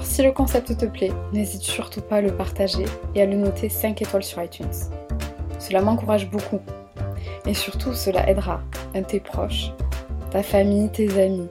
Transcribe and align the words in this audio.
Alors 0.00 0.10
si 0.10 0.22
le 0.22 0.32
concept 0.32 0.78
te 0.78 0.86
plaît, 0.86 1.12
n'hésite 1.34 1.60
surtout 1.60 2.00
pas 2.00 2.16
à 2.16 2.20
le 2.22 2.34
partager 2.34 2.86
et 3.14 3.20
à 3.20 3.26
le 3.26 3.36
noter 3.36 3.68
5 3.68 4.00
étoiles 4.00 4.22
sur 4.22 4.42
iTunes. 4.42 4.72
Cela 5.58 5.82
m'encourage 5.82 6.30
beaucoup. 6.30 6.60
Et 7.44 7.52
surtout, 7.52 7.92
cela 7.92 8.26
aidera 8.26 8.62
tes 9.08 9.20
proches, 9.20 9.72
ta 10.30 10.42
famille, 10.42 10.88
tes 10.90 11.22
amis, 11.22 11.50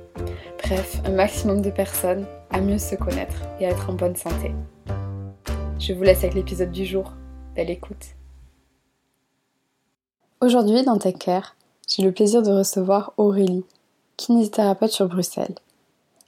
bref, 0.63 0.99
un 1.05 1.11
maximum 1.11 1.61
de 1.61 1.69
personnes 1.69 2.25
à 2.49 2.59
mieux 2.59 2.79
se 2.79 2.95
connaître 2.95 3.35
et 3.59 3.67
à 3.67 3.69
être 3.69 3.87
en 3.87 3.93
bonne 3.93 4.15
santé. 4.15 4.51
Je 5.77 5.93
vous 5.93 6.01
laisse 6.01 6.23
avec 6.23 6.33
l'épisode 6.33 6.71
du 6.71 6.85
jour. 6.85 7.13
Belle 7.55 7.69
écoute. 7.69 8.15
Aujourd'hui, 10.41 10.81
dans 10.81 10.97
Tech 10.97 11.19
Care, 11.19 11.55
j'ai 11.87 12.01
le 12.01 12.11
plaisir 12.11 12.41
de 12.41 12.49
recevoir 12.49 13.13
Aurélie, 13.17 13.65
kinésithérapeute 14.17 14.89
sur 14.89 15.07
Bruxelles 15.07 15.53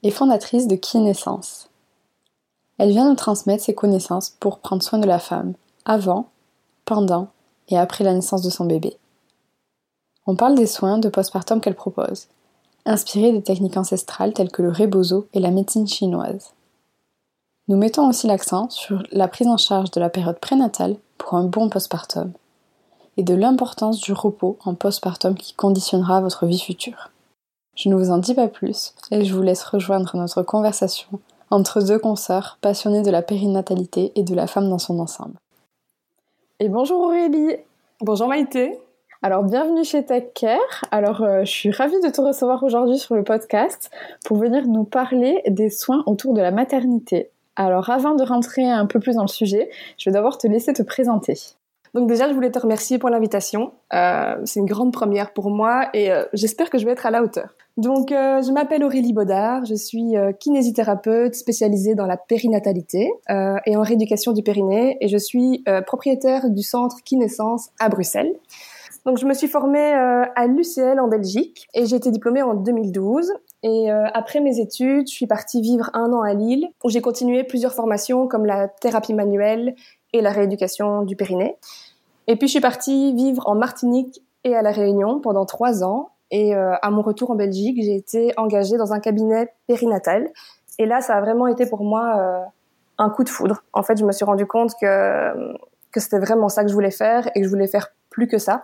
et 0.04 0.12
fondatrice 0.12 0.68
de 0.68 0.76
Kinescence. 0.76 1.71
Elle 2.82 2.90
vient 2.90 3.08
nous 3.08 3.16
transmettre 3.16 3.64
ses 3.64 3.76
connaissances 3.76 4.32
pour 4.40 4.58
prendre 4.58 4.82
soin 4.82 4.98
de 4.98 5.06
la 5.06 5.20
femme, 5.20 5.54
avant, 5.86 6.30
pendant 6.84 7.28
et 7.70 7.78
après 7.78 8.04
la 8.04 8.12
naissance 8.12 8.42
de 8.42 8.50
son 8.50 8.66
bébé. 8.66 8.98
On 10.26 10.36
parle 10.36 10.56
des 10.56 10.66
soins 10.66 10.98
de 10.98 11.08
postpartum 11.08 11.62
qu'elle 11.62 11.76
propose, 11.76 12.26
inspirés 12.88 13.34
des 13.34 13.44
techniques 13.44 13.78
ancestrales 13.78 14.34
telles 14.34 14.52
que 14.52 14.64
le 14.64 14.72
rebozo 14.72 15.28
et 15.36 15.40
la 15.40 15.52
médecine 15.52 15.88
chinoise. 15.88 16.54
Nous 17.68 17.78
mettons 17.78 18.10
aussi 18.10 18.26
l'accent 18.26 18.68
sur 18.72 19.04
la 19.12 19.28
prise 19.28 19.48
en 19.48 19.58
charge 19.58 19.92
de 19.92 20.00
la 20.00 20.10
période 20.10 20.40
prénatale 20.40 20.96
pour 21.20 21.36
un 21.36 21.44
bon 21.44 21.70
postpartum 21.70 22.32
et 23.16 23.22
de 23.22 23.36
l'importance 23.36 24.02
du 24.02 24.12
repos 24.12 24.58
en 24.66 24.74
postpartum 24.74 25.36
qui 25.36 25.54
conditionnera 25.54 26.20
votre 26.20 26.48
vie 26.48 26.60
future. 26.60 27.12
Je 27.76 27.90
ne 27.90 27.96
vous 27.96 28.10
en 28.10 28.18
dis 28.18 28.34
pas 28.34 28.48
plus 28.48 28.96
et 29.12 29.24
je 29.24 29.36
vous 29.36 29.44
laisse 29.44 29.64
rejoindre 29.66 30.18
notre 30.18 30.42
conversation 30.42 31.20
entre 31.52 31.82
deux 31.82 32.00
consoeurs 32.00 32.58
passionnés 32.62 33.04
de 33.04 33.12
la 33.12 33.22
périnatalité 33.22 34.12
et 34.16 34.24
de 34.24 34.34
la 34.34 34.48
femme 34.48 34.70
dans 34.70 34.80
son 34.80 35.00
ensemble. 35.00 35.36
Et 36.60 36.70
bonjour 36.70 37.02
Aurélie 37.02 37.56
Bonjour 38.02 38.28
Maïté 38.28 38.80
alors 39.24 39.44
bienvenue 39.44 39.84
chez 39.84 40.04
Tech 40.04 40.30
Care. 40.34 40.58
Alors 40.90 41.22
euh, 41.22 41.42
je 41.42 41.52
suis 41.52 41.70
ravie 41.70 42.00
de 42.02 42.10
te 42.10 42.20
recevoir 42.22 42.64
aujourd'hui 42.64 42.98
sur 42.98 43.14
le 43.14 43.24
podcast 43.24 43.92
pour 44.26 44.38
venir 44.38 44.66
nous 44.66 44.84
parler 44.84 45.44
des 45.48 45.70
soins 45.70 46.02
autour 46.08 46.34
de 46.34 46.42
la 46.42 46.50
maternité. 46.50 47.30
Alors 47.56 47.92
avant 47.92 48.16
de 48.16 48.24
rentrer 48.24 48.68
un 48.68 48.88
peu 48.88 49.00
plus 49.00 49.18
dans 49.18 49.22
le 49.22 49.28
sujet, 49.28 49.70
je 50.00 50.10
vais 50.10 50.14
d'abord 50.14 50.40
te 50.40 50.48
laisser 50.48 50.74
te 50.74 50.82
présenter. 50.82 51.38
Donc 51.94 52.08
déjà, 52.08 52.30
je 52.30 52.34
voulais 52.34 52.52
te 52.52 52.60
remercier 52.60 53.00
pour 53.00 53.10
l'invitation. 53.10 53.74
Euh, 53.94 54.36
c'est 54.46 54.60
une 54.60 54.66
grande 54.66 54.94
première 54.94 55.34
pour 55.34 55.50
moi 55.50 55.90
et 55.94 56.12
euh, 56.12 56.24
j'espère 56.34 56.70
que 56.70 56.78
je 56.78 56.86
vais 56.86 56.92
être 56.92 57.06
à 57.06 57.12
la 57.12 57.24
hauteur. 57.24 57.56
Donc 57.78 58.10
je 58.10 58.52
m'appelle 58.52 58.84
Aurélie 58.84 59.14
Baudard, 59.14 59.64
je 59.64 59.76
suis 59.76 60.14
kinésithérapeute 60.42 61.36
spécialisée 61.36 61.96
dans 61.96 62.06
la 62.06 62.18
périnatalité 62.18 63.10
et 63.66 63.78
en 63.78 63.82
rééducation 63.82 64.34
du 64.34 64.44
périnée 64.44 64.98
et 65.00 65.08
je 65.08 65.18
suis 65.18 65.64
propriétaire 65.88 66.50
du 66.50 66.64
centre 66.64 66.98
Kinescence 67.06 67.70
à 67.80 67.88
Bruxelles. 67.88 68.34
Donc 69.06 69.18
je 69.18 69.26
me 69.26 69.34
suis 69.34 69.48
formée 69.48 69.94
euh, 69.94 70.26
à 70.36 70.46
l'UCL 70.46 71.00
en 71.00 71.08
Belgique 71.08 71.68
et 71.74 71.86
j'ai 71.86 71.96
été 71.96 72.12
diplômée 72.12 72.44
en 72.44 72.54
2012. 72.54 73.34
Et 73.64 73.92
euh, 73.92 74.06
après 74.14 74.40
mes 74.40 74.60
études, 74.60 75.08
je 75.08 75.14
suis 75.14 75.28
partie 75.28 75.62
vivre 75.62 75.90
un 75.94 76.14
an 76.14 76.22
à 76.22 76.34
Lille 76.34 76.68
où 76.84 76.90
j'ai 76.90 77.02
continué 77.02 77.44
plusieurs 77.44 77.74
formations 77.74 78.28
comme 78.28 78.46
la 78.46 78.68
thérapie 78.68 79.14
manuelle 79.14 79.76
et 80.14 80.22
la 80.22 80.32
rééducation 80.32 81.04
du 81.04 81.16
périnée. 81.16 81.56
Et 82.28 82.36
puis 82.36 82.48
je 82.48 82.52
suis 82.52 82.62
partie 82.62 83.14
vivre 83.14 83.48
en 83.48 83.56
Martinique 83.56 84.22
et 84.44 84.56
à 84.56 84.62
la 84.62 84.72
Réunion 84.72 85.20
pendant 85.20 85.46
trois 85.46 85.84
ans. 85.84 86.10
Et 86.32 86.56
euh, 86.56 86.76
à 86.82 86.90
mon 86.92 87.02
retour 87.02 87.32
en 87.32 87.36
Belgique, 87.36 87.78
j'ai 87.82 87.96
été 87.96 88.34
engagée 88.38 88.78
dans 88.78 88.94
un 88.94 89.00
cabinet 89.00 89.54
périnatal. 89.68 90.30
Et 90.80 90.86
là, 90.86 91.02
ça 91.02 91.16
a 91.16 91.22
vraiment 91.22 91.48
été 91.48 91.66
pour 91.66 91.84
moi 91.84 92.46
un 92.98 93.10
coup 93.10 93.24
de 93.24 93.30
foudre. 93.30 93.64
En 93.74 93.84
fait, 93.84 93.98
je 93.98 94.06
me 94.06 94.12
suis 94.12 94.26
rendu 94.26 94.46
compte 94.46 94.74
que 94.80 95.56
que 95.92 96.00
c'était 96.00 96.20
vraiment 96.20 96.50
ça 96.50 96.64
que 96.64 96.70
je 96.70 96.74
voulais 96.74 96.92
faire 96.92 97.30
et 97.36 97.42
que 97.42 97.44
je 97.46 97.50
voulais 97.50 97.68
faire 97.68 97.90
plus 98.10 98.28
que 98.28 98.38
ça. 98.38 98.62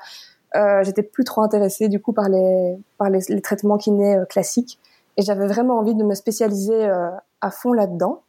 Euh, 0.55 0.81
j'étais 0.83 1.03
plus 1.03 1.25
trop 1.25 1.41
intéressée 1.41 1.89
du 1.89 2.01
coup 2.01 2.13
par 2.13 2.29
les 2.29 2.77
par 2.97 3.09
les, 3.09 3.19
les 3.27 3.41
traitements 3.41 3.77
kinés 3.77 4.15
euh, 4.15 4.25
classiques 4.25 4.79
et 5.17 5.21
j'avais 5.21 5.45
vraiment 5.45 5.77
envie 5.77 5.93
de 5.93 6.03
me 6.03 6.15
spécialiser 6.15 6.85
euh, 6.85 7.09
à 7.41 7.51
fond 7.51 7.73
là-dedans. 7.73 8.21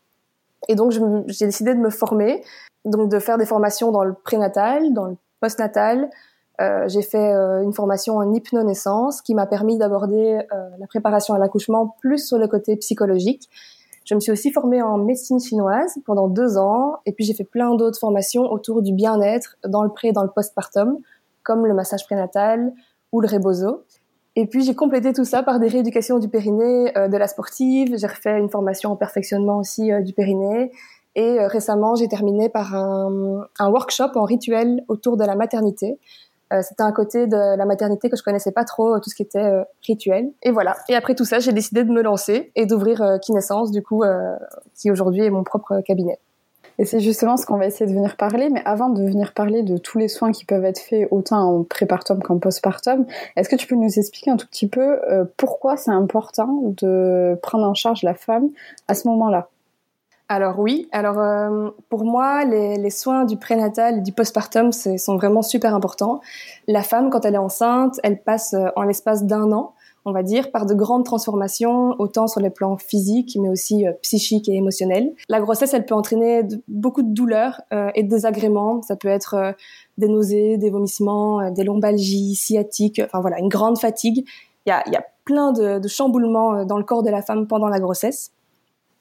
Et 0.69 0.75
donc 0.75 0.91
j'ai 0.91 1.47
décidé 1.47 1.75
de 1.75 1.79
me 1.79 1.91
former, 1.91 2.43
donc 2.91 3.11
de 3.11 3.19
faire 3.19 3.39
des 3.39 3.47
formations 3.47 3.91
dans 3.93 4.05
le 4.05 4.15
prénatal, 4.15 4.93
dans 4.93 5.07
le 5.07 5.17
postnatal. 5.41 6.11
Euh, 6.61 6.89
j'ai 6.89 7.03
fait 7.03 7.33
euh, 7.33 7.63
une 7.63 7.73
formation 7.73 8.17
en 8.17 8.33
hypnonaissance 8.33 9.23
qui 9.23 9.35
m'a 9.35 9.47
permis 9.47 9.79
d'aborder 9.79 10.41
la 10.79 10.87
préparation 10.87 11.35
à 11.35 11.39
l'accouchement 11.39 11.97
plus 12.01 12.27
sur 12.27 12.39
le 12.39 12.49
côté 12.49 12.77
psychologique. 12.77 13.49
Je 14.09 14.15
me 14.15 14.21
suis 14.21 14.33
aussi 14.33 14.51
formée 14.53 14.81
en 14.81 14.97
médecine 14.97 15.39
chinoise 15.39 15.95
pendant 16.07 16.29
deux 16.29 16.57
ans, 16.57 16.97
et 17.05 17.13
puis 17.13 17.25
j'ai 17.25 17.35
fait 17.35 17.45
plein 17.45 17.75
d'autres 17.75 17.99
formations 17.99 18.51
autour 18.51 18.81
du 18.81 18.95
bien-être 18.95 19.57
dans 19.67 19.83
le 19.83 19.91
pré 19.91 20.09
et 20.09 20.13
dans 20.13 20.23
le 20.23 20.31
postpartum, 20.31 20.97
comme 21.43 21.67
le 21.67 21.75
massage 21.75 22.07
prénatal 22.07 22.73
ou 23.13 23.21
le 23.21 23.29
rebozo. 23.29 23.85
Et 24.35 24.47
puis 24.47 24.63
j'ai 24.63 24.75
complété 24.75 25.13
tout 25.13 25.25
ça 25.25 25.43
par 25.43 25.59
des 25.59 25.69
rééducations 25.69 26.19
du 26.19 26.29
périnée 26.29 26.97
euh, 26.97 27.09
de 27.09 27.17
la 27.19 27.27
sportive. 27.27 27.99
J'ai 27.99 28.07
refait 28.07 28.39
une 28.39 28.49
formation 28.49 28.93
en 28.93 28.97
perfectionnement 28.97 29.59
aussi 29.59 29.93
euh, 29.93 30.01
du 30.01 30.13
périnée. 30.13 30.71
Et 31.15 31.41
euh, 31.41 31.49
récemment, 31.49 31.95
j'ai 31.95 32.09
terminé 32.09 32.49
par 32.49 32.75
un, 32.75 33.47
un, 33.59 33.71
workshop 33.71 34.11
en 34.15 34.25
rituel 34.25 34.85
autour 34.89 35.17
de 35.17 35.25
la 35.25 35.35
maternité. 35.35 35.99
C'était 36.63 36.83
un 36.83 36.93
côté 36.93 37.27
de 37.27 37.57
la 37.59 37.67
maternité 37.67 38.09
que 38.09 38.17
je 38.17 38.23
connaissais 38.23 38.53
pas 38.53 38.65
trop, 38.65 38.99
tout 39.01 39.11
ce 39.11 39.15
qui 39.15 39.21
était 39.21 39.53
rituel. 39.87 40.33
Et 40.43 40.51
voilà. 40.51 40.77
Et 40.89 40.95
après 40.95 41.15
tout 41.15 41.27
ça, 41.27 41.41
j'ai 41.41 41.53
décidé 41.53 41.85
de 41.85 41.91
me 41.91 42.01
lancer 42.01 42.53
et 42.57 42.65
d'ouvrir 42.65 43.19
Kinescence, 43.21 43.71
du 43.71 43.83
coup, 43.83 44.03
qui 44.75 44.91
aujourd'hui 44.91 45.25
est 45.25 45.31
mon 45.31 45.45
propre 45.45 45.83
cabinet. 45.83 46.19
Et 46.79 46.85
c'est 46.85 47.01
justement 47.01 47.37
ce 47.37 47.45
qu'on 47.45 47.59
va 47.59 47.67
essayer 47.67 47.87
de 47.87 47.95
venir 47.95 48.17
parler. 48.17 48.49
Mais 48.51 48.63
avant 48.65 48.89
de 48.89 49.03
venir 49.03 49.35
parler 49.35 49.63
de 49.63 49.77
tous 49.77 49.99
les 49.99 50.09
soins 50.09 50.31
qui 50.31 50.45
peuvent 50.45 50.65
être 50.65 50.79
faits 50.79 51.09
autant 51.11 51.41
en 51.41 51.65
prépartum 51.65 52.23
qu'en 52.23 52.39
postpartum, 52.39 53.05
est-ce 53.37 53.49
que 53.49 53.57
tu 53.57 53.67
peux 53.67 53.75
nous 53.75 53.99
expliquer 53.99 54.31
un 54.31 54.37
tout 54.37 54.47
petit 54.47 54.69
peu 54.69 55.01
euh, 55.11 55.25
pourquoi 55.37 55.77
c'est 55.77 55.91
important 55.91 56.63
de 56.63 57.39
prendre 57.43 57.67
en 57.67 57.75
charge 57.75 58.03
la 58.03 58.15
femme 58.15 58.49
à 58.87 58.95
ce 58.95 59.09
moment-là? 59.09 59.49
Alors 60.29 60.59
oui, 60.59 60.89
alors 60.93 61.19
euh, 61.19 61.71
pour 61.89 62.05
moi, 62.05 62.45
les, 62.45 62.77
les, 62.77 62.91
soins 62.91 63.25
du 63.25 63.39
prénatal 63.39 63.99
et 63.99 64.01
du 64.03 64.13
postpartum 64.13 64.73
sont 64.73 65.17
vraiment 65.17 65.41
super 65.41 65.75
importants. 65.75 66.21
La 66.67 66.83
femme, 66.83 67.09
quand 67.09 67.25
elle 67.25 67.35
est 67.35 67.39
enceinte, 67.39 67.99
elle 68.03 68.23
passe 68.23 68.53
euh, 68.53 68.69
en 68.77 68.83
l'espace 68.83 69.25
d'un 69.25 69.53
an 69.53 69.75
on 70.09 70.13
va 70.13 70.23
dire, 70.23 70.51
par 70.51 70.65
de 70.65 70.75
grandes 70.75 71.05
transformations, 71.05 71.95
autant 71.99 72.27
sur 72.27 72.41
les 72.41 72.51
plans 72.51 72.79
physiques, 72.79 73.37
mais 73.41 73.49
aussi 73.49 73.87
euh, 73.87 73.93
psychiques 74.03 74.49
et 74.49 74.55
émotionnels. 74.55 75.13
La 75.29 75.41
grossesse, 75.41 75.75
elle 75.75 75.85
peut 75.85 75.95
entraîner 75.95 76.43
beaucoup 76.67 77.03
de 77.03 77.13
douleurs 77.13 77.61
euh, 77.73 77.91
et 77.95 78.03
de 78.03 78.09
désagréments. 78.09 78.81
Ça 78.83 78.97
peut 78.97 79.09
être 79.09 79.35
euh, 79.35 79.53
des 79.99 80.09
nausées, 80.09 80.57
des 80.57 80.71
vomissements, 80.71 81.51
des 81.51 81.63
lombalgies, 81.63 82.35
sciatiques, 82.35 83.03
enfin 83.05 83.21
voilà, 83.21 83.39
une 83.39 83.49
grande 83.49 83.79
fatigue. 83.79 84.27
Il 84.67 84.71
y 84.71 84.73
a, 84.73 84.83
y 84.89 84.97
a 84.97 85.05
plein 85.25 85.53
de, 85.53 85.79
de, 85.79 85.89
chamboulements 85.89 86.65
dans 86.65 86.79
le 86.79 86.85
corps 86.85 87.03
de 87.03 87.11
la 87.11 87.21
femme 87.21 87.47
pendant 87.47 87.69
la 87.69 87.79
grossesse. 87.79 88.33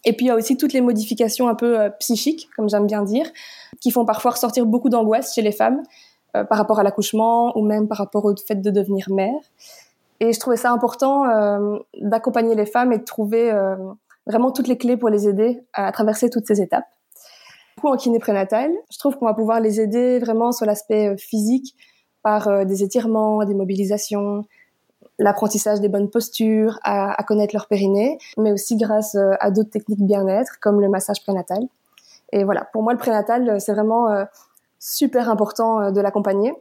Et 0.06 0.14
puis 0.14 0.26
il 0.26 0.30
y 0.30 0.32
a 0.32 0.36
aussi 0.36 0.58
toutes 0.58 0.74
les 0.74 0.82
modifications 0.82 1.48
un 1.48 1.56
peu 1.56 1.78
psychiques, 2.00 2.50
comme 2.56 2.70
j'aime 2.70 2.86
bien 2.86 3.04
dire, 3.04 3.26
qui 3.82 3.92
font 3.92 4.06
parfois 4.06 4.32
ressortir 4.32 4.66
beaucoup 4.66 4.90
d'angoisse 4.90 5.34
chez 5.34 5.42
les 5.42 5.52
femmes 5.52 5.84
par 6.34 6.58
rapport 6.58 6.80
à 6.80 6.84
l'accouchement 6.84 7.58
ou 7.58 7.66
même 7.66 7.88
par 7.88 7.98
rapport 7.98 8.24
au 8.26 8.36
fait 8.36 8.62
de 8.62 8.70
devenir 8.70 9.08
mère. 9.10 9.42
Et 10.20 10.34
je 10.34 10.40
trouvais 10.40 10.58
ça 10.58 10.72
important 10.72 11.30
euh, 11.30 11.78
d'accompagner 12.02 12.56
les 12.56 12.66
femmes 12.66 12.92
et 12.92 12.98
de 12.98 13.04
trouver 13.04 13.52
euh, 13.52 13.76
vraiment 14.26 14.52
toutes 14.52 14.68
les 14.68 14.78
clés 14.78 14.98
pour 14.98 15.10
les 15.10 15.28
aider 15.28 15.60
à 15.74 15.92
traverser 15.92 16.30
toutes 16.30 16.48
ces 16.48 16.62
étapes. 16.62 16.86
coup, 17.80 17.88
en 17.88 17.98
kiné 17.98 18.18
prénatal, 18.18 18.72
je 18.92 18.98
trouve 18.98 19.18
qu'on 19.18 19.26
va 19.26 19.36
pouvoir 19.36 19.60
les 19.60 19.80
aider 19.80 20.20
vraiment 20.20 20.52
sur 20.52 20.66
l'aspect 20.66 21.10
euh, 21.10 21.18
physique 21.18 21.76
par 22.24 22.48
euh, 22.48 22.66
des 22.66 22.84
étirements, 22.84 23.46
des 23.46 23.54
mobilisations, 23.54 24.44
l'apprentissage 25.20 25.82
des 25.82 25.90
bonnes 25.90 26.10
postures, 26.10 26.80
à, 26.84 27.22
connaître 27.24 27.56
leur 27.56 27.68
périnée, 27.68 28.18
mais 28.38 28.52
aussi 28.52 28.78
grâce 28.78 29.16
euh, 29.16 29.34
à 29.40 29.52
d'autres 29.52 29.72
techniques 29.72 30.06
bien-être 30.06 30.60
comme 30.62 30.82
le 30.82 30.90
massage 30.90 31.22
prénatal. 31.24 31.64
Et 32.34 32.44
voilà, 32.44 32.66
pour 32.74 32.84
moi, 32.84 32.94
le 32.94 33.00
prénatal, 33.00 33.60
c'est 33.62 33.72
vraiment 33.72 34.08
super 34.80 35.30
important 35.30 35.92
de 35.92 36.02
l'accompagner. 36.02 36.54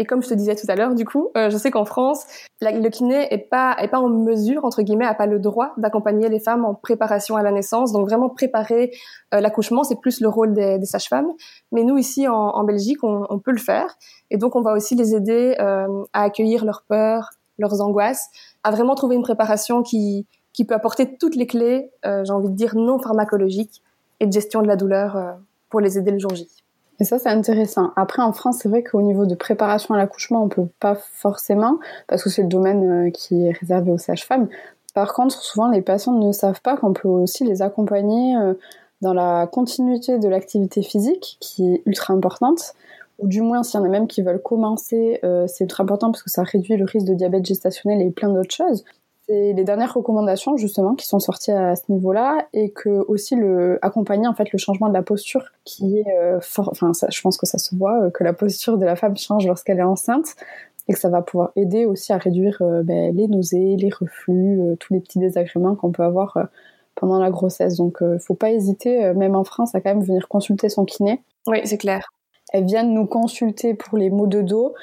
Et 0.00 0.06
comme 0.06 0.22
je 0.22 0.28
te 0.28 0.34
disais 0.34 0.54
tout 0.54 0.64
à 0.68 0.76
l'heure, 0.76 0.94
du 0.94 1.04
coup, 1.04 1.28
euh, 1.36 1.50
je 1.50 1.58
sais 1.58 1.70
qu'en 1.70 1.84
France, 1.84 2.24
le 2.62 2.88
kiné 2.88 3.32
est 3.34 3.50
pas 3.50 3.76
est 3.78 3.88
pas 3.88 3.98
en 3.98 4.08
mesure 4.08 4.64
entre 4.64 4.80
guillemets, 4.80 5.04
a 5.04 5.12
pas 5.12 5.26
le 5.26 5.38
droit 5.38 5.74
d'accompagner 5.76 6.30
les 6.30 6.40
femmes 6.40 6.64
en 6.64 6.74
préparation 6.74 7.36
à 7.36 7.42
la 7.42 7.52
naissance. 7.52 7.92
Donc 7.92 8.08
vraiment 8.08 8.30
préparer 8.30 8.92
euh, 9.34 9.40
l'accouchement, 9.40 9.84
c'est 9.84 10.00
plus 10.00 10.20
le 10.22 10.28
rôle 10.28 10.54
des, 10.54 10.78
des 10.78 10.86
sages-femmes. 10.86 11.30
Mais 11.70 11.84
nous 11.84 11.98
ici 11.98 12.26
en, 12.28 12.34
en 12.34 12.64
Belgique, 12.64 13.04
on, 13.04 13.26
on, 13.28 13.38
peut 13.40 13.50
le 13.50 13.58
faire. 13.58 13.94
Et 14.30 14.38
donc 14.38 14.56
on 14.56 14.62
va 14.62 14.72
aussi 14.72 14.94
les 14.94 15.14
aider 15.14 15.56
euh, 15.60 15.86
à 16.14 16.22
accueillir 16.22 16.64
leurs 16.64 16.84
peurs, 16.88 17.28
leurs 17.60 17.80
angoisses, 17.80 18.28
à 18.64 18.70
vraiment 18.70 18.94
trouver 18.94 19.16
une 19.16 19.22
préparation 19.22 19.82
qui 19.82 20.26
qui 20.52 20.64
peut 20.64 20.74
apporter 20.74 21.16
toutes 21.16 21.36
les 21.36 21.46
clés, 21.46 21.90
euh, 22.04 22.24
j'ai 22.24 22.32
envie 22.32 22.48
de 22.48 22.54
dire 22.54 22.74
non 22.76 22.98
pharmacologiques 22.98 23.82
et 24.18 24.26
de 24.26 24.32
gestion 24.32 24.62
de 24.62 24.66
la 24.66 24.76
douleur 24.76 25.16
euh, 25.16 25.32
pour 25.68 25.80
les 25.80 25.98
aider 25.98 26.10
le 26.10 26.18
jour 26.18 26.34
J. 26.34 26.48
Et 26.98 27.04
ça, 27.04 27.18
c'est 27.18 27.28
intéressant. 27.28 27.92
Après, 27.96 28.20
en 28.20 28.32
France, 28.32 28.58
c'est 28.60 28.68
vrai 28.68 28.82
qu'au 28.82 29.00
niveau 29.00 29.24
de 29.24 29.34
préparation 29.34 29.94
à 29.94 29.98
l'accouchement, 29.98 30.42
on 30.42 30.48
peut 30.48 30.68
pas 30.80 30.96
forcément, 30.96 31.78
parce 32.08 32.22
que 32.22 32.28
c'est 32.28 32.42
le 32.42 32.48
domaine 32.48 33.06
euh, 33.06 33.10
qui 33.10 33.46
est 33.46 33.52
réservé 33.52 33.90
aux 33.90 33.98
sages-femmes. 33.98 34.48
Par 34.92 35.14
contre, 35.14 35.40
souvent, 35.40 35.70
les 35.70 35.82
patients 35.82 36.12
ne 36.12 36.32
savent 36.32 36.60
pas 36.60 36.76
qu'on 36.76 36.92
peut 36.92 37.08
aussi 37.08 37.44
les 37.44 37.62
accompagner 37.62 38.34
dans 39.02 39.14
la 39.14 39.46
continuité 39.46 40.18
de 40.18 40.28
l'activité 40.28 40.82
physique, 40.82 41.36
qui 41.38 41.74
est 41.74 41.82
ultra 41.86 42.12
importante. 42.12 42.74
Ou 43.20 43.28
du 43.28 43.42
moins, 43.42 43.62
s'il 43.62 43.78
y 43.78 43.82
en 43.82 43.86
a 43.86 43.88
même 43.88 44.06
qui 44.06 44.22
veulent 44.22 44.42
commencer, 44.42 45.20
euh, 45.24 45.46
c'est 45.46 45.64
ultra 45.64 45.84
important 45.84 46.10
parce 46.10 46.22
que 46.22 46.30
ça 46.30 46.42
réduit 46.42 46.76
le 46.76 46.84
risque 46.84 47.06
de 47.06 47.14
diabète 47.14 47.44
gestationnel 47.44 48.02
et 48.02 48.10
plein 48.10 48.30
d'autres 48.30 48.54
choses 48.54 48.84
c'est 49.30 49.52
les 49.52 49.62
dernières 49.62 49.94
recommandations 49.94 50.56
justement 50.56 50.96
qui 50.96 51.06
sont 51.06 51.20
sorties 51.20 51.52
à 51.52 51.76
ce 51.76 51.82
niveau-là 51.88 52.48
et 52.52 52.70
que 52.70 53.04
aussi 53.06 53.36
le 53.36 53.78
accompagner 53.80 54.26
en 54.26 54.34
fait 54.34 54.50
le 54.50 54.58
changement 54.58 54.88
de 54.88 54.92
la 54.92 55.02
posture 55.02 55.44
qui 55.64 55.98
est 55.98 56.18
euh, 56.18 56.40
fort 56.40 56.68
enfin 56.72 56.90
je 57.08 57.20
pense 57.20 57.36
que 57.38 57.46
ça 57.46 57.58
se 57.58 57.76
voit 57.76 58.06
euh, 58.06 58.10
que 58.10 58.24
la 58.24 58.32
posture 58.32 58.76
de 58.76 58.84
la 58.84 58.96
femme 58.96 59.16
change 59.16 59.46
lorsqu'elle 59.46 59.78
est 59.78 59.84
enceinte 59.84 60.34
et 60.88 60.94
que 60.94 60.98
ça 60.98 61.10
va 61.10 61.22
pouvoir 61.22 61.52
aider 61.54 61.84
aussi 61.84 62.12
à 62.12 62.18
réduire 62.18 62.60
ben, 62.82 63.14
les 63.14 63.28
nausées, 63.28 63.76
les 63.76 63.90
reflux, 63.90 64.58
tous 64.80 64.94
les 64.94 64.98
petits 64.98 65.20
désagréments 65.20 65.76
qu'on 65.76 65.92
peut 65.92 66.02
avoir 66.02 66.36
pendant 66.96 67.20
la 67.20 67.30
grossesse. 67.30 67.76
Donc 67.76 67.98
il 68.00 68.18
faut 68.18 68.34
pas 68.34 68.50
hésiter 68.50 69.14
même 69.14 69.36
en 69.36 69.44
France 69.44 69.72
à 69.76 69.80
quand 69.80 69.90
même 69.90 70.02
venir 70.02 70.26
consulter 70.26 70.68
son 70.68 70.84
kiné. 70.84 71.22
Oui, 71.46 71.60
c'est 71.64 71.78
clair. 71.78 72.10
Elles 72.50 72.66
viennent 72.66 72.92
nous 72.92 73.06
consulter 73.06 73.74
pour 73.74 73.96
les 73.98 74.10
maux 74.10 74.26
de 74.26 74.42
dos 74.42 74.74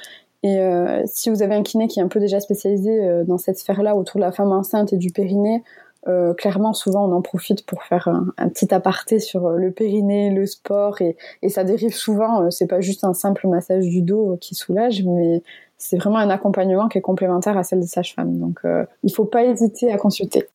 et 0.44 0.60
euh, 0.60 1.02
si 1.06 1.30
vous 1.30 1.42
avez 1.42 1.56
un 1.56 1.64
kiné 1.64 1.88
qui 1.88 2.00
est 2.00 2.04
un 2.04 2.08
peu 2.08 2.20
déjà 2.20 2.40
spécialisé 2.40 3.04
euh, 3.04 3.24
dans 3.24 3.38
cette 3.38 3.58
sphère-là, 3.58 3.96
autour 3.96 4.20
de 4.20 4.26
la 4.26 4.32
femme 4.32 4.52
enceinte 4.52 4.94
et 4.94 4.98
du 4.98 5.12
périnée, 5.12 5.64
euh, 6.08 6.34
clairement, 6.34 6.74
souvent, 6.74 7.10
on 7.10 7.12
en 7.12 7.22
profite 7.22 7.66
pour 7.66 7.84
faire 7.84 8.08
un, 8.08 8.50
petit 8.50 8.74
aparté 8.74 9.20
sur 9.20 9.50
le 9.50 9.72
périnée, 9.72 10.30
le 10.30 10.46
sport, 10.46 11.02
et, 11.02 11.18
et 11.42 11.50
ça 11.50 11.64
dérive 11.64 11.94
souvent. 11.94 12.50
c'est 12.50 12.68
pas 12.68 12.80
juste 12.80 13.04
un 13.04 13.14
simple 13.14 13.48
massage 13.48 13.86
du 13.86 14.02
dos 14.02 14.38
qui 14.40 14.56
soulage, 14.56 15.04
mais 15.04 15.42
c'est 15.78 15.98
vraiment 15.98 16.18
un 16.18 16.30
accompagnement 16.30 16.88
qui 16.88 17.00
est 17.00 17.02
complémentaire 17.02 17.58
à 17.58 17.64
celle 17.64 17.82
des 17.82 17.88
sages-femmes. 17.88 18.40
Donc, 18.40 18.62
il 19.04 19.12
faut 19.12 19.26
pas 19.26 19.44
hésiter 19.44 19.92
à 19.92 19.98
consulter. 19.98 20.48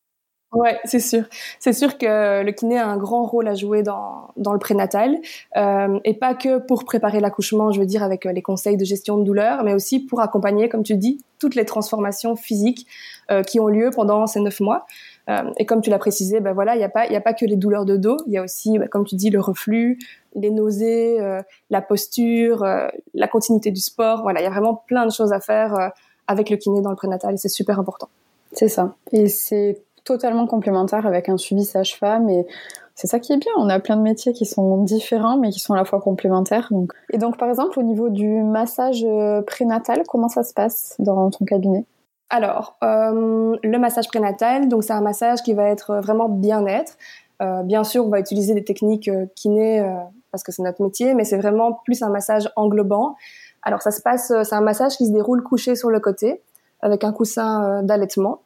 Ouais, 0.52 0.78
c'est 0.84 1.00
sûr. 1.00 1.24
C'est 1.60 1.72
sûr 1.72 1.96
que 1.96 2.42
le 2.42 2.52
kiné 2.52 2.78
a 2.78 2.86
un 2.86 2.98
grand 2.98 3.24
rôle 3.24 3.48
à 3.48 3.54
jouer 3.54 3.82
dans, 3.82 4.28
dans 4.36 4.52
le 4.52 4.58
prénatal, 4.58 5.16
euh, 5.56 5.98
et 6.04 6.12
pas 6.12 6.34
que 6.34 6.58
pour 6.58 6.84
préparer 6.84 7.20
l'accouchement, 7.20 7.72
je 7.72 7.80
veux 7.80 7.86
dire 7.86 8.02
avec 8.02 8.26
euh, 8.26 8.32
les 8.32 8.42
conseils 8.42 8.76
de 8.76 8.84
gestion 8.84 9.16
de 9.16 9.24
douleur, 9.24 9.64
mais 9.64 9.72
aussi 9.72 9.98
pour 10.00 10.20
accompagner, 10.20 10.68
comme 10.68 10.82
tu 10.82 10.94
dis, 10.96 11.24
toutes 11.38 11.54
les 11.54 11.64
transformations 11.64 12.36
physiques 12.36 12.86
euh, 13.30 13.42
qui 13.42 13.60
ont 13.60 13.66
lieu 13.68 13.88
pendant 13.94 14.26
ces 14.26 14.40
neuf 14.40 14.60
mois. 14.60 14.84
Euh, 15.30 15.50
et 15.56 15.64
comme 15.64 15.80
tu 15.80 15.88
l'as 15.88 15.98
précisé, 15.98 16.40
ben 16.40 16.52
voilà, 16.52 16.74
il 16.74 16.78
n'y 16.78 16.84
a 16.84 16.90
pas, 16.90 17.06
il 17.06 17.16
a 17.16 17.20
pas 17.22 17.32
que 17.32 17.46
les 17.46 17.56
douleurs 17.56 17.86
de 17.86 17.96
dos, 17.96 18.18
il 18.26 18.34
y 18.34 18.36
a 18.36 18.42
aussi, 18.42 18.78
ben, 18.78 18.88
comme 18.88 19.06
tu 19.06 19.14
dis, 19.14 19.30
le 19.30 19.40
reflux, 19.40 19.98
les 20.34 20.50
nausées, 20.50 21.18
euh, 21.18 21.40
la 21.70 21.80
posture, 21.80 22.62
euh, 22.62 22.88
la 23.14 23.26
continuité 23.26 23.70
du 23.70 23.80
sport. 23.80 24.20
Voilà, 24.20 24.40
il 24.40 24.44
y 24.44 24.46
a 24.46 24.50
vraiment 24.50 24.74
plein 24.74 25.06
de 25.06 25.12
choses 25.12 25.32
à 25.32 25.40
faire 25.40 25.92
avec 26.26 26.50
le 26.50 26.58
kiné 26.58 26.82
dans 26.82 26.90
le 26.90 26.96
prénatal, 26.96 27.32
et 27.34 27.36
c'est 27.38 27.48
super 27.48 27.80
important. 27.80 28.10
C'est 28.52 28.68
ça. 28.68 28.94
Et 29.12 29.28
c'est 29.28 29.80
totalement 30.04 30.46
complémentaire 30.46 31.06
avec 31.06 31.28
un 31.28 31.36
suivi 31.36 31.64
sage-femme 31.64 32.28
et 32.28 32.46
c'est 32.94 33.06
ça 33.06 33.18
qui 33.18 33.32
est 33.32 33.38
bien. 33.38 33.52
On 33.56 33.68
a 33.68 33.80
plein 33.80 33.96
de 33.96 34.02
métiers 34.02 34.32
qui 34.32 34.44
sont 34.44 34.82
différents 34.82 35.38
mais 35.38 35.50
qui 35.50 35.60
sont 35.60 35.74
à 35.74 35.76
la 35.76 35.84
fois 35.84 36.00
complémentaires. 36.00 36.68
Donc. 36.70 36.92
Et 37.10 37.18
donc 37.18 37.38
par 37.38 37.48
exemple 37.48 37.78
au 37.78 37.82
niveau 37.82 38.10
du 38.10 38.42
massage 38.42 39.04
euh, 39.04 39.42
prénatal, 39.42 40.02
comment 40.08 40.28
ça 40.28 40.42
se 40.42 40.52
passe 40.52 40.94
dans 40.98 41.30
ton 41.30 41.44
cabinet? 41.44 41.84
Alors 42.30 42.76
euh, 42.82 43.56
le 43.62 43.78
massage 43.78 44.08
prénatal, 44.08 44.68
donc 44.68 44.84
c'est 44.84 44.92
un 44.92 45.02
massage 45.02 45.42
qui 45.42 45.54
va 45.54 45.68
être 45.68 46.00
vraiment 46.00 46.28
bien-être. 46.28 46.96
Euh, 47.42 47.62
bien 47.62 47.82
sûr, 47.82 48.06
on 48.06 48.08
va 48.08 48.20
utiliser 48.20 48.54
des 48.54 48.64
techniques 48.64 49.08
euh, 49.08 49.26
kiné 49.34 49.80
euh, 49.80 49.94
parce 50.30 50.44
que 50.44 50.52
c'est 50.52 50.62
notre 50.62 50.82
métier, 50.82 51.14
mais 51.14 51.24
c'est 51.24 51.36
vraiment 51.36 51.80
plus 51.84 52.02
un 52.02 52.08
massage 52.08 52.48
englobant. 52.56 53.16
Alors 53.62 53.82
ça 53.82 53.90
se 53.90 54.00
passe, 54.00 54.32
c'est 54.44 54.54
un 54.54 54.60
massage 54.60 54.96
qui 54.96 55.06
se 55.06 55.12
déroule 55.12 55.42
couché 55.42 55.74
sur 55.76 55.90
le 55.90 56.00
côté 56.00 56.42
avec 56.80 57.04
un 57.04 57.12
coussin 57.12 57.82
d'allaitement 57.82 58.40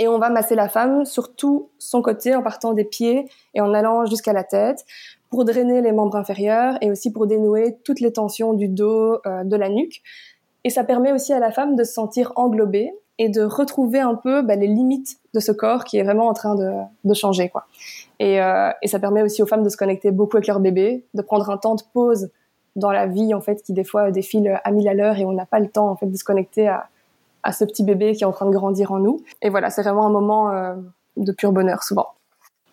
et 0.00 0.08
on 0.08 0.18
va 0.18 0.30
masser 0.30 0.54
la 0.54 0.68
femme 0.68 1.04
sur 1.04 1.36
tout 1.36 1.68
son 1.78 2.00
côté 2.00 2.34
en 2.34 2.42
partant 2.42 2.72
des 2.72 2.84
pieds 2.84 3.28
et 3.54 3.60
en 3.60 3.74
allant 3.74 4.06
jusqu'à 4.06 4.32
la 4.32 4.42
tête 4.42 4.84
pour 5.28 5.44
drainer 5.44 5.82
les 5.82 5.92
membres 5.92 6.16
inférieurs 6.16 6.78
et 6.80 6.90
aussi 6.90 7.12
pour 7.12 7.26
dénouer 7.26 7.76
toutes 7.84 8.00
les 8.00 8.12
tensions 8.12 8.54
du 8.54 8.66
dos, 8.66 9.18
euh, 9.26 9.44
de 9.44 9.56
la 9.56 9.68
nuque. 9.68 10.02
Et 10.64 10.70
ça 10.70 10.84
permet 10.84 11.12
aussi 11.12 11.34
à 11.34 11.38
la 11.38 11.52
femme 11.52 11.76
de 11.76 11.84
se 11.84 11.92
sentir 11.92 12.32
englobée 12.36 12.90
et 13.18 13.28
de 13.28 13.42
retrouver 13.42 14.00
un 14.00 14.14
peu 14.14 14.40
bah, 14.40 14.56
les 14.56 14.66
limites 14.66 15.18
de 15.34 15.40
ce 15.40 15.52
corps 15.52 15.84
qui 15.84 15.98
est 15.98 16.02
vraiment 16.02 16.28
en 16.28 16.32
train 16.32 16.56
de, 16.56 17.14
changer. 17.14 17.50
Quoi. 17.50 17.66
Et, 18.18 18.40
euh, 18.40 18.70
et 18.80 18.88
ça 18.88 18.98
permet 18.98 19.22
aussi 19.22 19.42
aux 19.42 19.46
femmes 19.46 19.62
de 19.62 19.68
se 19.68 19.76
connecter 19.76 20.10
beaucoup 20.10 20.38
avec 20.38 20.46
leur 20.46 20.60
bébé, 20.60 21.04
de 21.12 21.20
prendre 21.20 21.50
un 21.50 21.58
temps 21.58 21.74
de 21.74 21.82
pause 21.92 22.30
dans 22.74 22.90
la 22.90 23.06
vie 23.06 23.34
en 23.34 23.42
fait 23.42 23.62
qui 23.62 23.74
des 23.74 23.84
fois 23.84 24.10
défile 24.10 24.58
à 24.64 24.70
mille 24.70 24.88
à 24.88 24.94
l'heure 24.94 25.18
et 25.18 25.26
on 25.26 25.32
n'a 25.32 25.44
pas 25.44 25.58
le 25.58 25.68
temps 25.68 25.90
en 25.90 25.96
fait 25.96 26.06
de 26.06 26.16
se 26.16 26.24
connecter 26.24 26.68
à, 26.68 26.88
à 27.42 27.52
ce 27.52 27.64
petit 27.64 27.84
bébé 27.84 28.14
qui 28.14 28.22
est 28.22 28.26
en 28.26 28.32
train 28.32 28.46
de 28.46 28.52
grandir 28.52 28.92
en 28.92 28.98
nous. 28.98 29.22
Et 29.42 29.50
voilà, 29.50 29.70
c'est 29.70 29.82
vraiment 29.82 30.06
un 30.06 30.10
moment 30.10 30.50
euh, 30.50 30.74
de 31.16 31.32
pur 31.32 31.52
bonheur 31.52 31.82
souvent. 31.82 32.08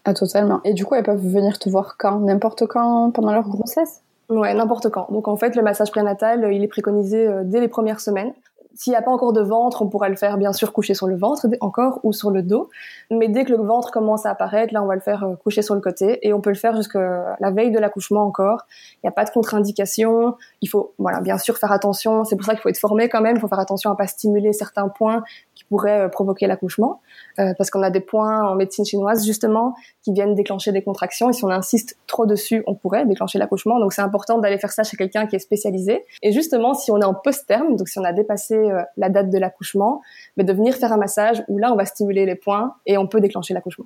Ah, 0.05 0.13
totalement. 0.13 0.61
Et 0.63 0.73
du 0.73 0.85
coup, 0.85 0.95
elles 0.95 1.03
peuvent 1.03 1.25
venir 1.25 1.59
te 1.59 1.69
voir 1.69 1.97
quand? 1.97 2.19
N'importe 2.19 2.65
quand 2.65 3.11
pendant 3.11 3.33
leur 3.33 3.47
grossesse? 3.49 4.01
Ouais, 4.29 4.53
n'importe 4.53 4.89
quand. 4.89 5.07
Donc 5.11 5.27
en 5.27 5.35
fait, 5.35 5.55
le 5.55 5.61
massage 5.61 5.91
prénatal, 5.91 6.47
il 6.53 6.63
est 6.63 6.67
préconisé 6.67 7.27
euh, 7.27 7.43
dès 7.43 7.59
les 7.59 7.67
premières 7.67 7.99
semaines. 7.99 8.33
S'il 8.77 8.91
n'y 8.91 8.97
a 8.97 9.01
pas 9.01 9.09
encore 9.09 9.33
de 9.33 9.41
ventre, 9.41 9.81
on 9.81 9.89
pourra 9.89 10.07
le 10.07 10.15
faire 10.15 10.37
bien 10.37 10.53
sûr 10.53 10.71
coucher 10.71 10.93
sur 10.93 11.07
le 11.07 11.17
ventre 11.17 11.47
encore 11.61 11.99
ou 12.03 12.13
sur 12.13 12.29
le 12.29 12.43
dos. 12.43 12.69
Mais 13.09 13.27
dès 13.27 13.43
que 13.43 13.51
le 13.51 13.57
ventre 13.57 13.89
commence 13.89 14.27
à 14.27 14.29
apparaître, 14.29 14.71
là 14.71 14.83
on 14.83 14.85
va 14.85 14.93
le 14.93 15.01
faire 15.01 15.23
euh, 15.23 15.35
coucher 15.35 15.63
sur 15.63 15.73
le 15.73 15.81
côté 15.81 16.19
et 16.21 16.31
on 16.31 16.41
peut 16.41 16.51
le 16.51 16.55
faire 16.55 16.75
jusqu'à 16.75 17.35
la 17.39 17.49
veille 17.49 17.71
de 17.71 17.79
l'accouchement 17.79 18.21
encore. 18.21 18.67
Il 18.95 18.99
n'y 19.05 19.07
a 19.07 19.11
pas 19.11 19.25
de 19.25 19.31
contre-indication. 19.31 20.35
Il 20.61 20.69
faut 20.69 20.93
voilà 20.99 21.21
bien 21.21 21.39
sûr 21.39 21.57
faire 21.57 21.71
attention. 21.71 22.23
C'est 22.23 22.35
pour 22.35 22.45
ça 22.45 22.53
qu'il 22.53 22.61
faut 22.61 22.69
être 22.69 22.77
formé 22.77 23.09
quand 23.09 23.21
même. 23.21 23.37
Il 23.37 23.39
faut 23.39 23.47
faire 23.47 23.59
attention 23.59 23.89
à 23.89 23.95
pas 23.95 24.05
stimuler 24.05 24.53
certains 24.53 24.89
points 24.89 25.23
qui 25.55 25.63
pourraient 25.63 26.01
euh, 26.01 26.09
provoquer 26.09 26.45
l'accouchement. 26.45 27.01
Euh, 27.39 27.53
parce 27.57 27.71
qu'on 27.71 27.81
a 27.81 27.89
des 27.89 27.99
points 27.99 28.47
en 28.47 28.53
médecine 28.53 28.85
chinoise 28.85 29.25
justement 29.25 29.73
qui 30.03 30.13
viennent 30.13 30.35
déclencher 30.35 30.71
des 30.71 30.83
contractions 30.83 31.31
et 31.31 31.33
si 31.33 31.43
on 31.43 31.49
insiste 31.49 31.97
trop 32.05 32.27
dessus, 32.27 32.63
on 32.67 32.75
pourrait 32.75 33.07
déclencher 33.07 33.39
l'accouchement. 33.39 33.79
Donc 33.79 33.93
c'est 33.93 34.03
important 34.03 34.37
d'aller 34.37 34.59
faire 34.59 34.71
ça 34.71 34.83
chez 34.83 34.97
quelqu'un 34.97 35.25
qui 35.25 35.35
est 35.35 35.39
spécialisé. 35.39 36.05
Et 36.21 36.31
justement, 36.31 36.75
si 36.75 36.91
on 36.91 37.01
est 37.01 37.05
en 37.05 37.15
post-terme, 37.15 37.75
donc 37.75 37.89
si 37.89 37.97
on 37.97 38.03
a 38.03 38.13
dépassé 38.13 38.66
euh, 38.71 38.83
la 38.97 39.09
date 39.09 39.29
de 39.29 39.37
l'accouchement, 39.37 40.01
mais 40.35 40.43
de 40.43 40.53
venir 40.53 40.75
faire 40.75 40.93
un 40.93 40.97
massage 40.97 41.43
où 41.47 41.57
là 41.57 41.71
on 41.71 41.75
va 41.75 41.85
stimuler 41.85 42.25
les 42.25 42.35
points 42.35 42.75
et 42.85 42.97
on 42.97 43.07
peut 43.07 43.21
déclencher 43.21 43.53
l'accouchement. 43.53 43.85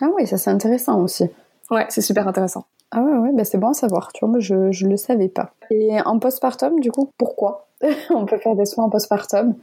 Ah 0.00 0.08
oui, 0.14 0.26
ça 0.26 0.36
c'est 0.36 0.50
intéressant 0.50 1.00
aussi. 1.00 1.30
Ouais, 1.70 1.86
c'est 1.88 2.02
super 2.02 2.28
intéressant. 2.28 2.64
Ah 2.92 3.02
ouais, 3.02 3.16
ouais 3.18 3.32
bah 3.32 3.44
c'est 3.44 3.58
bon 3.58 3.70
à 3.70 3.74
savoir. 3.74 4.12
Tu 4.12 4.20
vois, 4.20 4.30
moi 4.30 4.40
je 4.40 4.70
je 4.72 4.86
le 4.86 4.96
savais 4.96 5.28
pas. 5.28 5.52
Et 5.70 6.00
en 6.04 6.18
postpartum, 6.18 6.80
du 6.80 6.92
coup, 6.92 7.10
pourquoi 7.18 7.68
on 8.10 8.26
peut 8.26 8.38
faire 8.38 8.54
des 8.54 8.66
soins 8.66 8.84
en 8.84 8.90
postpartum? 8.90 9.54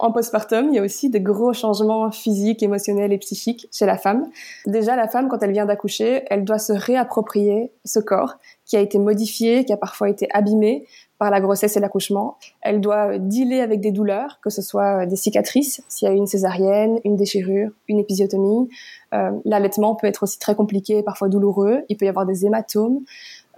En 0.00 0.12
postpartum, 0.12 0.70
il 0.70 0.76
y 0.76 0.78
a 0.78 0.82
aussi 0.82 1.10
des 1.10 1.20
gros 1.20 1.52
changements 1.52 2.10
physiques, 2.10 2.62
émotionnels 2.62 3.12
et 3.12 3.18
psychiques 3.18 3.68
chez 3.70 3.84
la 3.84 3.98
femme. 3.98 4.30
Déjà, 4.66 4.96
la 4.96 5.08
femme, 5.08 5.28
quand 5.28 5.42
elle 5.42 5.52
vient 5.52 5.66
d'accoucher, 5.66 6.24
elle 6.30 6.44
doit 6.44 6.58
se 6.58 6.72
réapproprier 6.72 7.70
ce 7.84 7.98
corps 7.98 8.38
qui 8.64 8.78
a 8.78 8.80
été 8.80 8.98
modifié, 8.98 9.66
qui 9.66 9.74
a 9.74 9.76
parfois 9.76 10.08
été 10.08 10.26
abîmé 10.32 10.86
par 11.20 11.30
la 11.30 11.40
grossesse 11.42 11.76
et 11.76 11.80
l'accouchement. 11.80 12.38
Elle 12.62 12.80
doit 12.80 13.18
dealer 13.18 13.60
avec 13.60 13.82
des 13.82 13.92
douleurs, 13.92 14.40
que 14.42 14.48
ce 14.48 14.62
soit 14.62 15.04
des 15.04 15.16
cicatrices, 15.16 15.82
s'il 15.86 16.08
y 16.08 16.10
a 16.10 16.14
une 16.14 16.26
césarienne, 16.26 16.98
une 17.04 17.14
déchirure, 17.14 17.70
une 17.88 17.98
épisiotomie. 17.98 18.70
Euh, 19.12 19.30
L'allaitement 19.44 19.94
peut 19.94 20.06
être 20.06 20.22
aussi 20.22 20.38
très 20.38 20.54
compliqué, 20.54 21.02
parfois 21.02 21.28
douloureux. 21.28 21.82
Il 21.90 21.98
peut 21.98 22.06
y 22.06 22.08
avoir 22.08 22.24
des 22.24 22.46
hématomes. 22.46 23.00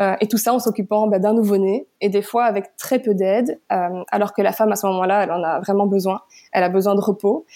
Euh, 0.00 0.16
et 0.20 0.26
tout 0.26 0.38
ça 0.38 0.52
en 0.52 0.58
s'occupant 0.58 1.06
bah, 1.06 1.20
d'un 1.20 1.34
nouveau-né 1.34 1.86
et 2.00 2.08
des 2.08 2.22
fois 2.22 2.46
avec 2.46 2.76
très 2.76 2.98
peu 2.98 3.14
d'aide, 3.14 3.60
euh, 3.70 4.02
alors 4.10 4.32
que 4.32 4.42
la 4.42 4.50
femme 4.50 4.72
à 4.72 4.76
ce 4.76 4.84
moment-là, 4.88 5.22
elle 5.22 5.30
en 5.30 5.44
a 5.44 5.60
vraiment 5.60 5.86
besoin. 5.86 6.20
Elle 6.50 6.64
a 6.64 6.68
besoin 6.68 6.96
de 6.96 7.00
repos. 7.00 7.46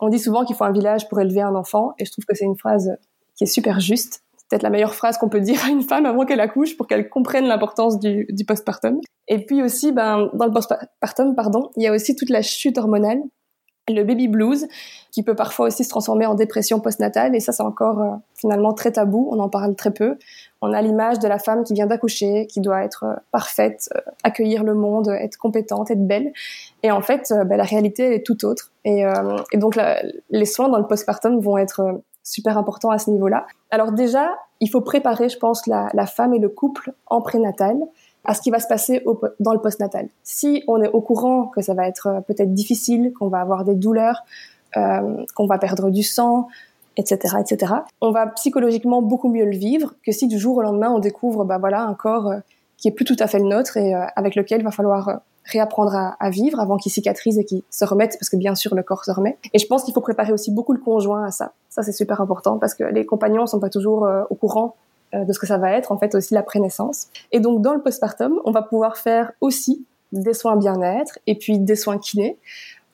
On 0.00 0.08
dit 0.08 0.18
souvent 0.18 0.46
qu'il 0.46 0.56
faut 0.56 0.64
un 0.64 0.72
village 0.72 1.06
pour 1.10 1.20
élever 1.20 1.42
un 1.42 1.54
enfant 1.54 1.92
et 1.98 2.06
je 2.06 2.12
trouve 2.12 2.24
que 2.24 2.34
c'est 2.34 2.46
une 2.46 2.56
phrase 2.56 2.96
qui 3.36 3.44
est 3.44 3.46
super 3.46 3.78
juste. 3.78 4.22
Peut-être 4.50 4.62
la 4.62 4.70
meilleure 4.70 4.94
phrase 4.94 5.16
qu'on 5.16 5.28
peut 5.28 5.40
dire 5.40 5.64
à 5.64 5.70
une 5.70 5.82
femme 5.82 6.06
avant 6.06 6.26
qu'elle 6.26 6.40
accouche 6.40 6.76
pour 6.76 6.88
qu'elle 6.88 7.08
comprenne 7.08 7.46
l'importance 7.46 7.98
du, 8.00 8.26
du 8.30 8.44
postpartum. 8.44 9.00
Et 9.28 9.44
puis 9.46 9.62
aussi, 9.62 9.92
ben, 9.92 10.28
dans 10.34 10.46
le 10.46 10.52
postpartum, 10.52 11.34
pardon, 11.36 11.70
il 11.76 11.84
y 11.84 11.86
a 11.86 11.92
aussi 11.92 12.16
toute 12.16 12.30
la 12.30 12.42
chute 12.42 12.76
hormonale, 12.76 13.22
le 13.88 14.04
baby 14.04 14.28
blues, 14.28 14.66
qui 15.10 15.22
peut 15.22 15.34
parfois 15.34 15.66
aussi 15.66 15.84
se 15.84 15.88
transformer 15.88 16.26
en 16.26 16.34
dépression 16.34 16.80
postnatale. 16.80 17.34
Et 17.34 17.40
ça, 17.40 17.52
c'est 17.52 17.62
encore 17.62 18.00
euh, 18.00 18.10
finalement 18.34 18.72
très 18.72 18.92
tabou. 18.92 19.28
On 19.32 19.38
en 19.40 19.48
parle 19.48 19.74
très 19.74 19.92
peu. 19.92 20.16
On 20.62 20.72
a 20.72 20.82
l'image 20.82 21.18
de 21.18 21.28
la 21.28 21.38
femme 21.38 21.64
qui 21.64 21.74
vient 21.74 21.86
d'accoucher, 21.86 22.46
qui 22.46 22.60
doit 22.60 22.84
être 22.84 23.04
euh, 23.04 23.14
parfaite, 23.32 23.88
euh, 23.96 24.00
accueillir 24.22 24.64
le 24.64 24.74
monde, 24.74 25.08
être 25.08 25.36
compétente, 25.36 25.90
être 25.90 26.06
belle. 26.06 26.32
Et 26.82 26.90
en 26.90 27.00
fait, 27.00 27.32
ben, 27.46 27.56
la 27.56 27.64
réalité 27.64 28.14
est 28.14 28.24
tout 28.24 28.44
autre. 28.44 28.72
Et, 28.84 29.04
et 29.52 29.58
donc, 29.58 29.78
les 30.30 30.44
soins 30.46 30.70
dans 30.70 30.78
le 30.78 30.86
postpartum 30.86 31.38
vont 31.38 31.58
être 31.58 32.00
super 32.22 32.58
important 32.58 32.90
à 32.90 32.98
ce 32.98 33.10
niveau-là. 33.10 33.46
Alors 33.70 33.92
déjà, 33.92 34.38
il 34.60 34.68
faut 34.68 34.80
préparer, 34.80 35.28
je 35.28 35.38
pense, 35.38 35.66
la, 35.66 35.88
la 35.94 36.06
femme 36.06 36.34
et 36.34 36.38
le 36.38 36.48
couple 36.48 36.92
en 37.06 37.20
prénatal 37.20 37.76
à 38.24 38.34
ce 38.34 38.42
qui 38.42 38.50
va 38.50 38.60
se 38.60 38.66
passer 38.66 39.02
au, 39.06 39.18
dans 39.40 39.52
le 39.52 39.60
postnatal. 39.60 40.08
Si 40.22 40.62
on 40.68 40.82
est 40.82 40.90
au 40.90 41.00
courant 41.00 41.46
que 41.46 41.62
ça 41.62 41.74
va 41.74 41.88
être 41.88 42.06
euh, 42.06 42.20
peut-être 42.20 42.52
difficile, 42.52 43.12
qu'on 43.18 43.28
va 43.28 43.40
avoir 43.40 43.64
des 43.64 43.74
douleurs, 43.74 44.24
euh, 44.76 45.24
qu'on 45.34 45.46
va 45.46 45.58
perdre 45.58 45.90
du 45.90 46.02
sang, 46.02 46.48
etc., 46.96 47.36
etc., 47.40 47.72
on 48.00 48.10
va 48.10 48.26
psychologiquement 48.28 49.02
beaucoup 49.02 49.28
mieux 49.28 49.44
le 49.44 49.56
vivre 49.56 49.94
que 50.04 50.12
si 50.12 50.28
du 50.28 50.38
jour 50.38 50.58
au 50.58 50.62
lendemain 50.62 50.90
on 50.90 50.98
découvre, 50.98 51.44
bah 51.44 51.58
voilà, 51.58 51.82
un 51.82 51.94
corps 51.94 52.28
euh, 52.28 52.38
qui 52.76 52.88
est 52.88 52.92
plus 52.92 53.04
tout 53.04 53.16
à 53.18 53.26
fait 53.26 53.38
le 53.38 53.46
nôtre 53.46 53.76
et 53.76 53.94
euh, 53.94 54.04
avec 54.16 54.34
lequel 54.34 54.60
il 54.60 54.64
va 54.64 54.70
falloir 54.70 55.20
réapprendre 55.44 55.94
à, 55.94 56.16
à 56.20 56.30
vivre 56.30 56.60
avant 56.60 56.76
qu'il 56.76 56.92
cicatrise 56.92 57.38
et 57.38 57.44
qu'il 57.44 57.62
se 57.70 57.84
remette, 57.84 58.16
parce 58.20 58.28
que 58.28 58.36
bien 58.36 58.54
sûr 58.54 58.74
le 58.74 58.82
corps 58.82 59.04
se 59.04 59.10
remet. 59.10 59.38
Et 59.52 59.58
je 59.58 59.66
pense 59.66 59.82
qu'il 59.82 59.94
faut 59.94 60.00
préparer 60.00 60.32
aussi 60.32 60.52
beaucoup 60.52 60.72
le 60.72 60.78
conjoint 60.78 61.24
à 61.24 61.30
ça. 61.30 61.52
Ça 61.70 61.82
c'est 61.82 61.92
super 61.92 62.20
important 62.20 62.58
parce 62.58 62.74
que 62.74 62.84
les 62.84 63.06
compagnons 63.06 63.46
sont 63.46 63.60
pas 63.60 63.70
toujours 63.70 64.04
euh, 64.04 64.24
au 64.28 64.34
courant 64.34 64.76
euh, 65.14 65.24
de 65.24 65.32
ce 65.32 65.38
que 65.38 65.46
ça 65.46 65.56
va 65.56 65.72
être 65.72 65.92
en 65.92 65.98
fait 65.98 66.14
aussi 66.14 66.34
la 66.34 66.42
prénaissance. 66.42 67.08
Et 67.32 67.40
donc 67.40 67.62
dans 67.62 67.72
le 67.72 67.80
postpartum, 67.80 68.40
on 68.44 68.50
va 68.50 68.62
pouvoir 68.62 68.96
faire 68.96 69.32
aussi 69.40 69.86
des 70.12 70.34
soins 70.34 70.56
bien-être 70.56 71.18
et 71.26 71.36
puis 71.36 71.58
des 71.58 71.76
soins 71.76 71.98
kinés. 71.98 72.36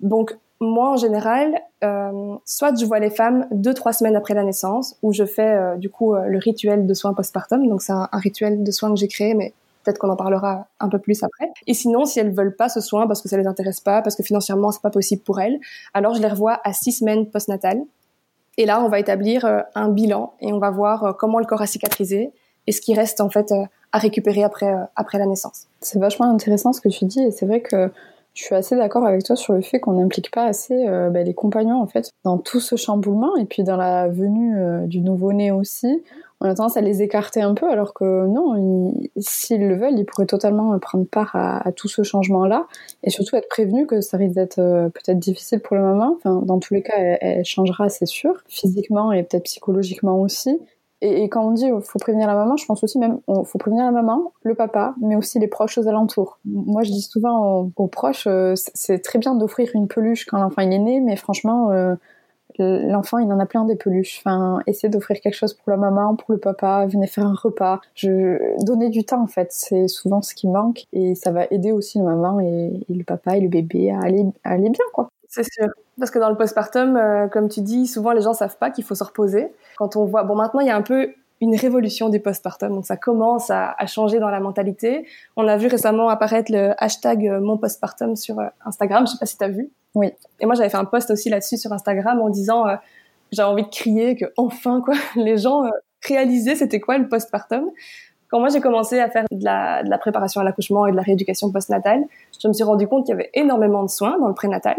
Donc 0.00 0.37
moi 0.61 0.92
en 0.92 0.97
général, 0.97 1.59
euh, 1.83 2.37
soit 2.45 2.78
je 2.78 2.85
vois 2.85 2.99
les 2.99 3.11
femmes 3.11 3.47
deux 3.50 3.75
trois 3.75 3.92
semaines 3.92 4.16
après 4.16 4.35
la 4.35 4.45
naissance, 4.45 4.97
où 5.02 5.12
je 5.12 5.25
fais 5.25 5.76
du 5.78 5.90
coup 5.90 6.14
le 6.14 6.38
rituel 6.38 6.87
de 6.87 6.95
soins 6.95 7.14
postpartum. 7.14 7.66
Donc 7.68 7.83
c'est 7.83 7.92
un, 7.92 8.09
un, 8.12 8.18
rituel 8.18 8.62
de 8.62 8.71
soins 8.71 8.90
que 8.90 8.97
j'ai 8.97 9.09
créé, 9.09 9.35
mais 9.35 9.54
Peut-être 9.87 9.99
qu'on 9.99 10.11
en 10.11 10.16
parlera 10.16 10.66
un 10.80 10.88
peu 10.88 10.99
plus 10.99 11.23
après. 11.23 11.49
Et 11.68 11.73
sinon, 11.73 12.06
si 12.06 12.18
elles 12.18 12.35
veulent 12.35 12.56
pas 12.56 12.68
ce 12.68 12.80
soin 12.80 13.06
parce 13.06 13.23
que 13.23 13.28
ça 13.28 13.37
les 13.37 13.47
intéresse 13.47 13.78
pas, 13.78 14.02
parce 14.02 14.16
que 14.16 14.25
financièrement 14.25 14.73
c'est 14.73 14.83
pas 14.83 14.90
possible 14.90 15.23
pour 15.23 15.38
elles, 15.38 15.61
alors 15.95 16.12
je 16.12 16.21
les 16.21 16.26
revois 16.26 16.61
à 16.64 16.73
six 16.73 16.90
semaines 16.90 17.30
postnatales. 17.30 17.85
Et 18.56 18.64
là, 18.64 18.82
on 18.82 18.88
va 18.88 18.98
établir 18.98 19.44
euh, 19.44 19.60
un 19.75 19.88
bilan 19.88 20.32
et 20.40 20.52
on 20.52 20.58
va 20.58 20.70
voir 20.70 21.04
euh, 21.04 21.12
comment 21.12 21.38
le 21.38 21.44
corps 21.44 21.62
a 21.62 21.66
cicatrisé 21.66 22.32
et 22.66 22.72
ce 22.72 22.80
qui 22.80 22.94
reste 22.94 23.20
en 23.20 23.28
fait 23.28 23.52
euh, 23.52 23.64
à 23.92 23.98
récupérer 23.98 24.42
après 24.42 24.75
après 24.96 25.18
la 25.18 25.26
naissance. 25.26 25.66
C'est 25.80 25.98
vachement 25.98 26.26
intéressant 26.26 26.72
ce 26.72 26.80
que 26.80 26.88
tu 26.88 27.04
dis 27.04 27.20
et 27.20 27.30
c'est 27.30 27.46
vrai 27.46 27.60
que 27.60 27.90
je 28.34 28.42
suis 28.42 28.54
assez 28.54 28.76
d'accord 28.76 29.06
avec 29.06 29.25
toi 29.25 29.36
sur 29.36 29.54
le 29.54 29.62
fait 29.62 29.80
qu'on 29.80 29.92
n'implique 29.92 30.30
pas 30.30 30.44
assez 30.44 30.86
bah, 30.86 31.22
les 31.22 31.32
compagnons 31.32 31.80
en 31.80 31.86
fait 31.86 32.10
dans 32.22 32.36
tout 32.36 32.60
ce 32.60 32.76
chamboulement 32.76 33.34
et 33.36 33.46
puis 33.46 33.62
dans 33.62 33.76
la 33.76 34.08
venue 34.08 34.86
du 34.86 35.00
nouveau-né 35.00 35.52
aussi 35.52 36.02
on 36.40 36.49
a 36.49 36.55
tendance 36.55 36.76
à 36.76 36.83
les 36.83 37.02
écarter 37.02 37.40
un 37.40 37.55
peu, 37.55 37.69
alors 37.69 37.95
que 37.95 38.26
non, 38.26 38.95
s'ils 39.16 39.66
le 39.66 39.75
veulent, 39.76 39.99
ils 39.99 40.05
pourraient 40.05 40.26
totalement 40.26 40.78
prendre 40.78 41.07
part 41.07 41.35
à, 41.35 41.73
tout 41.73 41.88
ce 41.88 42.02
changement-là, 42.02 42.66
et 43.02 43.11
surtout 43.11 43.37
être 43.37 43.49
prévenus 43.49 43.87
que 43.87 44.00
ça 44.00 44.16
risque 44.16 44.35
d'être 44.35 44.59
euh, 44.59 44.88
peut-être 44.90 45.19
difficile 45.19 45.61
pour 45.61 45.76
la 45.76 45.83
maman. 45.83 46.16
Enfin, 46.16 46.43
dans 46.45 46.59
tous 46.59 46.75
les 46.75 46.83
cas, 46.83 46.95
elle, 46.97 47.45
changera, 47.45 47.88
c'est 47.88 48.07
sûr, 48.07 48.43
physiquement 48.49 49.12
et 49.12 49.23
peut-être 49.23 49.45
psychologiquement 49.45 50.21
aussi. 50.21 50.61
Et, 51.02 51.28
quand 51.28 51.47
on 51.47 51.52
dit 51.52 51.66
il 51.66 51.81
faut 51.83 51.99
prévenir 51.99 52.26
la 52.26 52.35
maman, 52.35 52.57
je 52.57 52.64
pense 52.64 52.83
aussi 52.83 52.99
même 52.99 53.21
il 53.28 53.45
faut 53.45 53.59
prévenir 53.59 53.85
la 53.85 53.90
maman, 53.90 54.33
le 54.43 54.55
papa, 54.55 54.95
mais 55.00 55.16
aussi 55.16 55.38
les 55.38 55.47
proches 55.47 55.78
aux 55.78 55.88
alentours. 55.88 56.38
Moi, 56.45 56.83
je 56.83 56.90
dis 56.90 57.02
souvent 57.02 57.71
aux, 57.76 57.87
proches, 57.87 58.26
euh, 58.26 58.55
c'est 58.57 59.00
très 59.00 59.19
bien 59.19 59.35
d'offrir 59.35 59.71
une 59.75 59.88
peluche 59.88 60.26
quand 60.26 60.38
l'enfant 60.38 60.62
est 60.62 60.78
né, 60.78 61.00
mais 61.00 61.16
franchement, 61.16 61.71
euh, 61.71 61.95
l'enfant 62.59 63.19
il 63.19 63.31
en 63.33 63.38
a 63.38 63.47
plein 63.47 63.65
des 63.65 63.76
peluches. 63.76 64.23
Enfin, 64.25 64.61
essayer 64.67 64.88
d'offrir 64.88 65.21
quelque 65.21 65.35
chose 65.35 65.55
pour 65.55 65.71
la 65.71 65.76
maman, 65.76 66.17
pour 66.17 66.33
le 66.33 66.38
papa, 66.38 66.87
venez 66.87 67.07
faire 67.07 67.26
un 67.26 67.35
repas. 67.35 67.81
Je 67.95 68.65
donner 68.65 68.88
du 68.88 69.05
temps 69.05 69.23
en 69.23 69.26
fait, 69.26 69.49
c'est 69.50 69.88
souvent 69.88 70.23
ce 70.23 70.35
qui 70.35 70.49
manque 70.49 70.85
et 70.93 71.15
ça 71.15 71.31
va 71.31 71.47
aider 71.50 71.73
aussi 71.73 71.99
la 71.99 72.05
maman 72.05 72.41
et, 72.41 72.85
le 72.88 73.05
papa 73.05 73.37
et 73.37 73.41
le 73.41 73.49
bébé 73.49 73.91
à 73.91 74.00
aller, 74.00 74.25
aller 74.45 74.71
bien 74.71 74.85
quoi. 74.93 75.09
C'est 75.29 75.45
sûr. 75.45 75.67
Parce 75.99 76.11
que 76.11 76.19
dans 76.19 76.31
le 76.31 76.37
postpartum, 76.37 76.97
euh, 76.97 77.29
comme 77.29 77.49
tu 77.49 77.61
dis, 77.61 77.87
souvent 77.87 78.12
les 78.12 78.23
gens 78.23 78.33
savent 78.33 78.59
pas 78.59 78.71
qu'il 78.71 78.85
faut 78.85 78.95
se 78.95 79.05
reposer. 79.05 79.53
Quand 79.76 79.97
on 79.97 80.05
voit, 80.05 80.25
bon 80.25 80.35
maintenant 80.35 80.61
il 80.61 80.67
y 80.67 80.71
a 80.71 80.76
un 80.76 80.83
peu 80.83 81.11
une 81.41 81.55
révolution 81.55 82.09
du 82.09 82.21
postpartum. 82.21 82.75
Donc 82.75 82.87
ça 82.87 82.97
commence 82.97 83.50
à, 83.50 83.75
à, 83.79 83.87
changer 83.87 84.19
dans 84.19 84.31
la 84.31 84.41
mentalité. 84.41 85.07
On 85.37 85.47
a 85.47 85.57
vu 85.57 85.67
récemment 85.67 86.09
apparaître 86.09 86.50
le 86.50 86.73
hashtag 86.83 87.26
euh, 87.26 87.41
mon 87.41 87.59
postpartum 87.59 88.17
sur 88.17 88.38
euh, 88.38 88.47
Instagram. 88.65 89.07
Je 89.07 89.12
sais 89.12 89.19
pas 89.19 89.26
si 89.26 89.37
tu 89.37 89.45
as 89.45 89.49
vu. 89.49 89.71
Oui. 89.97 90.12
Et 90.38 90.47
moi 90.47 90.55
j'avais 90.55 90.69
fait 90.69 90.76
un 90.76 90.85
post 90.85 91.11
aussi 91.11 91.29
là-dessus 91.29 91.57
sur 91.57 91.73
Instagram 91.73 92.21
en 92.21 92.29
disant 92.29 92.69
euh, 92.69 92.76
j'avais 93.33 93.49
envie 93.49 93.65
de 93.65 93.69
crier 93.69 94.15
que 94.15 94.26
enfin 94.37 94.81
quoi 94.85 94.95
les 95.17 95.38
gens 95.38 95.65
euh, 95.65 95.71
réalisaient 96.07 96.55
c'était 96.55 96.81
quoi 96.81 96.99
le 96.99 97.09
postpartum. 97.09 97.71
Quand 98.29 98.38
moi 98.38 98.49
j'ai 98.49 98.61
commencé 98.61 99.00
à 99.00 99.11
faire 99.11 99.25
de 99.31 99.45
la, 99.45 99.83
de 99.83 99.91
la 99.91 99.99
préparation 99.99 100.41
à 100.41 100.45
l'accouchement 100.45 100.87
et 100.87 100.93
de 100.93 100.97
la 100.97 101.03
rééducation 101.03 101.50
postnatale, 101.50 102.05
je 102.41 102.47
me 102.47 102.53
suis 102.53 102.65
rendu 102.65 102.87
compte 102.87 103.07
qu'il 103.07 103.15
y 103.15 103.19
avait 103.19 103.31
énormément 103.35 103.83
de 103.83 103.91
soins 103.91 104.19
dans 104.19 104.29
le 104.29 104.35
prénatal 104.35 104.76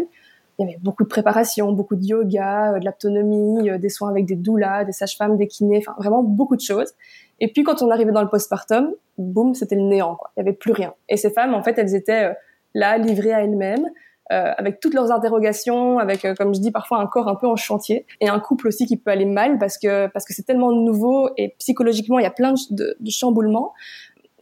il 0.58 0.66
y 0.66 0.70
avait 0.70 0.78
beaucoup 0.82 1.04
de 1.04 1.08
préparation, 1.08 1.72
beaucoup 1.72 1.94
de 1.94 2.04
yoga, 2.04 2.72
euh, 2.72 2.78
de 2.80 2.84
l'autonomie, 2.84 3.70
euh, 3.70 3.78
des 3.78 3.88
soins 3.88 4.10
avec 4.10 4.26
des 4.26 4.34
doulas, 4.34 4.84
des 4.84 4.92
sages-femmes, 4.92 5.36
des 5.36 5.46
kinés, 5.46 5.78
enfin 5.78 5.94
vraiment 5.98 6.22
beaucoup 6.22 6.56
de 6.56 6.60
choses. 6.60 6.94
Et 7.40 7.52
puis 7.52 7.62
quand 7.62 7.80
on 7.82 7.90
arrivait 7.90 8.10
dans 8.10 8.22
le 8.22 8.28
postpartum, 8.28 8.92
boum, 9.18 9.54
c'était 9.54 9.76
le 9.76 9.82
néant, 9.82 10.16
quoi. 10.16 10.30
Il 10.36 10.40
y 10.40 10.42
avait 10.42 10.52
plus 10.52 10.72
rien. 10.72 10.94
Et 11.08 11.16
ces 11.16 11.30
femmes, 11.30 11.54
en 11.54 11.62
fait, 11.62 11.78
elles 11.78 11.94
étaient 11.94 12.32
là, 12.74 12.98
livrées 12.98 13.32
à 13.32 13.42
elles-mêmes, 13.42 13.86
euh, 14.32 14.52
avec 14.56 14.80
toutes 14.80 14.94
leurs 14.94 15.10
interrogations, 15.12 15.98
avec, 15.98 16.26
comme 16.36 16.54
je 16.54 16.60
dis, 16.60 16.70
parfois 16.70 16.98
un 16.98 17.06
corps 17.06 17.28
un 17.28 17.34
peu 17.34 17.46
en 17.46 17.56
chantier, 17.56 18.06
et 18.20 18.28
un 18.28 18.40
couple 18.40 18.68
aussi 18.68 18.86
qui 18.86 18.96
peut 18.96 19.10
aller 19.10 19.24
mal 19.24 19.58
parce 19.58 19.78
que 19.78 20.06
parce 20.08 20.24
que 20.24 20.34
c'est 20.34 20.44
tellement 20.44 20.72
nouveau 20.72 21.30
et 21.36 21.54
psychologiquement 21.58 22.18
il 22.18 22.22
y 22.22 22.26
a 22.26 22.30
plein 22.30 22.54
de, 22.70 22.96
de 22.98 23.10
chamboulements 23.10 23.72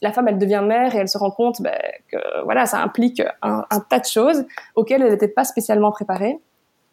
la 0.03 0.13
femme, 0.13 0.29
elle 0.29 0.39
devient 0.39 0.63
mère 0.65 0.95
et 0.95 0.99
elle 0.99 1.09
se 1.09 1.19
rend 1.19 1.31
compte 1.31 1.63
ben, 1.63 1.75
que 2.09 2.19
voilà, 2.45 2.67
ça 2.67 2.83
implique 2.83 3.23
un, 3.43 3.65
un, 3.71 3.81
tas 3.81 3.99
de 3.99 4.05
choses 4.05 4.45
auxquelles 4.75 5.03
elle 5.03 5.11
n'était 5.11 5.29
pas 5.29 5.45
spécialement 5.45 5.91
préparée. 5.91 6.39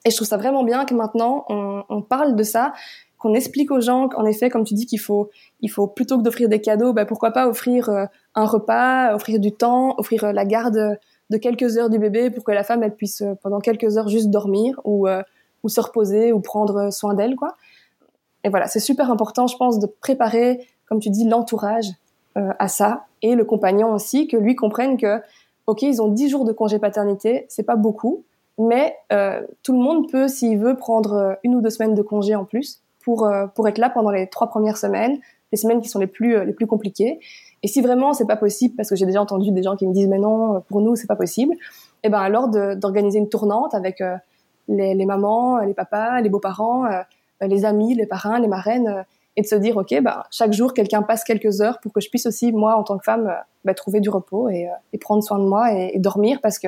Et 0.05 0.09
je 0.09 0.15
trouve 0.15 0.27
ça 0.27 0.37
vraiment 0.37 0.63
bien 0.63 0.85
que 0.85 0.93
maintenant 0.93 1.45
on, 1.49 1.83
on 1.89 2.01
parle 2.01 2.35
de 2.35 2.43
ça, 2.43 2.73
qu'on 3.17 3.33
explique 3.33 3.71
aux 3.71 3.79
gens 3.79 4.09
qu'en 4.09 4.25
effet, 4.25 4.49
comme 4.49 4.65
tu 4.65 4.73
dis, 4.73 4.85
qu'il 4.85 4.99
faut, 4.99 5.29
il 5.61 5.69
faut 5.69 5.87
plutôt 5.87 6.17
que 6.17 6.23
d'offrir 6.23 6.49
des 6.49 6.59
cadeaux, 6.59 6.91
ben, 6.91 7.05
pourquoi 7.05 7.31
pas 7.31 7.47
offrir 7.47 7.87
euh, 7.87 8.05
un 8.35 8.45
repas, 8.45 9.15
offrir 9.15 9.39
du 9.39 9.53
temps, 9.53 9.95
offrir 9.97 10.25
euh, 10.25 10.31
la 10.33 10.45
garde 10.45 10.99
de 11.29 11.37
quelques 11.37 11.77
heures 11.77 11.89
du 11.89 11.99
bébé 11.99 12.29
pour 12.29 12.43
que 12.43 12.51
la 12.51 12.63
femme 12.63 12.83
elle 12.83 12.95
puisse 12.95 13.21
euh, 13.21 13.33
pendant 13.41 13.59
quelques 13.59 13.97
heures 13.97 14.09
juste 14.09 14.29
dormir 14.29 14.79
ou 14.83 15.07
ou 15.63 15.69
se 15.69 15.79
reposer 15.79 16.33
ou 16.33 16.41
prendre 16.41 16.91
soin 16.91 17.13
d'elle 17.13 17.35
quoi. 17.35 17.55
Et 18.43 18.49
voilà, 18.49 18.67
c'est 18.67 18.81
super 18.81 19.09
important, 19.09 19.47
je 19.47 19.55
pense, 19.55 19.79
de 19.79 19.87
préparer, 19.87 20.67
comme 20.85 20.99
tu 20.99 21.09
dis, 21.09 21.25
l'entourage 21.25 21.87
euh, 22.37 22.49
à 22.57 22.67
ça 22.67 23.05
et 23.21 23.35
le 23.35 23.45
compagnon 23.45 23.93
aussi 23.93 24.27
que 24.27 24.35
lui 24.35 24.55
comprenne 24.55 24.97
que 24.97 25.21
ok 25.67 25.83
ils 25.83 26.01
ont 26.01 26.07
10 26.07 26.29
jours 26.29 26.45
de 26.45 26.51
congé 26.51 26.79
paternité 26.79 27.45
c'est 27.47 27.61
pas 27.61 27.75
beaucoup 27.75 28.23
mais 28.57 28.95
euh, 29.11 29.39
tout 29.61 29.71
le 29.71 29.77
monde 29.77 30.09
peut 30.09 30.27
s'il 30.27 30.57
veut 30.57 30.75
prendre 30.75 31.13
euh, 31.13 31.33
une 31.43 31.53
ou 31.53 31.61
deux 31.61 31.69
semaines 31.69 31.93
de 31.93 32.01
congé 32.01 32.33
en 32.33 32.43
plus 32.43 32.81
pour 33.03 33.31
pour 33.53 33.67
être 33.67 33.77
là 33.77 33.91
pendant 33.91 34.09
les 34.09 34.27
trois 34.29 34.47
premières 34.47 34.77
semaines 34.77 35.19
les 35.51 35.59
semaines 35.59 35.79
qui 35.79 35.89
sont 35.89 35.99
les 35.99 36.07
plus 36.07 36.43
les 36.43 36.53
plus 36.53 36.65
compliquées 36.65 37.19
et 37.63 37.67
si 37.67 37.81
vraiment 37.81 38.13
c'est 38.13 38.27
pas 38.27 38.35
possible 38.35 38.75
parce 38.75 38.89
que 38.89 38.95
j'ai 38.95 39.05
déjà 39.05 39.21
entendu 39.21 39.51
des 39.51 39.63
gens 39.63 39.75
qui 39.75 39.87
me 39.87 39.93
disent 39.93 40.07
mais 40.07 40.19
non 40.19 40.61
pour 40.67 40.81
nous 40.81 40.95
c'est 40.95 41.07
pas 41.07 41.15
possible 41.15 41.53
et 41.53 42.07
eh 42.07 42.09
ben 42.09 42.19
alors 42.19 42.49
d'organiser 42.49 43.17
une 43.17 43.29
tournante 43.29 43.73
avec 43.73 44.03
les, 44.67 44.93
les, 44.93 45.05
mamans 45.05 45.59
les 45.59 45.73
papas 45.73 46.21
les 46.21 46.29
beaux-parents 46.29 46.83
les 47.41 47.65
amis 47.65 47.95
les 47.95 48.05
parrains 48.05 48.39
les 48.39 48.47
marraines 48.47 49.05
et 49.35 49.41
de 49.41 49.47
se 49.47 49.55
dire 49.55 49.77
ok 49.77 50.01
bah 50.01 50.25
chaque 50.31 50.53
jour 50.53 50.73
quelqu'un 50.73 51.01
passe 51.01 51.23
quelques 51.23 51.61
heures 51.61 51.79
pour 51.79 51.91
que 51.91 52.01
je 52.01 52.09
puisse 52.09 52.25
aussi 52.25 52.51
moi 52.51 52.75
en 52.75 52.83
tant 52.83 52.97
que 52.97 53.03
femme 53.03 53.27
euh, 53.27 53.41
bah, 53.65 53.73
trouver 53.73 53.99
du 53.99 54.09
repos 54.09 54.49
et, 54.49 54.67
euh, 54.67 54.73
et, 54.91 54.97
prendre 54.97 55.23
soin 55.23 55.39
de 55.39 55.45
moi 55.45 55.73
et, 55.73 55.97
dormir 55.99 56.39
parce 56.41 56.59
que 56.59 56.67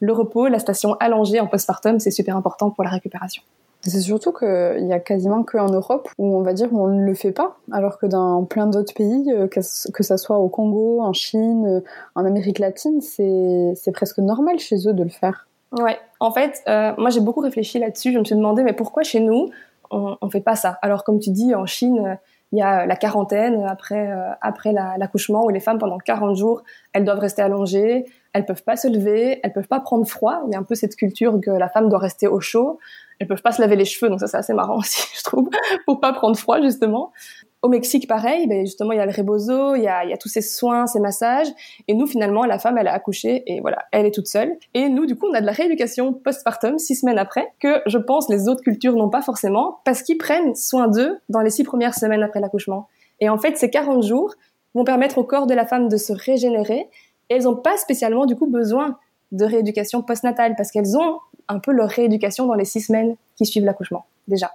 le 0.00 0.12
repos 0.12 0.48
la 0.48 0.58
station 0.58 0.94
allongée 1.00 1.40
en 1.40 1.46
postpartum 1.46 2.00
c'est 2.00 2.10
super 2.10 2.36
important 2.36 2.70
pour 2.70 2.84
la 2.84 2.90
récupération 2.90 3.42
c'est 3.84 4.00
surtout 4.00 4.32
qu'il 4.32 4.86
y 4.86 4.92
a 4.92 5.00
quasiment 5.00 5.42
qu'en 5.42 5.70
Europe 5.70 6.08
où 6.18 6.36
on 6.36 6.42
va 6.42 6.52
dire 6.52 6.68
on 6.72 6.88
ne 6.88 7.04
le 7.04 7.14
fait 7.14 7.32
pas, 7.32 7.56
alors 7.72 7.98
que 7.98 8.06
dans 8.06 8.44
plein 8.44 8.66
d'autres 8.66 8.94
pays, 8.94 9.30
euh, 9.32 9.48
que, 9.48 9.60
ça 9.62 10.16
soit 10.16 10.38
au 10.38 10.48
Congo, 10.48 11.00
en 11.00 11.12
Chine, 11.12 11.82
en 12.14 12.24
Amérique 12.24 12.58
latine, 12.58 13.00
c'est 13.00 13.92
presque 13.92 14.18
normal 14.18 14.58
chez 14.58 14.88
eux 14.88 14.92
de 14.92 15.02
le 15.02 15.10
faire. 15.10 15.48
Ouais, 15.72 15.98
en 16.20 16.30
fait, 16.32 16.62
euh, 16.68 16.92
moi 16.98 17.10
j'ai 17.10 17.20
beaucoup 17.20 17.40
réfléchi 17.40 17.78
là-dessus. 17.78 18.12
Je 18.12 18.18
me 18.18 18.24
suis 18.24 18.36
demandé, 18.36 18.62
mais 18.62 18.74
pourquoi 18.74 19.02
chez 19.02 19.20
nous 19.20 19.48
on, 19.90 20.16
on 20.20 20.30
fait 20.30 20.40
pas 20.40 20.56
ça? 20.56 20.78
Alors 20.82 21.02
comme 21.02 21.18
tu 21.18 21.30
dis, 21.30 21.54
en 21.54 21.66
Chine, 21.66 22.18
il 22.52 22.58
y 22.58 22.62
a 22.62 22.86
la 22.86 22.96
quarantaine 22.96 23.64
après 23.64 24.10
euh, 24.10 24.30
après 24.40 24.72
l'accouchement 24.72 25.44
où 25.44 25.48
les 25.48 25.60
femmes 25.60 25.78
pendant 25.78 25.98
40 25.98 26.36
jours, 26.36 26.62
elles 26.92 27.04
doivent 27.04 27.18
rester 27.18 27.42
allongées, 27.42 28.04
elles 28.34 28.44
peuvent 28.44 28.62
pas 28.62 28.76
se 28.76 28.88
lever, 28.88 29.40
elles 29.42 29.52
peuvent 29.52 29.68
pas 29.68 29.80
prendre 29.80 30.06
froid. 30.06 30.42
Il 30.46 30.52
y 30.52 30.54
a 30.54 30.58
un 30.58 30.62
peu 30.62 30.74
cette 30.74 30.96
culture 30.96 31.38
que 31.40 31.50
la 31.50 31.68
femme 31.68 31.88
doit 31.88 31.98
rester 31.98 32.28
au 32.28 32.40
chaud. 32.40 32.78
Elles 33.18 33.26
peuvent 33.26 33.42
pas 33.42 33.52
se 33.52 33.60
laver 33.60 33.76
les 33.76 33.84
cheveux, 33.84 34.10
donc 34.10 34.20
ça 34.20 34.26
c'est 34.26 34.36
assez 34.36 34.52
marrant 34.52 34.76
aussi, 34.78 35.08
je 35.16 35.22
trouve, 35.22 35.48
pour 35.86 36.00
pas 36.00 36.12
prendre 36.12 36.36
froid 36.36 36.60
justement. 36.60 37.12
Au 37.62 37.68
Mexique, 37.68 38.08
pareil, 38.08 38.48
ben 38.48 38.66
justement, 38.66 38.90
il 38.90 38.98
y 38.98 39.00
a 39.00 39.06
le 39.06 39.12
rebozo, 39.12 39.76
il 39.76 39.84
y 39.84 39.88
a, 39.88 40.02
il 40.02 40.10
y 40.10 40.12
a 40.12 40.16
tous 40.16 40.28
ces 40.28 40.40
soins, 40.40 40.88
ces 40.88 40.98
massages. 40.98 41.46
Et 41.86 41.94
nous, 41.94 42.08
finalement, 42.08 42.44
la 42.44 42.58
femme, 42.58 42.76
elle 42.76 42.88
a 42.88 42.92
accouché 42.92 43.44
et 43.46 43.60
voilà, 43.60 43.84
elle 43.92 44.04
est 44.04 44.10
toute 44.10 44.26
seule. 44.26 44.56
Et 44.74 44.88
nous, 44.88 45.06
du 45.06 45.14
coup, 45.14 45.28
on 45.30 45.34
a 45.34 45.40
de 45.40 45.46
la 45.46 45.52
rééducation 45.52 46.12
postpartum 46.12 46.80
six 46.80 46.96
semaines 46.96 47.18
après 47.18 47.46
que 47.60 47.80
je 47.86 47.98
pense 47.98 48.28
les 48.28 48.48
autres 48.48 48.62
cultures 48.62 48.94
n'ont 48.96 49.10
pas 49.10 49.22
forcément 49.22 49.78
parce 49.84 50.02
qu'ils 50.02 50.18
prennent 50.18 50.56
soin 50.56 50.88
d'eux 50.88 51.20
dans 51.28 51.40
les 51.40 51.50
six 51.50 51.62
premières 51.62 51.94
semaines 51.94 52.24
après 52.24 52.40
l'accouchement. 52.40 52.88
Et 53.20 53.28
en 53.28 53.38
fait, 53.38 53.56
ces 53.56 53.70
40 53.70 54.02
jours 54.02 54.34
vont 54.74 54.82
permettre 54.82 55.18
au 55.18 55.24
corps 55.24 55.46
de 55.46 55.54
la 55.54 55.64
femme 55.64 55.88
de 55.88 55.96
se 55.96 56.12
régénérer 56.12 56.88
et 57.30 57.34
elles 57.36 57.44
n'ont 57.44 57.54
pas 57.54 57.76
spécialement, 57.76 58.26
du 58.26 58.34
coup, 58.34 58.48
besoin 58.48 58.98
de 59.30 59.44
rééducation 59.44 60.02
postnatale 60.02 60.54
parce 60.56 60.72
qu'elles 60.72 60.96
ont 60.96 61.18
un 61.46 61.60
peu 61.60 61.70
leur 61.70 61.88
rééducation 61.88 62.46
dans 62.46 62.54
les 62.54 62.64
six 62.64 62.80
semaines 62.80 63.14
qui 63.36 63.46
suivent 63.46 63.64
l'accouchement, 63.64 64.04
déjà 64.26 64.50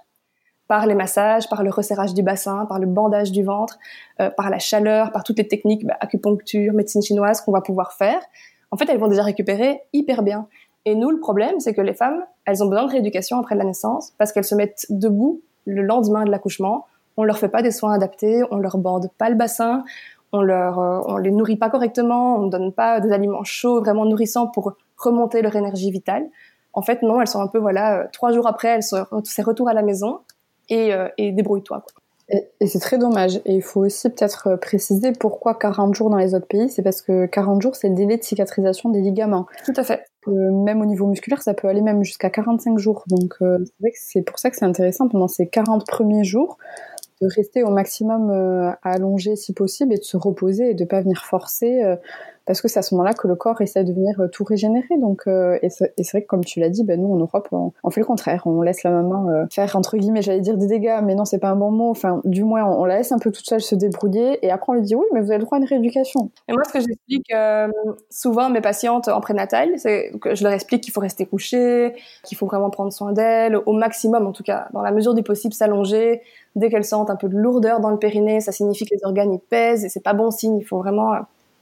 par 0.68 0.86
les 0.86 0.94
massages, 0.94 1.48
par 1.48 1.64
le 1.64 1.70
resserrage 1.70 2.14
du 2.14 2.22
bassin, 2.22 2.66
par 2.66 2.78
le 2.78 2.86
bandage 2.86 3.32
du 3.32 3.42
ventre, 3.42 3.78
euh, 4.20 4.30
par 4.30 4.50
la 4.50 4.58
chaleur, 4.58 5.10
par 5.10 5.24
toutes 5.24 5.38
les 5.38 5.48
techniques 5.48 5.86
bah, 5.86 5.96
acupuncture, 5.98 6.74
médecine 6.74 7.02
chinoise 7.02 7.40
qu'on 7.40 7.52
va 7.52 7.62
pouvoir 7.62 7.94
faire. 7.94 8.20
En 8.70 8.76
fait, 8.76 8.88
elles 8.90 8.98
vont 8.98 9.08
déjà 9.08 9.22
récupérer 9.22 9.80
hyper 9.94 10.22
bien. 10.22 10.46
Et 10.84 10.94
nous, 10.94 11.10
le 11.10 11.18
problème, 11.18 11.58
c'est 11.58 11.74
que 11.74 11.80
les 11.80 11.94
femmes, 11.94 12.22
elles 12.44 12.62
ont 12.62 12.66
besoin 12.66 12.86
de 12.86 12.92
rééducation 12.92 13.38
après 13.38 13.54
la 13.54 13.64
naissance 13.64 14.12
parce 14.18 14.32
qu'elles 14.32 14.44
se 14.44 14.54
mettent 14.54 14.86
debout 14.90 15.40
le 15.64 15.82
lendemain 15.82 16.24
de 16.24 16.30
l'accouchement. 16.30 16.86
On 17.16 17.24
leur 17.24 17.38
fait 17.38 17.48
pas 17.48 17.62
des 17.62 17.70
soins 17.70 17.94
adaptés, 17.94 18.42
on 18.50 18.58
leur 18.58 18.78
bande 18.78 19.10
pas 19.18 19.30
le 19.30 19.36
bassin, 19.36 19.84
on 20.32 20.42
leur, 20.42 20.78
euh, 20.78 21.00
on 21.06 21.16
les 21.16 21.30
nourrit 21.30 21.56
pas 21.56 21.70
correctement, 21.70 22.36
on 22.36 22.42
ne 22.42 22.50
donne 22.50 22.72
pas 22.72 23.00
des 23.00 23.10
aliments 23.12 23.44
chauds 23.44 23.80
vraiment 23.80 24.04
nourrissants 24.04 24.46
pour 24.46 24.74
remonter 24.98 25.40
leur 25.42 25.56
énergie 25.56 25.90
vitale. 25.90 26.26
En 26.74 26.82
fait, 26.82 27.02
non, 27.02 27.20
elles 27.20 27.26
sont 27.26 27.40
un 27.40 27.48
peu 27.48 27.58
voilà, 27.58 28.00
euh, 28.00 28.04
trois 28.12 28.32
jours 28.32 28.46
après, 28.46 28.68
elles 28.68 28.82
sont, 28.82 29.04
c'est 29.24 29.42
retour 29.42 29.68
à 29.68 29.72
la 29.72 29.82
maison 29.82 30.20
et, 30.68 30.92
euh, 30.92 31.08
et 31.18 31.32
débrouille-toi. 31.32 31.84
Et, 32.30 32.66
c'est 32.66 32.78
très 32.78 32.98
dommage. 32.98 33.36
Et 33.46 33.54
il 33.54 33.62
faut 33.62 33.80
aussi 33.80 34.08
peut-être 34.10 34.48
euh, 34.48 34.56
préciser 34.56 35.12
pourquoi 35.12 35.54
40 35.54 35.94
jours 35.94 36.10
dans 36.10 36.18
les 36.18 36.34
autres 36.34 36.46
pays. 36.46 36.68
C'est 36.68 36.82
parce 36.82 37.00
que 37.02 37.26
40 37.26 37.62
jours, 37.62 37.74
c'est 37.74 37.88
le 37.88 37.94
délai 37.94 38.18
de 38.18 38.22
cicatrisation 38.22 38.90
des 38.90 39.00
ligaments. 39.00 39.46
Tout 39.64 39.72
à 39.76 39.82
fait. 39.82 40.04
Euh, 40.28 40.52
même 40.52 40.80
au 40.82 40.86
niveau 40.86 41.06
musculaire, 41.06 41.42
ça 41.42 41.54
peut 41.54 41.68
aller 41.68 41.80
même 41.80 42.04
jusqu'à 42.04 42.30
45 42.30 42.78
jours. 42.78 43.04
Donc 43.08 43.34
euh, 43.40 43.58
c'est 43.64 43.80
vrai 43.80 43.90
que 43.90 43.98
c'est 43.98 44.22
pour 44.22 44.38
ça 44.38 44.50
que 44.50 44.56
c'est 44.56 44.64
intéressant 44.64 45.08
pendant 45.08 45.28
ces 45.28 45.48
40 45.48 45.86
premiers 45.86 46.24
jours 46.24 46.58
de 47.20 47.28
rester 47.34 47.64
au 47.64 47.70
maximum 47.70 48.30
euh, 48.30 48.70
allongé 48.82 49.34
si 49.34 49.52
possible 49.52 49.92
et 49.92 49.98
de 49.98 50.04
se 50.04 50.16
reposer 50.16 50.70
et 50.70 50.74
de 50.74 50.84
pas 50.84 51.00
venir 51.00 51.24
forcer 51.24 51.82
parce 52.48 52.62
que 52.62 52.68
c'est 52.68 52.78
à 52.78 52.82
ce 52.82 52.94
moment-là 52.94 53.12
que 53.12 53.28
le 53.28 53.36
corps 53.36 53.60
essaie 53.60 53.84
de 53.84 53.92
venir 53.92 54.18
euh, 54.20 54.28
tout 54.28 54.42
régénérer. 54.42 54.96
Donc, 54.98 55.24
euh, 55.26 55.58
et 55.62 55.68
c'est 55.68 55.92
vrai 56.10 56.22
que 56.22 56.26
comme 56.26 56.42
tu 56.42 56.60
l'as 56.60 56.70
dit, 56.70 56.82
ben 56.82 56.98
nous 56.98 57.12
en 57.12 57.18
Europe, 57.18 57.46
on, 57.52 57.90
fait 57.90 58.00
le 58.00 58.06
contraire. 58.06 58.42
On 58.46 58.62
laisse 58.62 58.84
la 58.84 58.90
maman 58.90 59.28
euh, 59.28 59.44
faire 59.52 59.76
entre 59.76 59.98
guillemets, 59.98 60.22
j'allais 60.22 60.40
dire 60.40 60.56
des 60.56 60.66
dégâts, 60.66 61.00
mais 61.04 61.14
non, 61.14 61.26
c'est 61.26 61.40
pas 61.40 61.50
un 61.50 61.56
bon 61.56 61.70
mot. 61.70 61.90
Enfin, 61.90 62.22
du 62.24 62.44
moins, 62.44 62.64
on, 62.64 62.86
la 62.86 62.96
laisse 62.96 63.12
un 63.12 63.18
peu 63.18 63.30
toute 63.30 63.44
seule 63.44 63.60
se 63.60 63.74
débrouiller, 63.74 64.44
et 64.44 64.50
après 64.50 64.72
on 64.72 64.76
lui 64.76 64.82
dit 64.82 64.94
oui, 64.94 65.04
mais 65.12 65.20
vous 65.20 65.30
avez 65.30 65.40
le 65.40 65.44
droit 65.44 65.58
à 65.58 65.60
une 65.60 65.66
rééducation. 65.66 66.30
Et 66.48 66.54
moi, 66.54 66.62
ce 66.64 66.72
que 66.72 66.80
j'explique 66.80 67.30
souvent 68.08 68.44
à 68.44 68.48
mes 68.48 68.62
patientes 68.62 69.08
en 69.08 69.20
prénatal, 69.20 69.68
c'est 69.76 70.10
que 70.18 70.34
je 70.34 70.42
leur 70.42 70.54
explique 70.54 70.82
qu'il 70.82 70.92
faut 70.94 71.02
rester 71.02 71.26
couché, 71.26 71.92
qu'il 72.24 72.38
faut 72.38 72.46
vraiment 72.46 72.70
prendre 72.70 72.94
soin 72.94 73.12
d'elles, 73.12 73.58
au 73.66 73.74
maximum 73.74 74.26
en 74.26 74.32
tout 74.32 74.42
cas, 74.42 74.68
dans 74.72 74.80
la 74.80 74.90
mesure 74.90 75.12
du 75.12 75.22
possible, 75.22 75.52
s'allonger. 75.52 76.22
Dès 76.56 76.70
qu'elles 76.70 76.84
sentent 76.84 77.10
un 77.10 77.16
peu 77.16 77.28
de 77.28 77.36
lourdeur 77.36 77.80
dans 77.80 77.90
le 77.90 77.98
périnée, 77.98 78.40
ça 78.40 78.52
signifie 78.52 78.86
que 78.86 78.94
les 78.94 79.04
organes 79.04 79.34
y 79.34 79.38
pèsent, 79.38 79.84
et 79.84 79.90
c'est 79.90 80.02
pas 80.02 80.14
bon 80.14 80.30
signe. 80.30 80.56
Il 80.56 80.64
faut 80.64 80.78
vraiment 80.78 81.12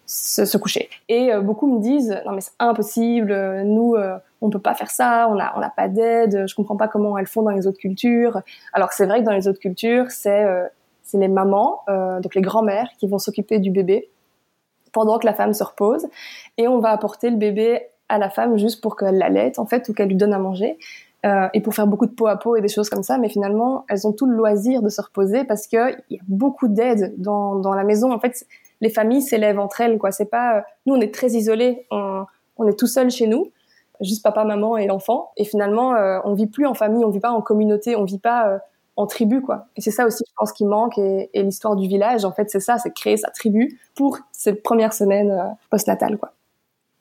se, 0.07 0.57
coucher. 0.57 0.89
Et 1.09 1.33
euh, 1.33 1.41
beaucoup 1.41 1.67
me 1.67 1.81
disent 1.81 2.17
non 2.25 2.33
mais 2.33 2.41
c'est 2.41 2.53
impossible, 2.59 3.33
euh, 3.33 3.65
nous 3.65 3.95
euh, 3.95 4.17
on 4.41 4.51
peut 4.51 4.61
pas 4.61 4.75
faire 4.75 4.91
ça, 4.91 5.29
on 5.31 5.39
a 5.39 5.53
on 5.57 5.61
n'a 5.61 5.71
pas 5.71 5.89
d'aide, 5.89 6.47
je 6.47 6.55
comprends 6.55 6.77
pas 6.77 6.89
comment 6.89 7.19
elles 7.19 7.27
font 7.27 7.43
dans 7.43 7.51
les 7.51 7.67
autres 7.67 7.79
cultures. 7.79 8.41
Alors 8.73 8.93
c'est 8.93 9.07
vrai 9.07 9.21
que 9.21 9.25
dans 9.25 9.33
les 9.33 9.49
autres 9.49 9.61
cultures 9.61 10.11
c'est 10.11 10.47
c'est 11.03 11.19
les 11.19 11.29
mamans, 11.29 11.83
donc 12.23 12.35
les 12.35 12.41
grands-mères 12.41 12.89
qui 12.99 13.07
vont 13.07 13.19
s'occuper 13.19 13.59
du 13.59 13.71
bébé 13.71 14.09
pendant 14.93 15.19
que 15.19 15.27
la 15.27 15.35
femme 15.35 15.53
se 15.53 15.63
repose 15.63 16.07
et 16.57 16.69
on 16.69 16.79
va 16.79 16.91
apporter 16.91 17.31
le 17.31 17.37
bébé 17.37 17.83
à 18.09 18.19
la 18.19 18.31
femme 18.31 18.57
juste 18.57 18.81
pour 18.81 18.97
qu'elle 18.97 19.19
l'allaite 19.19 19.59
en 19.59 19.67
fait 19.67 19.89
ou 19.89 19.93
qu'elle 19.93 20.09
lui 20.09 20.17
donne 20.17 20.33
à 20.33 20.39
manger. 20.39 20.79
Euh, 21.25 21.49
et 21.55 21.61
pour 21.61 21.75
faire 21.75 21.87
beaucoup 21.89 22.07
de 22.07 22.13
peau 22.13 22.29
à 22.29 22.37
peau 22.37 22.55
et 22.55 22.61
des 22.61 22.69
choses 22.69 22.89
comme 22.89 23.03
ça, 23.03 23.19
mais 23.19 23.29
finalement, 23.29 23.85
elles 23.89 24.07
ont 24.07 24.13
tout 24.13 24.27
le 24.27 24.37
loisir 24.37 24.81
de 24.81 24.89
se 24.89 25.01
reposer 25.01 25.45
parce 25.45 25.67
qu'il 25.67 25.97
y 26.11 26.19
a 26.19 26.23
beaucoup 26.29 26.69
d'aide 26.69 27.15
dans, 27.19 27.57
dans 27.57 27.75
la 27.75 27.83
maison. 27.83 28.13
En 28.13 28.21
fait, 28.21 28.47
les 28.81 28.91
familles 28.91 29.23
s'élèvent 29.23 29.59
entre 29.59 29.81
elles, 29.81 29.99
quoi. 29.99 30.13
C'est 30.13 30.31
pas, 30.31 30.65
nous, 30.85 30.95
on 30.95 31.01
est 31.01 31.15
très 31.15 31.29
isolés, 31.29 31.87
on, 31.91 32.25
on 32.57 32.69
est 32.69 32.79
tout 32.79 32.87
seul 32.87 33.11
chez 33.11 33.27
nous, 33.27 33.53
juste 34.01 34.23
papa, 34.23 34.45
maman 34.45 34.77
et 34.77 34.87
l'enfant. 34.87 35.31
Et 35.37 35.45
finalement, 35.45 35.95
euh, 35.95 36.19
on 36.25 36.35
vit 36.35 36.47
plus 36.47 36.67
en 36.67 36.75
famille, 36.75 37.05
on 37.05 37.11
vit 37.11 37.21
pas 37.21 37.31
en 37.31 37.43
communauté, 37.43 37.97
on 37.97 38.05
vit 38.05 38.19
pas 38.19 38.49
euh, 38.49 38.59
en 38.97 39.07
tribu, 39.07 39.43
quoi. 39.43 39.67
Et 39.77 39.81
c'est 39.81 39.91
ça 39.91 40.07
aussi, 40.07 40.25
je 40.27 40.33
pense, 40.37 40.53
qui 40.53 40.65
manque. 40.65 40.99
Et, 40.99 41.31
et 41.35 41.43
l'histoire 41.43 41.77
du 41.77 41.89
village, 41.89 42.25
en 42.25 42.33
fait, 42.33 42.51
c'est 42.51 42.61
ça, 42.61 42.79
c'est 42.79 42.93
créer 42.95 43.17
sa 43.17 43.31
tribu 43.31 43.81
pour 43.95 44.19
ces 44.33 44.55
premières 44.55 44.93
semaines 44.93 45.31
euh, 45.31 45.45
postnatales, 45.71 46.19
quoi. 46.19 46.33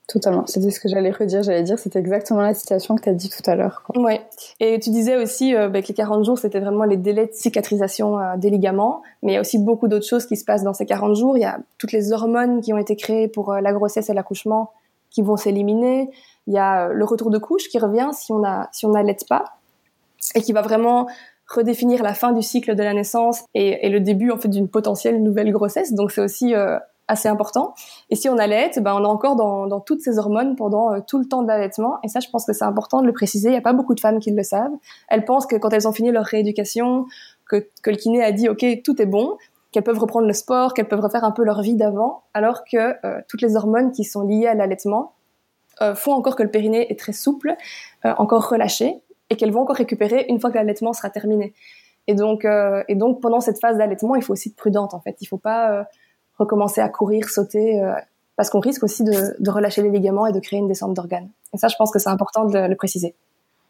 Totalement. 0.08 0.46
C'était 0.46 0.70
ce 0.70 0.80
que 0.80 0.88
j'allais 0.88 1.10
redire. 1.10 1.41
J'allais 1.41 1.63
dire, 1.63 1.80
c'était 1.80 1.98
exactement 1.98 2.41
la 2.41 2.54
citation 2.54 2.96
que 2.96 3.02
tu 3.02 3.10
as 3.10 3.13
dit 3.13 3.30
tout 3.30 3.50
à 3.50 3.56
l'heure. 3.56 3.82
Ouais. 3.96 4.22
Et 4.60 4.80
tu 4.80 4.91
disais 4.91 5.18
aussi 5.18 5.56
euh, 5.56 5.68
bah, 5.68 5.82
que 5.82 5.88
les 5.88 5.94
40 5.96 6.24
jours, 6.24 6.38
c'était 6.38 6.60
vraiment 6.60 6.84
les 6.84 6.98
délais 6.98 7.26
de 7.26 7.34
cicatrisation 7.34 8.20
euh, 8.20 8.38
des 8.38 8.52
ligaments. 8.52 9.02
Mais 9.24 9.32
il 9.32 9.36
y 9.36 9.38
a 9.38 9.41
aussi 9.41 9.58
beaucoup 9.58 9.88
d'autres 9.88 10.06
choses 10.06 10.28
qui 10.28 10.38
se 10.38 10.46
passent 10.46 10.63
dans 10.63 10.76
ces 10.76 10.86
40 10.86 11.15
jours. 11.15 11.38
Il 11.38 11.41
y 11.41 11.46
a 11.46 11.58
toutes 11.80 11.91
les 11.91 12.12
hormones 12.12 12.62
qui 12.62 12.72
ont 12.72 12.78
été 12.78 12.96
créées 12.96 13.28
pour 13.28 13.52
euh, 13.52 13.62
la 13.62 13.74
grossesse 13.74 14.10
et 14.12 14.13
l'accouchement 14.13 14.72
qui 15.10 15.24
vont 15.24 15.38
s'éliminer. 15.38 16.12
Il 16.46 16.54
y 16.54 16.60
a 16.60 16.89
le 16.89 17.06
retour 17.06 17.32
de 17.32 17.39
couche 17.39 17.68
qui 17.70 17.80
revient 17.80 18.10
si 18.13 18.32
on 18.32 18.89
n'allait 18.91 19.18
pas 19.28 19.46
et 20.36 20.41
qui 20.41 20.54
va 20.54 20.62
vraiment 20.62 21.08
redéfinir 21.48 22.04
la 22.04 22.13
fin 22.13 22.32
du 22.32 22.44
cycle 22.44 22.76
de 22.76 22.84
la 22.84 22.94
naissance 22.94 23.44
et, 23.56 23.86
et 23.86 23.89
le 23.89 24.00
début 24.00 24.30
en 24.32 24.38
fait 24.38 24.50
d'une 24.50 24.68
potentielle 24.68 25.24
nouvelle 25.24 25.52
grossesse. 25.52 25.94
Donc 25.94 26.12
c'est 26.12 26.22
aussi 26.22 26.54
assez 27.08 27.28
important. 27.28 27.74
Et 28.10 28.15
si 28.15 28.30
on 28.30 28.38
allait, 28.38 28.72
ben 28.78 28.96
on 28.96 29.04
est 29.04 29.08
encore 29.08 29.36
dans, 29.36 29.68
dans 29.68 29.80
toutes 29.80 30.02
ces 30.02 30.18
hormones 30.18 30.56
pendant 30.56 30.94
euh, 30.94 31.00
tout 31.06 31.20
le 31.20 31.26
temps 31.26 31.44
de 31.44 31.48
l'allaitement. 31.48 32.00
Et 32.04 32.08
ça, 32.08 32.20
je 32.20 32.30
pense 32.30 32.46
que 32.46 32.54
c'est 32.54 32.65
important 32.65 33.02
de 33.02 33.08
le 33.08 33.13
préciser. 33.13 33.50
Il 33.50 33.52
n'y 33.52 33.58
a 33.58 33.62
pas 33.62 33.74
beaucoup 33.74 33.94
de 33.94 34.00
femmes 34.00 34.20
qui 34.20 34.32
le 34.32 34.44
savent. 34.44 34.74
Elles 35.08 35.26
pensent 35.26 35.46
que 35.46 35.56
quand 35.56 35.72
elles 35.72 35.88
ont 35.88 35.91
fini 35.91 36.12
leur 36.12 36.26
rééducation, 36.26 37.06
que, 37.48 37.68
que 37.84 37.91
le 37.91 37.98
kiné 37.98 38.24
a 38.24 38.32
dit 38.32 38.50
OK, 38.50 38.65
tout 38.84 39.00
est 39.02 39.06
bon, 39.06 39.38
qu'elles 39.72 39.84
peuvent 39.84 40.00
reprendre 40.00 40.28
le 40.28 40.34
sport, 40.34 40.74
qu'elles 40.74 40.88
peuvent 40.88 41.02
refaire 41.02 41.24
un 41.24 41.32
peu 41.32 41.44
leur 41.44 41.62
vie 41.62 41.76
d'avant, 41.76 42.24
alors 42.34 42.63
que 42.63 42.96
euh, 43.06 43.22
toutes 43.28 43.41
les 43.41 43.56
hormones 43.56 43.91
qui 43.91 44.04
sont 44.04 44.26
liées 44.26 44.48
à 44.48 44.56
l'allaitement 44.56 45.13
euh, 45.82 45.94
font 45.94 46.13
encore 46.13 46.36
que 46.36 46.44
le 46.44 46.50
périnée 46.50 46.91
est 46.91 46.98
très 46.98 47.13
souple, 47.13 47.56
encore 48.04 48.50
relâché, 48.50 49.02
et 49.30 49.36
qu'elles 49.36 49.52
vont 49.52 49.62
encore 49.62 49.76
récupérer 49.76 50.26
une 50.30 50.39
fois 50.39 50.50
que 50.50 50.56
l'allaitement 50.56 50.94
sera 50.94 51.10
terminé. 51.10 51.54
Et 52.08 52.13
donc, 52.13 52.46
et 52.46 52.96
donc 52.96 53.20
pendant 53.20 53.39
cette 53.39 53.60
phase 53.60 53.78
d'allaitement, 53.78 54.15
il 54.15 54.22
faut 54.22 54.34
aussi 54.34 54.50
être 54.50 54.56
prudente 54.56 54.94
en 54.94 55.00
fait. 55.00 55.18
Il 55.22 55.26
faut 55.26 55.39
pas 55.39 55.88
recommencer 56.38 56.82
à 56.82 56.89
courir, 56.89 57.30
sauter, 57.30 57.82
euh, 57.82 57.93
parce 58.36 58.50
qu'on 58.50 58.60
risque 58.60 58.84
aussi 58.84 59.04
de, 59.04 59.36
de, 59.39 59.52
relâcher 59.52 59.82
les 59.82 59.89
ligaments 59.89 60.28
et 60.28 60.34
de 60.34 60.39
créer 60.39 60.60
une 60.60 60.67
descente 60.67 60.93
d'organes. 60.93 61.30
Et 61.54 61.58
ça, 61.58 61.67
je 61.67 61.76
pense 61.78 61.91
que 61.91 62.00
c'est 62.00 62.10
important 62.10 62.45
de 62.45 62.58
le, 62.58 62.76
préciser. 62.76 63.15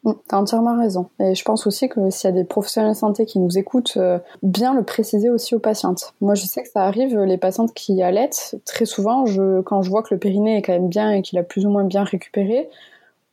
Mm, 0.04 0.12
t'as 0.28 0.36
entièrement 0.38 0.78
raison. 0.78 1.08
Et 1.20 1.34
je 1.34 1.44
pense 1.44 1.66
aussi 1.66 1.88
que 1.88 2.10
s'il 2.10 2.28
y 2.28 2.32
a 2.32 2.36
des 2.36 2.44
professionnels 2.44 2.92
de 2.92 2.96
santé 2.96 3.26
qui 3.26 3.38
nous 3.38 3.58
écoutent, 3.58 3.96
euh, 3.96 4.18
bien 4.42 4.74
le 4.74 4.82
préciser 4.82 5.30
aussi 5.30 5.54
aux 5.54 5.60
patientes. 5.60 6.14
Moi, 6.20 6.34
je 6.34 6.44
sais 6.44 6.62
que 6.62 6.68
ça 6.68 6.84
arrive, 6.84 7.18
les 7.18 7.38
patientes 7.38 7.72
qui 7.74 8.02
allaitent, 8.02 8.56
très 8.64 8.86
souvent, 8.86 9.26
je, 9.26 9.60
quand 9.60 9.82
je 9.82 9.90
vois 9.90 10.02
que 10.02 10.12
le 10.14 10.18
périnée 10.18 10.58
est 10.58 10.62
quand 10.62 10.72
même 10.72 10.88
bien 10.88 11.12
et 11.12 11.22
qu'il 11.22 11.38
a 11.38 11.42
plus 11.42 11.66
ou 11.66 11.70
moins 11.70 11.84
bien 11.84 12.02
récupéré, 12.02 12.68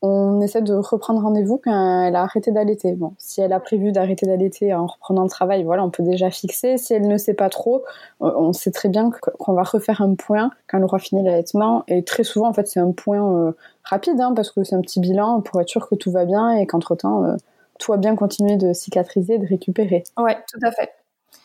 on 0.05 0.41
essaie 0.41 0.61
de 0.61 0.73
reprendre 0.73 1.21
rendez-vous 1.21 1.61
quand 1.63 2.03
elle 2.03 2.17
a 2.17 2.23
arrêté 2.23 2.51
d'allaiter. 2.51 2.91
Bon, 2.91 3.13
si 3.17 3.39
elle 3.39 3.53
a 3.53 3.61
prévu 3.61 3.93
d'arrêter 3.93 4.25
d'allaiter 4.25 4.73
en 4.73 4.85
reprenant 4.85 5.23
le 5.23 5.29
travail, 5.29 5.63
voilà, 5.63 5.81
on 5.85 5.89
peut 5.89 6.03
déjà 6.03 6.29
fixer. 6.29 6.77
Si 6.77 6.93
elle 6.93 7.07
ne 7.07 7.17
sait 7.17 7.33
pas 7.33 7.47
trop, 7.47 7.85
on 8.19 8.51
sait 8.51 8.71
très 8.71 8.89
bien 8.89 9.11
qu'on 9.11 9.53
va 9.53 9.63
refaire 9.63 10.01
un 10.01 10.15
point 10.15 10.51
quand 10.67 10.77
elle 10.77 10.83
aura 10.83 10.99
fini 10.99 11.23
l'allaitement. 11.23 11.85
Et 11.87 12.03
très 12.03 12.25
souvent, 12.25 12.49
en 12.49 12.53
fait, 12.53 12.67
c'est 12.67 12.81
un 12.81 12.91
point 12.91 13.33
euh, 13.33 13.53
rapide, 13.85 14.19
hein, 14.19 14.33
parce 14.35 14.51
que 14.51 14.65
c'est 14.65 14.75
un 14.75 14.81
petit 14.81 14.99
bilan 14.99 15.39
pour 15.39 15.61
être 15.61 15.69
sûr 15.69 15.87
que 15.87 15.95
tout 15.95 16.11
va 16.11 16.25
bien 16.25 16.51
et 16.51 16.67
qu'entre-temps, 16.67 17.23
euh, 17.23 17.35
tout 17.79 17.93
va 17.93 17.97
bien 17.97 18.17
continuer 18.17 18.57
de 18.57 18.73
cicatriser, 18.73 19.37
de 19.37 19.47
récupérer. 19.47 20.03
Ouais, 20.17 20.35
tout 20.51 20.59
à 20.63 20.71
fait. 20.71 20.89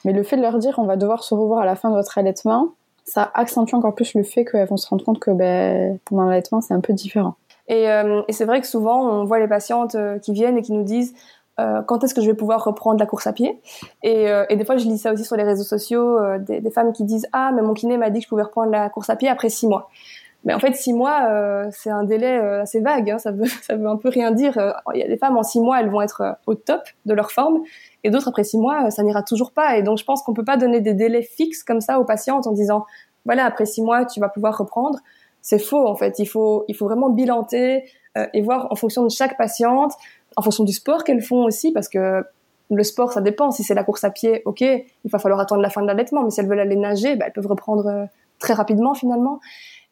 Mais 0.05 0.13
le 0.13 0.25
fait 0.25 0.37
de 0.37 0.43
leur 0.43 0.59
dire 0.59 0.75
on 0.79 0.85
va 0.85 0.97
devoir 0.97 1.23
se 1.23 1.33
revoir 1.33 1.61
à 1.61 1.65
la 1.65 1.77
fin 1.77 1.91
de 1.91 1.95
votre 1.95 2.19
allaitement, 2.19 2.71
ça 3.05 3.31
accentue 3.35 3.75
encore 3.75 3.95
plus 3.95 4.15
le 4.15 4.25
fait 4.25 4.45
qu'elles 4.45 4.67
vont 4.67 4.77
se 4.77 4.89
rendre 4.89 5.05
compte 5.05 5.21
que 5.21 5.31
ben, 5.31 5.99
pendant 6.07 6.25
l'allaitement, 6.25 6.61
c'est 6.61 6.75
un 6.75 6.81
peu 6.81 6.93
différent. 6.93 7.37
Et, 7.69 7.91
euh, 7.91 8.23
et 8.29 8.33
c'est 8.33 8.45
vrai 8.45 8.61
que 8.61 8.67
souvent, 8.67 9.07
on 9.07 9.25
voit 9.25 9.39
les 9.39 9.49
patientes 9.49 9.95
euh, 9.95 10.19
qui 10.19 10.33
viennent 10.33 10.59
et 10.59 10.63
qui 10.63 10.73
nous 10.73 10.83
disent 10.83 11.15
euh, 11.61 11.83
quand 11.83 12.03
est-ce 12.05 12.15
que 12.15 12.21
je 12.21 12.27
vais 12.27 12.37
pouvoir 12.37 12.65
reprendre 12.65 12.99
la 12.99 13.07
course 13.07 13.27
à 13.27 13.33
pied? 13.33 13.61
Et, 14.03 14.29
euh, 14.29 14.47
et, 14.49 14.57
des 14.57 14.65
fois, 14.65 14.77
je 14.77 14.87
lis 14.87 14.99
ça 14.99 15.13
aussi 15.13 15.25
sur 15.25 15.37
les 15.37 15.43
réseaux 15.43 15.65
sociaux, 15.65 16.19
des, 16.39 16.61
des, 16.61 16.71
femmes 16.71 16.93
qui 16.93 17.05
disent 17.05 17.27
ah 17.33 17.51
mais 17.55 17.63
mon 17.63 17.75
kiné 17.75 17.97
m'a 17.97 18.11
dit 18.11 18.21
que 18.21 18.25
je 18.25 18.29
pouvais 18.29 18.43
reprendre 18.43 18.71
la 18.71 18.89
course 18.89 19.11
à 19.11 19.17
pied 19.17 19.29
après 19.29 19.49
six 19.49 19.67
mois. 19.67 19.91
Mais 20.45 20.55
en 20.55 20.61
fait, 20.61 20.75
six 20.77 20.93
mois, 20.93 21.29
c'est 21.73 21.91
un 21.91 22.05
délai 22.05 22.39
assez 22.39 22.79
vague. 22.81 23.11
Hein, 23.11 23.19
ça 23.19 23.33
veut 23.33 23.47
ça 23.63 23.75
veut 23.75 23.89
un 23.89 23.97
peu 23.97 24.09
rien 24.09 24.31
dire. 24.31 24.57
Il 24.95 25.01
y 25.01 25.03
a 25.03 25.09
des 25.09 25.17
femmes 25.17 25.37
en 25.37 25.43
six 25.43 25.61
mois, 25.61 25.81
elles 25.81 25.91
vont 25.91 26.01
être 26.01 26.37
au 26.47 26.55
top 26.55 26.83
de 27.07 27.13
leur 27.13 27.33
forme, 27.33 27.59
et 28.05 28.11
d'autres 28.11 28.29
après 28.29 28.45
six 28.45 28.57
mois, 28.57 28.93
ça 28.93 29.03
n'ira 29.03 29.25
toujours 29.25 29.51
pas. 29.51 29.77
Et 29.77 29.83
donc, 29.83 29.99
je 29.99 30.05
pense 30.05 30.23
qu'on 30.23 30.35
peut 30.35 30.45
pas 30.45 30.57
donner 30.57 30.81
des 30.81 30.95
délais 30.95 31.23
fixes 31.23 31.65
comme 31.65 31.81
ça 31.81 31.99
aux 31.99 32.05
patientes 32.05 32.47
en 32.47 32.53
disant 32.53 32.87
voilà 33.25 33.45
après 33.45 33.67
six 33.67 33.83
mois, 33.83 34.07
tu 34.07 34.21
vas 34.21 34.29
pouvoir 34.29 34.57
reprendre 34.57 35.01
c'est 35.49 35.59
faux 35.59 35.87
en 35.87 35.97
fait. 35.97 36.19
Il 36.19 36.27
faut, 36.27 36.67
il 36.69 36.77
faut 36.77 36.85
vraiment 36.85 37.09
bilanter 37.09 37.85
euh, 38.19 38.27
et 38.35 38.43
voir 38.43 38.69
en 38.71 38.75
fonction 38.75 39.03
de 39.03 39.09
chaque 39.09 39.39
patiente, 39.39 39.95
en 40.37 40.43
fonction 40.43 40.63
du 40.63 40.75
sport 40.75 41.05
qu'elles 41.05 41.23
font 41.23 41.45
aussi, 41.45 41.73
parce 41.73 41.89
que 41.89 42.23
le 42.71 42.83
sport, 42.83 43.13
ça 43.15 43.23
dépend. 43.23 43.51
Si 43.51 43.63
c'est 43.63 43.73
la 43.73 43.83
course 43.83 44.05
à 44.05 44.11
pied, 44.11 44.43
ok, 44.45 44.61
il 44.61 45.11
va 45.11 45.19
falloir 45.19 45.41
attendre 45.41 45.63
la 45.63 45.71
fin 45.71 45.81
de 45.81 45.87
l'allaitement. 45.87 46.23
Mais 46.23 46.31
si 46.31 46.41
elles 46.41 46.49
veulent 46.49 46.61
aller 46.61 46.77
nager, 46.77 47.17
bah, 47.17 47.25
elles 47.27 47.33
peuvent 47.33 47.47
reprendre 47.47 47.87
euh, 47.87 48.05
très 48.39 48.53
rapidement 48.53 48.93
finalement. 48.93 49.41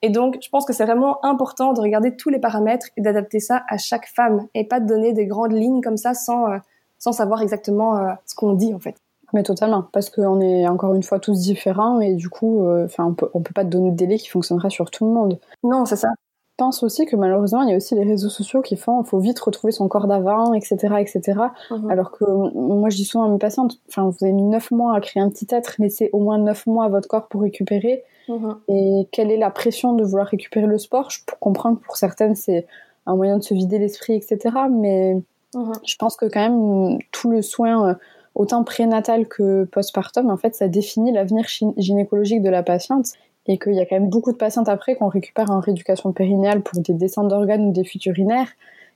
Et 0.02 0.10
donc, 0.10 0.36
je 0.42 0.48
pense 0.50 0.66
que 0.66 0.74
c'est 0.74 0.84
vraiment 0.84 1.24
important 1.24 1.72
de 1.72 1.80
regarder 1.80 2.16
tous 2.16 2.28
les 2.28 2.38
paramètres 2.38 2.88
et 2.98 3.00
d'adapter 3.00 3.40
ça 3.40 3.64
à 3.66 3.78
chaque 3.78 4.06
femme 4.08 4.46
et 4.52 4.64
pas 4.64 4.78
de 4.78 4.86
donner 4.86 5.14
des 5.14 5.24
grandes 5.24 5.54
lignes 5.54 5.80
comme 5.80 5.96
ça 5.96 6.12
sans, 6.12 6.52
euh, 6.52 6.58
sans 6.98 7.12
savoir 7.12 7.40
exactement 7.40 7.96
euh, 7.96 8.12
ce 8.26 8.34
qu'on 8.34 8.52
dit 8.52 8.74
en 8.74 8.78
fait. 8.78 8.96
Mais 9.32 9.42
totalement, 9.42 9.84
parce 9.92 10.08
qu'on 10.10 10.40
est 10.40 10.68
encore 10.68 10.94
une 10.94 11.02
fois 11.02 11.18
tous 11.18 11.40
différents 11.40 12.00
et 12.00 12.14
du 12.14 12.28
coup, 12.28 12.66
enfin, 12.84 13.06
on 13.06 13.14
peut, 13.14 13.28
on 13.34 13.40
peut 13.40 13.52
pas 13.52 13.64
te 13.64 13.70
donner 13.70 13.90
de 13.90 13.96
délai 13.96 14.18
qui 14.18 14.28
fonctionnera 14.28 14.70
sur 14.70 14.90
tout 14.90 15.04
le 15.04 15.12
monde. 15.12 15.38
Non, 15.64 15.84
c'est 15.84 15.96
ça 15.96 16.10
pense 16.56 16.82
aussi 16.82 17.06
que 17.06 17.16
malheureusement, 17.16 17.62
il 17.62 17.70
y 17.70 17.72
a 17.72 17.76
aussi 17.76 17.94
les 17.94 18.04
réseaux 18.04 18.28
sociaux 18.28 18.62
qui 18.62 18.76
font, 18.76 19.02
il 19.02 19.06
faut 19.06 19.18
vite 19.18 19.38
retrouver 19.38 19.72
son 19.72 19.88
corps 19.88 20.06
d'avant, 20.06 20.54
etc., 20.54 20.76
etc. 20.98 21.40
Mhm. 21.70 21.90
Alors 21.90 22.10
que 22.10 22.24
moi, 22.24 22.88
je 22.88 22.96
dis 22.96 23.04
souvent 23.04 23.24
à 23.24 23.28
mes 23.28 23.38
patientes, 23.38 23.78
enfin, 23.88 24.08
vous 24.08 24.16
avez 24.24 24.32
mis 24.32 24.42
neuf 24.42 24.70
mois 24.70 24.96
à 24.96 25.00
créer 25.00 25.22
un 25.22 25.28
petit 25.28 25.46
être, 25.50 25.74
laissez 25.78 26.10
au 26.12 26.20
moins 26.20 26.38
neuf 26.38 26.66
mois 26.66 26.86
à 26.86 26.88
votre 26.88 27.08
corps 27.08 27.28
pour 27.28 27.42
récupérer. 27.42 28.04
Mhm. 28.28 28.56
Et 28.68 29.08
quelle 29.12 29.30
est 29.30 29.36
la 29.36 29.50
pression 29.50 29.92
de 29.92 30.04
vouloir 30.04 30.26
récupérer 30.26 30.66
le 30.66 30.78
sport? 30.78 31.10
Je 31.10 31.20
comprends 31.40 31.74
que 31.74 31.84
pour 31.84 31.96
certaines, 31.96 32.34
c'est 32.34 32.66
un 33.06 33.14
moyen 33.14 33.38
de 33.38 33.42
se 33.42 33.54
vider 33.54 33.78
l'esprit, 33.78 34.14
etc. 34.14 34.38
Mais 34.70 35.22
mhm. 35.54 35.72
je 35.84 35.96
pense 35.96 36.16
que 36.16 36.26
quand 36.26 36.40
même, 36.40 36.98
tout 37.12 37.30
le 37.30 37.42
soin, 37.42 37.90
euh, 37.90 37.94
autant 38.36 38.62
prénatal 38.62 39.26
que 39.26 39.64
postpartum, 39.64 40.30
en 40.30 40.36
fait, 40.36 40.54
ça 40.54 40.68
définit 40.68 41.10
l'avenir 41.10 41.46
gynécologique 41.78 42.42
de 42.42 42.50
la 42.50 42.62
patiente 42.62 43.06
et 43.46 43.58
qu'il 43.58 43.74
y 43.74 43.80
a 43.80 43.86
quand 43.86 43.96
même 43.96 44.10
beaucoup 44.10 44.30
de 44.30 44.36
patientes 44.36 44.68
après 44.68 44.94
qu'on 44.94 45.08
récupère 45.08 45.50
en 45.50 45.60
rééducation 45.60 46.12
périnéale 46.12 46.62
pour 46.62 46.80
des 46.80 46.92
descentes 46.92 47.28
d'organes 47.28 47.66
ou 47.66 47.72
des 47.72 47.84
fuites 47.84 48.04
urinaires. 48.06 48.48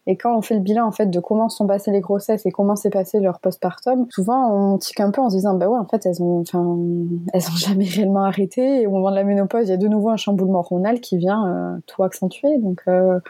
Et 0.07 0.17
quand 0.17 0.37
on 0.37 0.43
fait 0.43 0.55
le 0.55 0.61
bilan 0.61 0.87
en 0.87 0.93
fait 0.93 1.07
de 1.07 1.21
comment 1.21 1.49
sont 1.49 1.67
passées 1.67 1.91
les 1.91 2.01
grossesses 2.01 2.45
et 2.47 2.51
comment 2.51 2.75
s'est 2.75 2.91
passé 2.91 3.21
leur 3.21 3.39
postpartum, 3.39 4.07
souvent 4.11 4.73
on 4.73 4.79
tique 4.79 4.99
un 4.99 5.11
peu 5.11 5.21
en 5.21 5.29
se 5.29 5.37
disant 5.37 5.55
bah 5.55 5.69
ouais 5.69 5.79
en 5.79 5.85
fait 5.85 6.05
elles 6.07 6.23
ont 6.23 6.41
enfin 6.41 6.79
elles 7.35 7.43
ont 7.43 7.57
jamais 7.57 7.85
réellement 7.85 8.25
arrêté 8.25 8.83
et 8.83 8.87
au 8.87 8.91
moment 8.91 9.11
de 9.11 9.17
la 9.17 9.25
ménopause 9.25 9.69
il 9.69 9.71
y 9.71 9.75
a 9.75 9.77
de 9.77 9.89
nouveau 9.89 10.09
un 10.09 10.17
chamboulement 10.17 10.61
hormonal 10.61 11.01
qui 11.01 11.19
vient 11.19 11.47
euh, 11.47 11.79
tout 11.87 12.03
accentuer 12.03 12.59
donc 12.59 12.81
euh, 12.89 13.21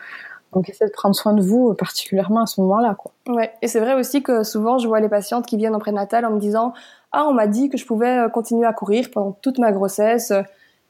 donc 0.52 0.68
essayez 0.68 0.88
de 0.88 0.92
prendre 0.92 1.14
soin 1.14 1.32
de 1.32 1.42
vous 1.42 1.74
particulièrement 1.74 2.42
à 2.42 2.46
ce 2.46 2.60
moment-là 2.60 2.94
quoi. 2.94 3.12
Ouais 3.28 3.52
et 3.62 3.68
c'est 3.68 3.80
vrai 3.80 3.94
aussi 3.94 4.22
que 4.22 4.42
souvent 4.42 4.78
je 4.78 4.88
vois 4.88 5.00
les 5.00 5.08
patientes 5.08 5.46
qui 5.46 5.56
viennent 5.56 5.74
en 5.74 5.80
prénatal 5.80 6.24
en 6.24 6.30
me 6.30 6.40
disant 6.40 6.72
ah 7.12 7.26
on 7.28 7.32
m'a 7.32 7.46
dit 7.46 7.68
que 7.68 7.76
je 7.76 7.86
pouvais 7.86 8.18
euh, 8.18 8.28
continuer 8.28 8.66
à 8.66 8.72
courir 8.72 9.10
pendant 9.12 9.32
toute 9.32 9.58
ma 9.58 9.72
grossesse 9.72 10.32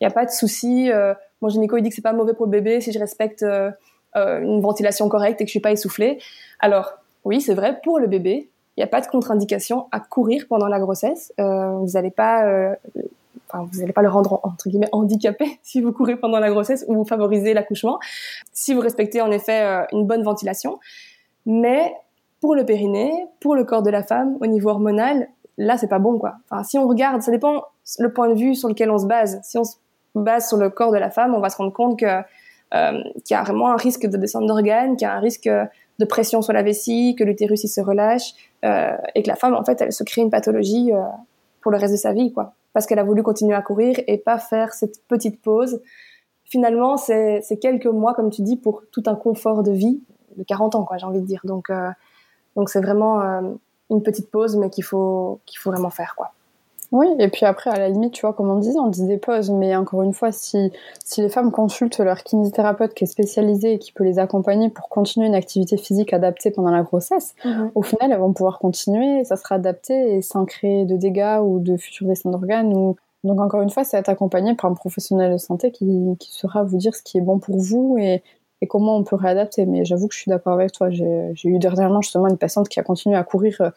il 0.01 0.05
n'y 0.05 0.07
a 0.07 0.15
pas 0.15 0.25
de 0.25 0.31
souci. 0.31 0.91
Euh, 0.91 1.15
mon 1.43 1.49
gynéco 1.49 1.77
il 1.77 1.83
dit 1.83 1.91
que 1.91 1.95
c'est 1.95 2.03
pas 2.03 2.13
mauvais 2.13 2.35
pour 2.35 2.47
le 2.47 2.51
bébé 2.51 2.81
si 2.81 2.93
je 2.93 2.99
respecte 2.99 3.43
euh, 3.43 3.71
euh, 4.17 4.41
une 4.41 4.61
ventilation 4.61 5.09
correcte 5.09 5.41
et 5.41 5.45
que 5.45 5.49
je 5.49 5.53
suis 5.53 5.61
pas 5.61 5.73
essoufflée. 5.73 6.19
Alors 6.59 6.95
oui, 7.25 7.41
c'est 7.41 7.55
vrai 7.55 7.81
pour 7.83 7.99
le 7.99 8.07
bébé, 8.07 8.51
il 8.77 8.81
n'y 8.81 8.85
a 8.85 8.87
pas 8.87 9.01
de 9.01 9.07
contre-indication 9.07 9.87
à 9.93 10.01
courir 10.01 10.47
pendant 10.49 10.69
la 10.69 10.81
grossesse. 10.81 11.33
vous 11.37 11.91
n'allez 11.95 12.11
pas 12.11 12.77
Vous 13.53 13.81
n'allez 13.81 13.93
pas 13.93 14.03
le 14.03 14.09
rendre 14.09 14.41
entre 14.43 14.69
guillemets 14.69 14.89
handicapé 14.93 15.59
si 15.63 15.81
vous 15.81 15.93
courez 15.93 16.17
pendant 16.17 16.39
la 16.39 16.51
grossesse 16.51 16.85
ou 16.89 16.95
vous 16.95 17.05
favorisez 17.05 17.55
l'accouchement, 17.55 17.99
si 18.53 18.75
vous 18.75 18.81
respectez 18.81 19.21
en 19.21 19.31
effet 19.31 19.87
une 19.93 20.07
bonne 20.07 20.23
ventilation. 20.23 20.79
Mais 21.47 21.93
pour 22.41 22.55
le 22.55 22.65
périnée, 22.65 23.13
pour 23.41 23.55
le 23.55 23.65
corps 23.65 23.83
de 23.83 23.91
la 23.91 24.03
femme, 24.03 24.37
au 24.41 24.47
niveau 24.47 24.71
hormonal, 24.71 25.29
là 25.59 25.77
c'est 25.77 25.89
pas 25.89 25.99
bon 25.99 26.19
quoi. 26.19 26.35
Enfin, 26.51 26.63
si 26.65 26.79
on 26.79 26.89
regarde, 26.89 27.23
ça 27.23 27.31
dépend 27.31 27.65
le 27.99 28.13
point 28.13 28.29
de 28.29 28.35
vue 28.35 28.55
sur 28.55 28.69
lequel 28.69 28.91
on 28.91 28.99
se 28.99 29.07
base. 29.07 29.41
Si 29.43 29.59
on 29.59 29.65
se 29.65 29.77
base 30.15 30.49
sur 30.49 30.57
le 30.57 30.71
corps 30.71 30.93
de 30.93 30.99
la 30.99 31.11
femme, 31.11 31.35
on 31.35 31.41
va 31.41 31.51
se 31.51 31.57
rendre 31.57 31.73
compte 31.73 31.99
que 31.99 32.23
euh, 32.73 33.03
qu'il 33.25 33.35
y 33.35 33.35
a 33.35 33.43
vraiment 33.43 33.73
un 33.73 33.77
risque 33.77 34.07
de 34.07 34.17
descente 34.17 34.47
d'organes, 34.47 34.97
qu'il 34.97 35.07
y 35.07 35.11
a 35.11 35.15
un 35.15 35.21
risque 35.21 35.49
de 35.49 36.05
pression 36.05 36.41
sur 36.41 36.53
la 36.53 36.63
vessie, 36.63 37.17
que 37.19 37.25
l'utérus 37.25 37.65
il 37.65 37.69
se 37.69 37.81
relâche 37.81 38.33
euh, 38.65 38.97
et 39.15 39.23
que 39.23 39.29
la 39.29 39.35
femme 39.35 39.55
en 39.55 39.65
fait 39.65 39.81
elle 39.81 39.93
se 39.93 40.05
crée 40.05 40.23
une 40.23 40.31
pathologie 40.31 40.93
euh, 40.93 41.03
pour 41.63 41.73
le 41.73 41.79
reste 41.79 41.93
de 41.93 41.99
sa 41.99 42.13
vie 42.13 42.33
quoi, 42.33 42.55
parce 42.73 42.87
qu'elle 42.87 42.99
a 42.99 43.05
voulu 43.05 43.23
continuer 43.23 43.55
à 43.55 43.63
courir 43.63 43.97
et 44.07 44.19
pas 44.19 44.39
faire 44.39 44.73
cette 44.73 45.07
petite 45.09 45.41
pause. 45.43 45.81
Finalement, 46.45 46.97
c'est 46.97 47.59
quelques 47.61 47.87
mois 47.87 48.15
comme 48.15 48.31
tu 48.31 48.43
dis 48.43 48.57
pour 48.57 48.83
tout 48.93 49.03
un 49.07 49.15
confort 49.15 49.63
de 49.63 49.73
vie 49.73 50.03
de 50.37 50.45
40 50.45 50.75
ans 50.75 50.85
quoi, 50.85 50.97
j'ai 50.97 51.07
envie 51.07 51.21
de 51.21 51.27
dire. 51.27 51.41
Donc 51.45 51.71
euh, 51.71 51.91
donc 52.57 52.69
c'est 52.69 52.81
vraiment 52.81 53.21
euh, 53.21 53.41
une 53.91 54.03
petite 54.03 54.31
pause 54.31 54.57
mais 54.57 54.71
qu'il 54.71 54.85
faut 54.85 55.41
qu'il 55.47 55.59
faut 55.59 55.71
vraiment 55.71 55.91
faire 55.91 56.15
quoi. 56.17 56.33
Oui, 56.93 57.07
et 57.19 57.29
puis 57.29 57.47
après, 57.47 57.71
à 57.71 57.79
la 57.79 57.89
limite, 57.89 58.13
tu 58.13 58.23
vois, 58.23 58.33
comme 58.33 58.51
on 58.51 58.59
disait, 58.59 58.79
on 58.79 58.89
dit 58.89 59.07
des 59.07 59.19
pauses, 59.19 59.51
mais 59.51 59.77
encore 59.77 60.03
une 60.03 60.13
fois, 60.13 60.33
si, 60.33 60.73
si 61.05 61.23
les 61.23 61.29
femmes 61.29 61.53
consultent 61.53 61.99
leur 61.99 62.25
kinésithérapeute 62.25 62.95
qui 62.95 63.05
est 63.05 63.07
spécialisé 63.07 63.75
et 63.75 63.79
qui 63.79 63.93
peut 63.93 64.03
les 64.03 64.19
accompagner 64.19 64.71
pour 64.71 64.89
continuer 64.89 65.29
une 65.29 65.37
activité 65.37 65.77
physique 65.77 66.13
adaptée 66.13 66.51
pendant 66.51 66.73
la 66.73 66.83
grossesse, 66.83 67.35
mhm. 67.45 67.71
au 67.77 67.83
final, 67.83 68.11
elles 68.11 68.19
vont 68.19 68.33
pouvoir 68.33 68.59
continuer, 68.59 69.25
ça 69.25 69.37
sera 69.37 69.55
adapté 69.55 70.17
et 70.17 70.23
sans 70.23 70.45
créer 70.45 70.85
de 70.85 70.97
dégâts 70.97 71.39
ou 71.43 71.61
de 71.61 71.77
futurs 71.77 72.09
dessins 72.09 72.31
d'organes 72.31 72.75
ou 72.75 72.97
donc 73.23 73.41
encore 73.41 73.61
une 73.61 73.71
fois, 73.71 73.85
c'est 73.85 73.99
être 73.99 74.09
accompagné 74.09 74.55
par 74.55 74.71
un 74.71 74.75
professionnel 74.75 75.33
de 75.33 75.37
santé 75.37 75.73
qui, 75.73 76.17
qui 76.19 76.33
saura 76.33 76.63
vous 76.63 76.79
dire 76.79 76.95
ce 76.95 77.03
qui 77.03 77.19
est 77.19 77.21
bon 77.21 77.39
pour 77.39 77.59
vous 77.59 77.97
et, 77.99 78.23
et 78.63 78.67
comment 78.67 78.97
on 78.97 79.05
peut 79.05 79.17
réadapter. 79.17 79.67
Mais 79.67 79.85
j'avoue 79.85 80.09
que 80.09 80.15
je 80.15 80.21
suis 80.21 80.31
d'accord 80.31 80.55
avec 80.55 80.73
toi. 80.73 80.91
J'ai 80.91 81.35
eu 81.45 81.59
dernièrement 81.59 82.01
justement 82.01 82.29
une 82.29 82.39
patiente 82.39 82.69
qui 82.69 82.81
a 82.81 82.83
continué 82.83 83.17
à 83.17 83.23
courir 83.23 83.57
euh, 83.61 83.71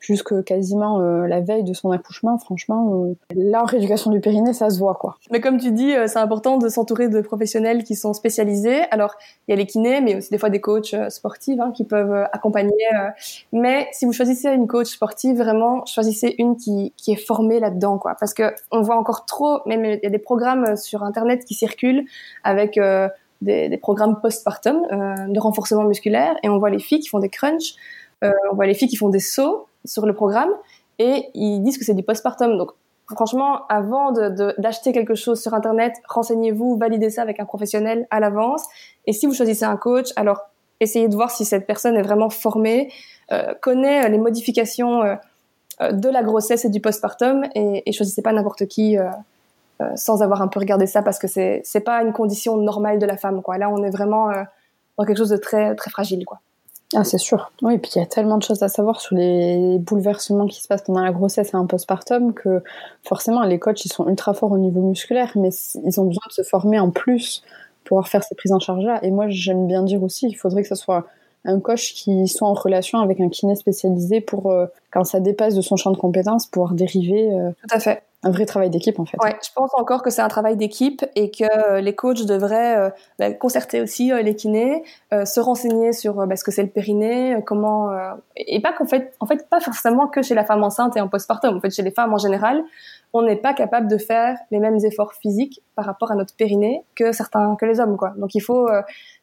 jusque 0.00 0.44
quasiment 0.44 1.00
euh, 1.00 1.26
la 1.26 1.40
veille 1.40 1.64
de 1.64 1.72
son 1.72 1.90
accouchement. 1.90 2.38
Franchement, 2.38 3.04
euh, 3.04 3.14
là 3.34 3.62
en 3.62 3.64
rééducation 3.64 4.10
du 4.10 4.20
périnée, 4.20 4.52
ça 4.52 4.70
se 4.70 4.78
voit 4.78 4.94
quoi. 4.94 5.16
Mais 5.30 5.40
comme 5.40 5.58
tu 5.58 5.72
dis, 5.72 5.94
euh, 5.94 6.06
c'est 6.06 6.18
important 6.18 6.58
de 6.58 6.68
s'entourer 6.68 7.08
de 7.08 7.20
professionnels 7.20 7.84
qui 7.84 7.96
sont 7.96 8.12
spécialisés. 8.12 8.82
Alors 8.90 9.14
il 9.46 9.52
y 9.52 9.54
a 9.54 9.56
les 9.56 9.66
kinés, 9.66 10.00
mais 10.00 10.16
aussi 10.16 10.30
des 10.30 10.38
fois 10.38 10.50
des 10.50 10.60
coachs 10.60 10.94
sportifs 11.10 11.58
hein, 11.60 11.72
qui 11.74 11.84
peuvent 11.84 12.28
accompagner. 12.32 12.72
mais 13.52 13.88
si 13.92 14.04
vous 14.04 14.12
choisissez 14.12 14.48
une 14.48 14.66
coach 14.66 14.88
sportive, 14.88 15.36
vraiment 15.36 15.84
choisissez 15.86 16.34
une 16.38 16.56
qui, 16.56 16.92
qui 16.96 17.12
est 17.12 17.16
formée 17.16 17.60
là-dedans 17.60 17.98
quoi, 17.98 18.14
parce 18.18 18.34
que 18.34 18.54
on 18.70 18.82
voit 18.82 18.96
encore 18.96 19.26
trop. 19.26 19.60
Même 19.66 19.84
il 19.84 20.00
y 20.02 20.06
a 20.06 20.10
des 20.10 20.18
programmes 20.18 20.76
sur 20.76 21.02
internet 21.02 21.44
qui 21.44 21.54
circulent 21.54 22.04
avec 22.44 22.78
des, 23.40 23.68
des, 23.68 23.76
programmes 23.76 24.20
postpartum 24.20 24.82
de 25.28 25.40
renforcement 25.40 25.84
musculaire 25.84 26.36
et 26.42 26.48
on 26.48 26.58
voit 26.58 26.70
les 26.70 26.78
filles 26.78 27.00
qui 27.00 27.08
font 27.08 27.20
des 27.20 27.28
crunchs, 27.28 27.74
on 28.22 28.54
voit 28.54 28.66
les 28.66 28.74
filles 28.74 28.88
qui 28.88 28.96
font 28.96 29.08
des 29.08 29.20
sauts 29.20 29.67
sur 29.88 30.06
le 30.06 30.14
programme 30.14 30.50
et 30.98 31.30
ils 31.34 31.60
disent 31.60 31.78
que 31.78 31.84
c'est 31.84 31.94
du 31.94 32.02
postpartum. 32.02 32.56
Donc 32.58 32.72
franchement, 33.14 33.66
avant 33.68 34.12
d'acheter 34.12 34.92
quelque 34.92 35.14
chose 35.14 35.40
sur 35.40 35.54
Internet, 35.54 35.94
renseignez-vous, 36.08 36.76
validez 36.76 37.10
ça 37.10 37.22
avec 37.22 37.40
un 37.40 37.44
professionnel 37.44 38.06
à 38.10 38.20
l'avance. 38.20 38.64
Et 39.06 39.12
si 39.12 39.26
vous 39.26 39.34
choisissez 39.34 39.64
un 39.64 39.76
coach, 39.76 40.08
alors 40.16 40.42
essayez 40.80 41.08
de 41.08 41.14
voir 41.14 41.30
si 41.30 41.44
cette 41.44 41.66
personne 41.66 41.96
est 41.96 42.02
vraiment 42.02 42.30
formée, 42.30 42.92
euh, 43.32 43.54
connaît 43.60 44.04
euh, 44.04 44.08
les 44.08 44.18
modifications 44.18 45.02
euh, 45.02 45.92
de 45.92 46.08
la 46.08 46.22
grossesse 46.22 46.64
et 46.64 46.70
du 46.70 46.80
postpartum, 46.80 47.44
et, 47.54 47.88
et 47.88 47.92
choisissez 47.92 48.22
pas 48.22 48.32
n'importe 48.32 48.66
qui 48.66 48.96
sans 49.94 50.22
avoir 50.22 50.42
un 50.42 50.48
peu 50.48 50.58
regardé 50.58 50.88
ça, 50.88 51.02
parce 51.02 51.20
que 51.20 51.28
c'est 51.28 51.60
c'est 51.64 51.82
pas 51.82 52.02
une 52.02 52.12
condition 52.12 52.56
normale 52.56 52.98
de 52.98 53.06
la 53.06 53.16
femme. 53.16 53.42
Quoi. 53.42 53.58
Là, 53.58 53.70
on 53.70 53.84
est 53.84 53.90
vraiment 53.90 54.28
dans 54.98 55.04
quelque 55.04 55.18
chose 55.18 55.30
de 55.30 55.36
très 55.36 55.76
très 55.76 55.88
fragile. 55.88 56.24
Quoi. 56.24 56.40
Ah, 56.94 57.04
c'est 57.04 57.18
sûr. 57.18 57.52
Oui, 57.60 57.74
et 57.74 57.78
puis 57.78 57.92
il 57.96 57.98
y 57.98 58.02
a 58.02 58.06
tellement 58.06 58.38
de 58.38 58.42
choses 58.42 58.62
à 58.62 58.68
savoir 58.68 59.00
sur 59.00 59.14
les 59.14 59.78
bouleversements 59.78 60.46
qui 60.46 60.62
se 60.62 60.68
passent 60.68 60.82
pendant 60.82 61.02
la 61.02 61.12
grossesse 61.12 61.52
et 61.52 61.56
un 61.56 61.66
postpartum 61.66 62.32
que 62.32 62.62
forcément 63.02 63.42
les 63.42 63.58
coachs 63.58 63.84
ils 63.84 63.92
sont 63.92 64.08
ultra 64.08 64.32
forts 64.32 64.52
au 64.52 64.58
niveau 64.58 64.80
musculaire, 64.80 65.32
mais 65.34 65.50
ils 65.84 66.00
ont 66.00 66.04
besoin 66.04 66.22
de 66.28 66.32
se 66.32 66.42
former 66.42 66.78
en 66.78 66.90
plus 66.90 67.42
pour 67.84 67.88
pouvoir 67.88 68.08
faire 68.08 68.24
ces 68.24 68.34
prises 68.34 68.52
en 68.52 68.58
charge 68.58 68.84
là. 68.84 69.00
Et 69.02 69.10
moi 69.10 69.26
j'aime 69.28 69.66
bien 69.66 69.82
dire 69.82 70.02
aussi 70.02 70.28
qu'il 70.28 70.38
faudrait 70.38 70.62
que 70.62 70.68
ce 70.68 70.74
soit 70.74 71.06
un 71.44 71.60
coach 71.60 71.92
qui 71.92 72.26
soit 72.26 72.48
en 72.48 72.54
relation 72.54 73.00
avec 73.00 73.20
un 73.20 73.28
kiné 73.28 73.54
spécialisé 73.54 74.22
pour 74.22 74.50
euh, 74.50 74.66
quand 74.90 75.04
ça 75.04 75.20
dépasse 75.20 75.54
de 75.54 75.60
son 75.60 75.76
champ 75.76 75.90
de 75.90 75.98
compétences 75.98 76.46
pouvoir 76.46 76.72
dériver. 76.72 77.30
Euh, 77.32 77.50
Tout 77.68 77.76
à 77.76 77.80
fait 77.80 78.02
un 78.24 78.30
vrai 78.30 78.46
travail 78.46 78.68
d'équipe 78.68 78.98
en 78.98 79.04
fait. 79.04 79.16
Ouais, 79.22 79.36
je 79.44 79.50
pense 79.54 79.70
encore 79.74 80.02
que 80.02 80.10
c'est 80.10 80.22
un 80.22 80.28
travail 80.28 80.56
d'équipe 80.56 81.04
et 81.14 81.30
que 81.30 81.44
euh, 81.44 81.80
les 81.80 81.94
coachs 81.94 82.24
devraient 82.24 82.76
euh, 82.76 82.90
bah, 83.18 83.32
concerter 83.32 83.80
aussi 83.80 84.12
euh, 84.12 84.22
les 84.22 84.34
kinés, 84.34 84.82
se 85.12 85.38
renseigner 85.38 85.92
sur 85.92 86.26
bah, 86.26 86.34
ce 86.34 86.42
que 86.42 86.50
c'est 86.50 86.62
le 86.62 86.68
périnée, 86.68 87.36
comment 87.46 87.90
et 88.36 88.60
pas 88.60 88.72
qu'en 88.72 88.86
fait, 88.86 89.14
en 89.20 89.26
fait 89.26 89.48
pas 89.48 89.60
forcément 89.60 90.08
que 90.08 90.22
chez 90.22 90.34
la 90.34 90.44
femme 90.44 90.64
enceinte 90.64 90.96
et 90.96 91.00
en 91.00 91.08
postpartum. 91.08 91.56
En 91.56 91.60
fait, 91.60 91.70
chez 91.70 91.82
les 91.82 91.92
femmes 91.92 92.12
en 92.12 92.18
général, 92.18 92.64
on 93.12 93.22
n'est 93.22 93.36
pas 93.36 93.54
capable 93.54 93.88
de 93.88 93.98
faire 93.98 94.36
les 94.50 94.58
mêmes 94.58 94.78
efforts 94.84 95.14
physiques 95.14 95.62
par 95.76 95.84
rapport 95.84 96.10
à 96.10 96.16
notre 96.16 96.34
périnée 96.34 96.82
que 96.96 97.12
certains 97.12 97.54
que 97.54 97.66
les 97.66 97.78
hommes 97.78 97.96
quoi. 97.96 98.14
Donc 98.16 98.34
il 98.34 98.40
faut, 98.40 98.68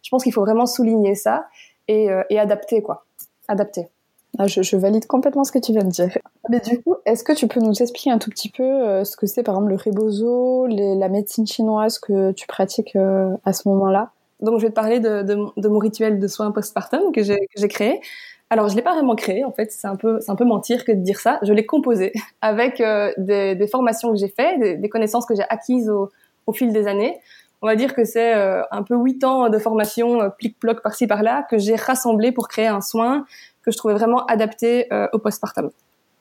je 0.02 0.10
pense 0.10 0.24
qu'il 0.24 0.34
faut 0.34 0.42
vraiment 0.42 0.66
souligner 0.66 1.16
ça 1.16 1.48
et, 1.88 2.08
et 2.30 2.40
adapter 2.40 2.82
quoi, 2.82 3.06
adapter. 3.48 3.90
Ah, 4.38 4.48
je, 4.48 4.76
valide 4.76 5.06
complètement 5.08 5.44
ce 5.44 5.52
que 5.52 5.60
tu 5.60 5.72
viens 5.72 5.84
de 5.84 5.90
dire. 5.90 6.18
Mais 6.50 6.60
du 6.60 6.82
coup, 6.82 6.96
est-ce 7.06 7.24
que 7.24 7.34
tu 7.34 7.48
peux 7.48 7.60
nous 7.60 7.74
expliquer 7.82 8.12
un 8.12 8.18
tout 8.18 8.30
petit 8.30 8.50
peu 8.50 8.64
euh, 8.64 9.04
ce 9.04 9.16
que 9.16 9.28
c'est, 9.28 9.44
par 9.44 9.56
exemple, 9.56 9.72
le 9.72 9.78
rebozo, 9.78 10.68
la 10.68 11.10
médecine 11.10 11.48
chinoise 11.48 12.00
que 12.00 12.32
tu 12.32 12.48
pratiques 12.48 12.96
euh, 12.96 13.30
à 13.46 13.54
ce 13.54 13.68
moment-là? 13.70 14.12
Donc, 14.42 14.60
je 14.60 14.66
vais 14.66 14.70
te 14.70 14.76
parler 14.76 15.00
de, 15.00 15.68
mon 15.68 15.80
rituel 15.80 16.20
de 16.20 16.28
soins 16.28 16.52
postpartum 16.52 17.12
que 17.14 17.24
j'ai 17.24 17.68
créé. 17.68 18.02
Alors, 18.50 18.68
je 18.70 18.76
l'ai 18.76 18.82
pas 18.82 18.94
vraiment 18.94 19.16
créé, 19.16 19.44
en 19.44 19.52
fait, 19.52 19.72
c'est 19.72 19.88
un 19.88 19.96
peu, 19.96 20.20
un 20.28 20.36
peu 20.36 20.46
mentir 20.46 20.86
que 20.86 20.92
de 20.92 21.02
dire 21.02 21.20
ça. 21.20 21.40
Je 21.42 21.54
l'ai 21.54 21.66
composé 21.66 22.12
avec 22.42 22.82
euh, 22.82 23.12
des, 23.18 23.68
formations 23.68 24.12
que 24.12 24.18
j'ai 24.18 24.30
faites, 24.30 24.60
des, 24.60 24.90
connaissances 24.90 25.26
que 25.26 25.36
j'ai 25.36 25.46
acquises 25.50 25.90
au, 25.90 26.10
au, 26.46 26.54
fil 26.54 26.74
des 26.74 26.88
années. 26.88 27.18
On 27.62 27.68
va 27.68 27.76
dire 27.76 27.96
que 27.96 28.04
c'est 28.04 28.34
un 28.34 28.84
peu 28.84 28.96
huit 28.96 29.24
ans 29.24 29.50
de 29.50 29.58
formation, 29.58 30.20
plic-ploc 30.38 30.84
par-ci 30.84 31.08
par-là, 31.08 31.48
que 31.50 31.58
j'ai 31.58 31.76
rassemblé 31.76 32.32
pour 32.32 32.48
créer 32.48 32.68
un 32.68 32.82
soin 32.82 33.26
que 33.66 33.72
je 33.72 33.78
trouvais 33.78 33.96
vraiment 33.96 34.26
adapté 34.26 34.92
euh, 34.94 35.08
au 35.14 35.20
postpartum. 35.20 35.70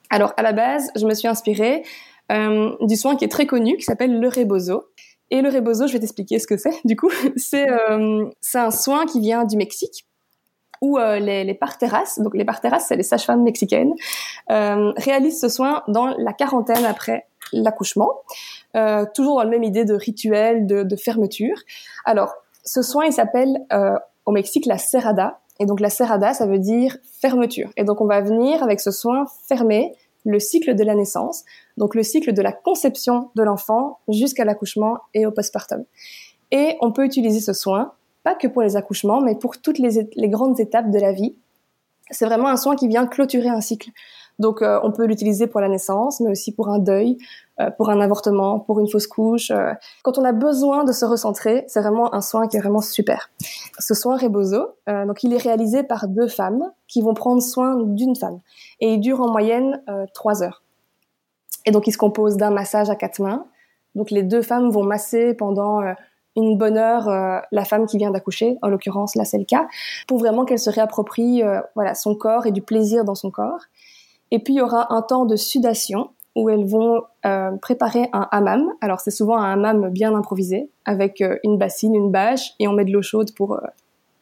Alors 0.09 0.33
à 0.37 0.41
la 0.43 0.53
base, 0.53 0.89
je 0.95 1.05
me 1.05 1.13
suis 1.13 1.27
inspirée 1.27 1.83
euh, 2.31 2.75
du 2.81 2.95
soin 2.95 3.15
qui 3.15 3.25
est 3.25 3.31
très 3.31 3.45
connu, 3.45 3.77
qui 3.77 3.83
s'appelle 3.83 4.19
le 4.19 4.27
rebozo. 4.27 4.85
Et 5.31 5.41
le 5.41 5.49
rebozo, 5.49 5.87
je 5.87 5.93
vais 5.93 5.99
t'expliquer 5.99 6.39
ce 6.39 6.47
que 6.47 6.57
c'est. 6.57 6.73
Du 6.85 6.95
coup, 6.95 7.09
c'est 7.35 7.69
euh, 7.69 8.25
un 8.53 8.71
soin 8.71 9.05
qui 9.05 9.19
vient 9.19 9.45
du 9.45 9.57
Mexique 9.57 10.05
où 10.81 10.97
euh, 10.97 11.19
les, 11.19 11.43
les 11.43 11.53
parteras, 11.53 12.03
donc 12.17 12.35
les 12.35 12.45
parteras, 12.45 12.79
c'est 12.79 12.95
les 12.95 13.03
sages-femmes 13.03 13.43
mexicaines, 13.43 13.93
euh, 14.51 14.91
réalisent 14.97 15.39
ce 15.39 15.49
soin 15.49 15.83
dans 15.87 16.07
la 16.17 16.33
quarantaine 16.33 16.85
après 16.85 17.27
l'accouchement, 17.53 18.11
euh, 18.75 19.05
toujours 19.13 19.37
dans 19.37 19.43
la 19.43 19.49
même 19.49 19.63
idée 19.63 19.85
de 19.85 19.93
rituel, 19.93 20.67
de, 20.67 20.83
de 20.83 20.95
fermeture. 20.95 21.57
Alors, 22.05 22.33
ce 22.63 22.81
soin, 22.81 23.05
il 23.05 23.13
s'appelle 23.13 23.59
au 24.25 24.31
Mexique 24.31 24.65
la 24.65 24.79
serrada, 24.79 25.39
et 25.59 25.65
donc 25.65 25.79
la 25.79 25.89
serrada, 25.89 26.33
ça 26.33 26.45
veut 26.45 26.59
dire 26.59 26.97
fermeture. 27.21 27.69
Et 27.77 27.83
donc 27.83 28.01
on 28.01 28.05
va 28.05 28.21
venir 28.21 28.61
avec 28.63 28.79
ce 28.79 28.91
soin 28.91 29.25
fermer 29.47 29.93
le 30.25 30.39
cycle 30.39 30.75
de 30.75 30.83
la 30.83 30.95
naissance, 30.95 31.43
donc 31.77 31.93
le 31.95 32.03
cycle 32.03 32.33
de 32.33 32.41
la 32.41 32.51
conception 32.51 33.29
de 33.35 33.43
l'enfant 33.43 33.99
jusqu'à 34.07 34.43
l'accouchement 34.43 34.97
et 35.13 35.25
au 35.25 35.31
postpartum. 35.31 35.85
Et 36.51 36.77
on 36.81 36.91
peut 36.91 37.05
utiliser 37.05 37.39
ce 37.39 37.53
soin 37.53 37.93
pas 38.25 38.33
que 38.33 38.47
pour 38.47 38.63
les 38.63 38.75
accouchements, 38.75 39.21
mais 39.21 39.35
pour 39.35 39.61
toutes 39.61 39.77
les, 39.77 40.29
grandes 40.29 40.59
étapes 40.59 40.89
de 40.89 40.97
la 40.97 41.11
vie. 41.11 41.35
C'est 42.09 42.25
vraiment 42.25 42.47
un 42.47 42.57
soin 42.57 42.75
qui 42.75 42.87
vient 42.87 43.05
clôturer 43.05 43.49
un 43.49 43.61
cycle. 43.61 43.91
Donc 44.39 44.63
euh, 44.63 44.79
on 44.81 44.91
peut 44.91 45.05
l'utiliser 45.05 45.45
pour 45.45 45.61
la 45.61 45.69
naissance, 45.69 46.19
mais 46.19 46.31
aussi 46.31 46.51
pour 46.51 46.69
un 46.69 46.79
deuil, 46.79 47.17
pour 47.77 47.89
un 47.89 48.01
avortement, 48.01 48.59
pour 48.59 48.79
une 48.79 48.89
fausse 48.89 49.07
couche. 49.07 49.51
Euh. 49.51 49.73
Quand 50.03 50.17
on 50.17 50.25
a 50.25 50.31
besoin 50.31 50.83
de 50.83 50.91
se 50.91 51.05
recentrer, 51.05 51.63
c'est 51.67 51.81
vraiment 51.81 52.13
un 52.13 52.21
soin 52.21 52.47
qui 52.47 52.57
est 52.57 52.59
vraiment 52.59 52.81
super. 52.81 53.29
Ce 53.79 53.93
soin 53.93 54.17
Rebozo, 54.17 54.75
donc 54.87 55.23
il 55.23 55.33
est 55.33 55.41
réalisé 55.41 55.83
par 55.83 56.07
deux 56.07 56.27
femmes 56.27 56.71
qui 56.87 57.01
vont 57.01 57.13
prendre 57.13 57.41
soin 57.41 57.75
d'une 57.81 58.15
femme 58.15 58.39
et 58.79 58.93
il 58.93 58.99
dure 58.99 59.21
en 59.21 59.29
moyenne 59.29 59.81
trois 60.13 60.43
heures. 60.43 60.63
Et 61.65 61.71
donc 61.71 61.87
il 61.87 61.91
se 61.91 61.97
compose 61.97 62.37
d'un 62.37 62.51
massage 62.51 62.89
à 62.89 62.95
quatre 62.95 63.19
mains. 63.19 63.45
Donc 63.95 64.11
les 64.11 64.23
deux 64.23 64.41
femmes 64.41 64.69
vont 64.69 64.83
masser 64.83 65.33
pendant 65.33 65.81
une 66.35 66.57
bonne 66.57 66.77
heure 66.77 67.07
euh, 67.07 67.39
la 67.51 67.65
femme 67.65 67.85
qui 67.85 67.97
vient 67.97 68.11
d'accoucher, 68.11 68.57
en 68.61 68.67
l'occurrence 68.67 69.15
là 69.15 69.25
c'est 69.25 69.37
le 69.37 69.45
cas, 69.45 69.67
pour 70.07 70.19
vraiment 70.19 70.45
qu'elle 70.45 70.59
se 70.59 70.69
réapproprie 70.69 71.43
euh, 71.43 71.61
voilà 71.75 71.95
son 71.95 72.15
corps 72.15 72.45
et 72.45 72.51
du 72.51 72.61
plaisir 72.61 73.05
dans 73.05 73.15
son 73.15 73.31
corps. 73.31 73.61
Et 74.31 74.39
puis 74.39 74.55
il 74.55 74.57
y 74.57 74.61
aura 74.61 74.93
un 74.93 75.01
temps 75.01 75.25
de 75.25 75.35
sudation 75.35 76.09
où 76.35 76.49
elles 76.49 76.65
vont 76.65 77.03
euh, 77.25 77.51
préparer 77.61 78.09
un 78.13 78.27
hammam. 78.31 78.73
Alors 78.81 78.99
c'est 78.99 79.11
souvent 79.11 79.37
un 79.37 79.53
hammam 79.53 79.89
bien 79.89 80.13
improvisé 80.13 80.69
avec 80.85 81.23
une 81.43 81.57
bassine, 81.57 81.95
une 81.95 82.11
bâche 82.11 82.53
et 82.59 82.67
on 82.67 82.73
met 82.73 82.85
de 82.85 82.91
l'eau 82.91 83.01
chaude 83.01 83.33
pour 83.35 83.59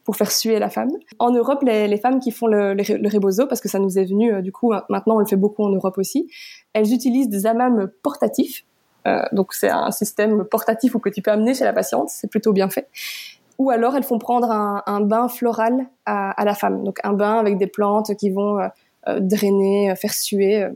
pour 0.04 0.16
faire 0.16 0.30
suer 0.30 0.58
la 0.58 0.68
femme. 0.68 0.90
En 1.18 1.30
Europe, 1.30 1.62
les, 1.62 1.88
les 1.88 1.96
femmes 1.96 2.20
qui 2.20 2.30
font 2.30 2.46
le, 2.46 2.74
le, 2.74 2.82
le, 2.98 3.08
rebozo, 3.08 3.46
parce 3.46 3.62
que 3.62 3.70
ça 3.70 3.78
nous 3.78 3.98
est 3.98 4.04
venu, 4.04 4.42
du 4.42 4.52
coup, 4.52 4.74
maintenant 4.90 5.16
on 5.16 5.18
le 5.18 5.24
fait 5.24 5.36
beaucoup 5.36 5.64
en 5.64 5.70
Europe 5.70 5.96
aussi, 5.96 6.30
elles 6.74 6.92
utilisent 6.92 7.30
des 7.30 7.46
hammams 7.46 7.88
portatifs 8.02 8.66
euh, 9.06 9.22
donc 9.32 9.52
c'est 9.52 9.68
un 9.68 9.90
système 9.90 10.44
portatif 10.44 10.94
ou 10.94 10.98
que 10.98 11.08
tu 11.08 11.20
peux 11.22 11.30
amener 11.30 11.54
chez 11.54 11.64
la 11.64 11.72
patiente, 11.72 12.08
c'est 12.08 12.28
plutôt 12.28 12.52
bien 12.52 12.68
fait. 12.70 12.88
Ou 13.58 13.70
alors 13.70 13.96
elles 13.96 14.02
font 14.04 14.18
prendre 14.18 14.50
un, 14.50 14.82
un 14.86 15.00
bain 15.00 15.28
floral 15.28 15.86
à, 16.06 16.30
à, 16.30 16.44
la 16.44 16.54
femme, 16.54 16.82
donc 16.84 16.98
un 17.04 17.12
bain 17.12 17.38
avec 17.38 17.58
des 17.58 17.66
plantes 17.66 18.14
qui 18.16 18.30
vont 18.30 18.58
euh, 18.58 18.68
euh 19.08 19.20
drainer, 19.20 19.90
euh, 19.90 19.94
faire 19.94 20.14
suer. 20.14 20.68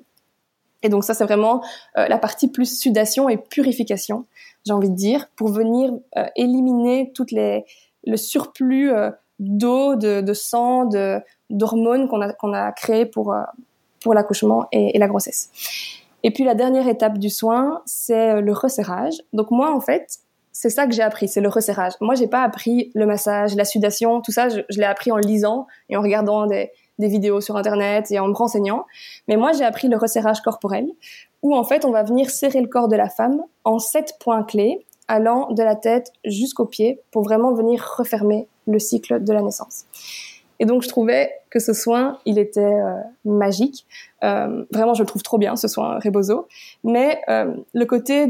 Et 0.83 0.89
donc 0.89 1.05
ça 1.05 1.15
c'est 1.15 1.25
vraiment 1.25 1.63
la 1.97 2.19
partie 2.19 2.49
plus 2.49 2.79
sudation 2.79 3.29
et 3.29 3.37
purification, 3.37 4.25
j'ai 4.65 4.73
envie 4.73 4.91
de 4.91 4.95
dire, 4.95 5.29
pour 5.37 5.49
venir 5.49 5.93
éliminer 6.37 7.13
toutes 7.15 7.33
les 7.33 7.65
le 8.07 8.17
surplus 8.17 8.93
d'eau, 9.41 9.97
de, 9.97 10.21
de, 10.21 10.33
sang, 10.35 10.85
de 10.85 11.21
d'hormones 11.51 12.09
qu'on 12.09 12.21
a 12.21 12.33
qu'on 12.33 12.53
a 12.53 12.71
créé 12.73 13.07
pour 13.07 13.35
pour 14.01 14.15
l'accouchement 14.15 14.69
et, 14.71 14.95
et 14.95 14.99
la 14.99 15.09
grossesse. 15.09 15.51
Et 16.23 16.31
puis 16.31 16.45
la 16.45 16.55
dernière 16.55 16.89
étape 16.89 17.19
du 17.19 17.31
soin, 17.31 17.83
c'est 17.87 18.31
euh, 18.31 18.41
le 18.41 18.53
resserrage. 18.53 19.15
Donc 19.33 19.51
moi, 19.51 19.75
en 19.75 19.81
fait, 19.81 20.19
c'est 20.53 20.71
ça 20.71 20.87
que 20.87 20.93
j'ai 20.93 21.03
appris, 21.03 21.29
c'est 21.29 21.41
le 21.41 21.49
resserrage. 21.49 21.93
Moi, 22.01 22.15
j'ai 22.17 22.27
pas 22.27 22.43
appris 22.43 22.91
le 22.95 23.07
massage, 23.07 23.55
la 23.55 23.65
sudation, 23.65 24.21
tout 24.21 24.33
ça, 24.33 24.49
je, 24.49 24.61
l'ai 24.71 24.85
appris 24.85 25.13
en 25.13 25.17
lisant 25.17 25.67
et 25.89 25.97
en 25.97 26.03
regardant 26.03 26.47
des, 26.47 26.71
des, 26.99 27.09
vidéos 27.09 27.41
sur 27.41 27.57
Internet 27.57 28.11
et 28.11 28.19
en 28.19 28.29
me 28.29 28.35
renseignant. 28.35 28.87
Mais 29.29 29.37
moi, 29.37 29.53
j'ai 29.53 29.65
appris 29.65 29.89
le 29.89 29.97
resserrage 29.97 30.41
corporel, 30.41 30.89
où 31.43 31.55
en 31.55 31.65
fait, 31.65 31.85
on 31.85 31.91
va 31.91 32.03
venir 32.03 32.31
serrer 32.31 32.61
le 32.61 32.69
corps 32.69 32.89
de 32.89 32.97
la 32.97 33.09
femme 33.09 33.43
en 33.65 33.79
sept 33.79 34.15
points 34.21 34.43
clés, 34.43 34.85
allant 35.09 35.51
de 35.53 35.63
la 35.63 35.77
tête 35.77 36.13
jusqu'aux 36.25 36.67
pieds, 36.67 37.01
pour 37.11 37.23
vraiment 37.23 37.53
venir 37.53 37.95
refermer 37.97 38.49
le 38.67 38.79
cycle 38.79 39.23
de 39.23 39.33
la 39.33 39.43
naissance. 39.43 39.85
Et 40.61 40.67
donc 40.67 40.83
je 40.83 40.89
trouvais 40.89 41.31
que 41.51 41.61
ce 41.61 41.73
soin, 41.73 42.19
il 42.25 42.39
était 42.39 42.61
euh, 42.61 42.95
magique. 43.25 43.87
Euh, 44.25 44.65
vraiment, 44.73 44.95
je 44.95 45.03
le 45.03 45.07
trouve 45.07 45.23
trop 45.23 45.39
bien, 45.39 45.57
ce 45.57 45.69
soin 45.69 45.99
Rebozo. 46.01 46.49
Mais 46.85 47.21
euh, 47.29 47.55
le 47.75 47.85
côté 47.85 48.27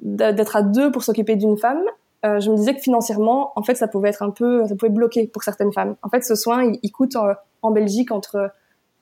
d'être 0.00 0.56
à 0.56 0.62
deux 0.62 0.90
pour 0.90 1.02
s'occuper 1.02 1.36
d'une 1.36 1.58
femme, 1.58 1.82
euh, 2.24 2.40
je 2.40 2.50
me 2.50 2.56
disais 2.56 2.74
que 2.74 2.80
financièrement, 2.80 3.52
en 3.54 3.62
fait, 3.62 3.76
ça 3.76 3.86
pouvait 3.86 4.08
être 4.08 4.22
un 4.22 4.30
peu, 4.30 4.66
ça 4.66 4.74
pouvait 4.74 4.90
bloquer 4.90 5.28
pour 5.28 5.42
certaines 5.44 5.72
femmes. 5.72 5.96
En 6.02 6.08
fait, 6.08 6.24
ce 6.24 6.34
soin, 6.34 6.72
il, 6.82 6.90
coûte 6.90 7.14
en, 7.14 7.28
en, 7.62 7.70
Belgique 7.70 8.10
entre 8.10 8.50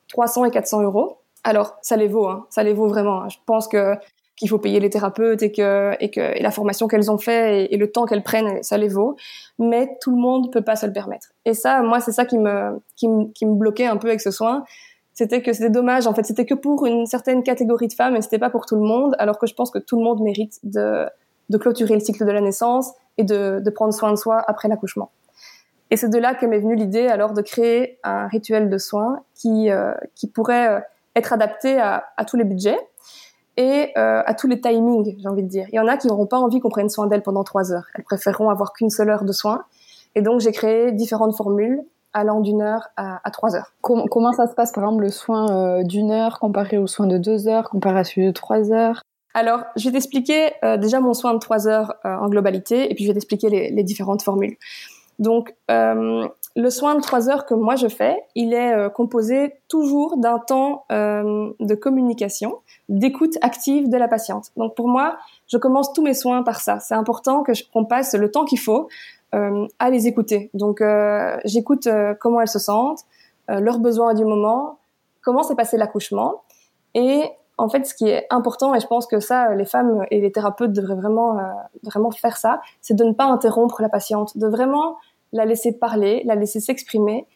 300 0.08 0.44
et 0.44 0.50
400 0.50 0.82
euros. 0.82 1.18
Alors, 1.42 1.76
ça 1.80 1.96
les 1.96 2.08
vaut, 2.08 2.28
hein, 2.28 2.46
ça 2.50 2.62
les 2.62 2.74
vaut 2.74 2.88
vraiment. 2.88 3.28
Je 3.28 3.38
pense 3.46 3.68
que 3.68 3.94
qu'il 4.36 4.50
faut 4.50 4.58
payer 4.58 4.80
les 4.80 4.90
thérapeutes 4.90 5.42
et 5.42 5.50
que 5.50 5.94
et 5.98 6.10
que 6.10 6.20
et 6.20 6.42
la 6.42 6.50
formation 6.50 6.88
qu'elles 6.88 7.10
ont 7.10 7.16
fait 7.16 7.64
et, 7.64 7.74
et 7.74 7.78
le 7.78 7.90
temps 7.90 8.04
qu'elles 8.04 8.22
prennent, 8.22 8.62
ça 8.62 8.76
les 8.76 8.88
vaut. 8.88 9.16
Mais 9.58 9.96
tout 10.02 10.10
le 10.10 10.20
monde 10.20 10.52
peut 10.52 10.60
pas 10.60 10.76
se 10.76 10.84
le 10.84 10.92
permettre. 10.92 11.28
Et 11.46 11.54
ça, 11.54 11.80
moi, 11.80 12.00
c'est 12.00 12.12
ça 12.12 12.26
qui 12.26 12.36
me 12.38 12.78
qui 12.96 13.08
me 13.08 13.32
qui 13.32 13.46
me 13.46 13.54
bloquait 13.54 13.86
un 13.86 13.96
peu 13.96 14.08
avec 14.08 14.20
ce 14.20 14.30
soin. 14.30 14.64
C'était 15.14 15.40
que 15.40 15.54
c'était 15.54 15.70
dommage. 15.70 16.06
En 16.06 16.12
fait, 16.12 16.24
c'était 16.24 16.44
que 16.44 16.52
pour 16.52 16.84
une 16.84 17.06
certaine 17.06 17.42
catégorie 17.42 17.88
de 17.88 17.94
femmes 17.94 18.16
et 18.16 18.20
c'était 18.20 18.38
pas 18.38 18.50
pour 18.50 18.66
tout 18.66 18.76
le 18.76 18.82
monde. 18.82 19.16
Alors 19.18 19.38
que 19.38 19.46
je 19.46 19.54
pense 19.54 19.70
que 19.70 19.78
tout 19.78 19.96
le 19.96 20.04
monde 20.04 20.20
mérite 20.20 20.58
de 20.64 21.06
de 21.48 21.58
clôturer 21.58 21.94
le 21.94 22.00
cycle 22.00 22.26
de 22.26 22.32
la 22.32 22.40
naissance 22.40 22.92
et 23.18 23.24
de 23.24 23.60
de 23.64 23.70
prendre 23.70 23.92
soin 23.92 24.10
de 24.10 24.16
soi 24.16 24.42
après 24.46 24.68
l'accouchement. 24.68 25.10
Et 25.90 25.96
c'est 25.96 26.08
de 26.08 26.18
là 26.18 26.34
que 26.34 26.46
m'est 26.46 26.58
venue 26.58 26.74
l'idée 26.76 27.06
alors 27.06 27.32
de 27.32 27.42
créer 27.42 27.98
un 28.02 28.26
rituel 28.26 28.68
de 28.68 28.78
soins 28.78 29.20
qui 29.34 29.70
euh, 29.70 29.94
qui 30.14 30.28
pourrait 30.28 30.68
euh, 30.68 30.80
être 31.14 31.32
adapté 31.32 31.78
à, 31.78 32.04
à 32.16 32.24
tous 32.24 32.36
les 32.36 32.44
budgets 32.44 32.78
et 33.56 33.92
euh, 33.96 34.22
à 34.24 34.34
tous 34.34 34.48
les 34.48 34.60
timings, 34.60 35.16
j'ai 35.18 35.28
envie 35.28 35.42
de 35.42 35.48
dire. 35.48 35.66
Il 35.72 35.76
y 35.76 35.80
en 35.80 35.86
a 35.86 35.96
qui 35.96 36.08
n'auront 36.08 36.26
pas 36.26 36.38
envie 36.38 36.60
qu'on 36.60 36.68
prenne 36.68 36.90
soin 36.90 37.06
d'elles 37.06 37.22
pendant 37.22 37.42
trois 37.42 37.72
heures. 37.72 37.86
Elles 37.94 38.04
préféreront 38.04 38.50
avoir 38.50 38.72
qu'une 38.72 38.90
seule 38.90 39.08
heure 39.08 39.24
de 39.24 39.32
soins. 39.32 39.64
Et 40.14 40.22
donc, 40.22 40.40
j'ai 40.40 40.52
créé 40.52 40.92
différentes 40.92 41.34
formules 41.34 41.82
allant 42.12 42.40
d'une 42.40 42.62
heure 42.62 42.88
à, 42.96 43.20
à, 43.24 43.30
trois 43.30 43.56
heures. 43.56 43.72
Comment, 43.80 44.32
ça 44.32 44.46
se 44.46 44.54
passe, 44.54 44.72
par 44.72 44.84
exemple, 44.84 45.02
le 45.02 45.10
soin 45.10 45.50
euh, 45.50 45.82
d'une 45.84 46.10
heure 46.10 46.38
comparé 46.38 46.78
au 46.78 46.86
soin 46.86 47.06
de 47.06 47.18
deux 47.18 47.48
heures, 47.48 47.68
comparé 47.70 48.00
à 48.00 48.04
celui 48.04 48.26
de 48.26 48.32
trois 48.32 48.72
heures? 48.72 49.02
Alors, 49.38 49.64
je 49.76 49.84
vais 49.84 49.92
t'expliquer 49.92 50.52
euh, 50.64 50.78
déjà 50.78 50.98
mon 50.98 51.12
soin 51.12 51.34
de 51.34 51.38
trois 51.38 51.68
heures 51.68 51.94
euh, 52.06 52.16
en 52.16 52.28
globalité, 52.30 52.90
et 52.90 52.94
puis 52.94 53.04
je 53.04 53.10
vais 53.10 53.14
t'expliquer 53.14 53.50
les, 53.50 53.70
les, 53.70 53.82
différentes 53.82 54.22
formules. 54.22 54.56
Donc, 55.18 55.54
euh, 55.70 56.26
le 56.56 56.70
soin 56.70 56.94
de 56.94 57.02
trois 57.02 57.28
heures 57.28 57.44
que 57.44 57.52
moi 57.52 57.76
je 57.76 57.86
fais, 57.86 58.24
il 58.34 58.54
est 58.54 58.72
euh, 58.72 58.88
composé 58.88 59.52
toujours 59.68 60.16
d'un 60.16 60.38
temps 60.38 60.86
euh, 60.90 61.52
de 61.60 61.74
communication, 61.74 62.60
d'écoute 62.88 63.34
active 63.42 63.90
de 63.90 63.96
la 63.98 64.08
patiente. 64.08 64.46
Donc 64.56 64.74
pour 64.74 64.88
moi, 64.88 65.18
je 65.48 65.58
commence 65.58 65.92
tous 65.92 66.02
mes 66.02 66.14
soins 66.14 66.42
par 66.42 66.60
ça. 66.62 66.80
C'est 66.80 66.94
important 66.94 67.42
que 67.42 67.52
qu'on 67.72 67.84
passe 67.84 68.14
le 68.14 68.30
temps 68.30 68.46
qu'il 68.46 68.58
faut 68.58 68.88
euh, 69.34 69.66
à 69.78 69.90
les 69.90 70.06
écouter. 70.06 70.50
Donc 70.54 70.82
j'écoute 71.44 71.86
comment 72.20 72.40
elles 72.40 72.48
se 72.48 72.58
sentent, 72.58 73.04
leurs 73.48 73.78
besoins 73.78 74.14
du 74.14 74.24
moment, 74.24 74.78
comment 75.20 75.42
s'est 75.42 75.56
passé 75.56 75.76
l'accouchement. 75.76 76.42
Et 76.94 77.24
en 77.58 77.68
fait, 77.68 77.86
ce 77.86 77.94
qui 77.94 78.08
est 78.08 78.26
important, 78.30 78.74
et 78.74 78.80
je 78.80 78.86
pense 78.86 79.06
que 79.06 79.18
ça, 79.20 79.54
les 79.54 79.64
femmes 79.64 80.04
et 80.10 80.20
les 80.20 80.30
thérapeutes 80.30 80.72
devraient 80.72 80.94
vraiment, 80.94 81.38
vraiment 81.82 82.10
faire 82.10 82.36
ça, 82.36 82.60
c'est 82.80 82.94
de 82.94 83.04
ne 83.04 83.12
pas 83.12 83.24
interrompre 83.24 83.80
la 83.80 83.88
patiente, 83.88 84.36
de 84.36 84.46
vraiment 84.46 84.96
la 85.32 85.44
laisser 85.44 85.72
parler, 85.72 86.22
la 86.24 86.34
laisser 86.34 86.60
s'exprimer. 86.60 87.26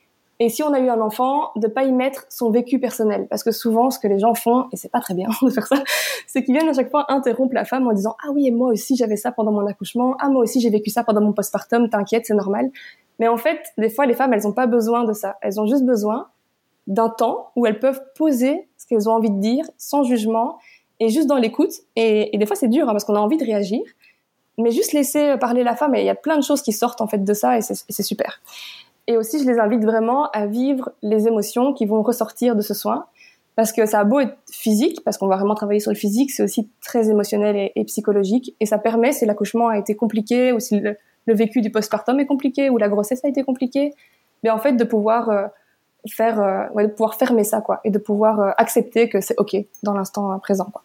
Et 0.42 0.48
si 0.48 0.62
on 0.62 0.72
a 0.72 0.80
eu 0.80 0.88
un 0.88 1.00
enfant, 1.00 1.50
de 1.56 1.68
pas 1.68 1.84
y 1.84 1.92
mettre 1.92 2.24
son 2.30 2.50
vécu 2.50 2.78
personnel, 2.78 3.26
parce 3.28 3.42
que 3.42 3.50
souvent, 3.50 3.90
ce 3.90 3.98
que 3.98 4.08
les 4.08 4.18
gens 4.18 4.34
font, 4.34 4.66
et 4.72 4.76
c'est 4.76 4.90
pas 4.90 5.00
très 5.00 5.14
bien 5.14 5.28
de 5.42 5.50
faire 5.50 5.66
ça, 5.66 5.76
c'est 6.26 6.42
qu'ils 6.42 6.54
viennent 6.54 6.68
à 6.68 6.72
chaque 6.72 6.90
fois 6.90 7.06
interrompre 7.12 7.54
la 7.54 7.64
femme 7.64 7.86
en 7.86 7.92
disant 7.92 8.16
ah 8.24 8.30
oui 8.32 8.46
et 8.46 8.50
moi 8.50 8.70
aussi 8.70 8.96
j'avais 8.96 9.16
ça 9.16 9.32
pendant 9.32 9.52
mon 9.52 9.66
accouchement, 9.66 10.16
ah 10.18 10.28
moi 10.28 10.42
aussi 10.42 10.60
j'ai 10.60 10.70
vécu 10.70 10.90
ça 10.90 11.04
pendant 11.04 11.20
mon 11.20 11.32
postpartum, 11.32 11.88
t'inquiète 11.90 12.24
c'est 12.26 12.34
normal. 12.34 12.70
Mais 13.18 13.28
en 13.28 13.36
fait, 13.36 13.60
des 13.76 13.90
fois 13.90 14.06
les 14.06 14.14
femmes 14.14 14.32
elles 14.32 14.46
ont 14.46 14.52
pas 14.52 14.66
besoin 14.66 15.04
de 15.04 15.12
ça, 15.12 15.36
elles 15.42 15.60
ont 15.60 15.66
juste 15.66 15.84
besoin 15.84 16.28
d'un 16.90 17.08
temps 17.08 17.52
où 17.56 17.64
elles 17.64 17.78
peuvent 17.78 18.02
poser 18.14 18.68
ce 18.76 18.86
qu'elles 18.86 19.08
ont 19.08 19.12
envie 19.12 19.30
de 19.30 19.40
dire 19.40 19.64
sans 19.78 20.02
jugement 20.02 20.58
et 20.98 21.08
juste 21.08 21.26
dans 21.26 21.36
l'écoute. 21.36 21.72
Et, 21.96 22.36
des 22.36 22.44
fois 22.44 22.56
c'est 22.56 22.68
dur 22.68 22.86
hein, 22.86 22.92
parce 22.92 23.04
qu'on 23.04 23.14
a 23.14 23.20
envie 23.20 23.38
de 23.38 23.44
réagir, 23.44 23.80
mais 24.58 24.70
juste 24.70 24.92
laisser 24.92 25.36
parler 25.40 25.64
la 25.64 25.74
femme 25.74 25.94
et 25.94 26.00
il 26.00 26.06
y 26.06 26.10
a 26.10 26.14
plein 26.14 26.36
de 26.36 26.42
choses 26.42 26.60
qui 26.60 26.72
sortent 26.72 27.00
en 27.00 27.06
fait 27.06 27.24
de 27.24 27.32
ça 27.32 27.56
et 27.56 27.62
c'est 27.62 28.02
super. 28.02 28.42
Et 29.06 29.16
aussi, 29.16 29.42
je 29.42 29.50
les 29.50 29.58
invite 29.58 29.84
vraiment 29.84 30.30
à 30.30 30.46
vivre 30.46 30.92
les 31.02 31.26
émotions 31.26 31.72
qui 31.72 31.84
vont 31.84 32.00
ressortir 32.00 32.54
de 32.54 32.60
ce 32.60 32.74
soin 32.74 33.06
parce 33.56 33.72
que 33.72 33.84
ça 33.84 33.98
a 33.98 34.04
beau 34.04 34.20
être 34.20 34.36
physique, 34.50 35.02
parce 35.04 35.18
qu'on 35.18 35.26
va 35.26 35.36
vraiment 35.36 35.54
travailler 35.54 35.80
sur 35.80 35.90
le 35.90 35.96
physique, 35.96 36.30
c'est 36.30 36.42
aussi 36.42 36.70
très 36.80 37.10
émotionnel 37.10 37.72
et, 37.74 37.84
psychologique 37.84 38.54
et 38.60 38.66
ça 38.66 38.78
permet, 38.78 39.12
si 39.12 39.26
l'accouchement 39.26 39.68
a 39.68 39.78
été 39.78 39.96
compliqué 39.96 40.52
ou 40.52 40.60
si 40.60 40.78
le, 40.78 40.96
vécu 41.26 41.60
du 41.60 41.70
postpartum 41.70 42.18
est 42.20 42.26
compliqué 42.26 42.70
ou 42.70 42.78
la 42.78 42.88
grossesse 42.88 43.24
a 43.24 43.28
été 43.28 43.42
compliquée, 43.42 43.92
mais 44.42 44.50
en 44.50 44.58
fait 44.58 44.72
de 44.72 44.84
pouvoir 44.84 45.28
euh, 45.28 45.46
euh, 46.20 46.82
de 46.82 46.86
pouvoir 46.88 47.14
fermer 47.14 47.44
ça, 47.44 47.60
quoi, 47.60 47.80
et 47.84 47.90
de 47.90 47.98
pouvoir 47.98 48.40
euh, 48.40 48.50
accepter 48.56 49.08
que 49.08 49.20
c'est 49.20 49.34
ok 49.38 49.56
dans 49.82 49.94
l'instant 49.94 50.38
présent, 50.38 50.66
quoi. 50.72 50.82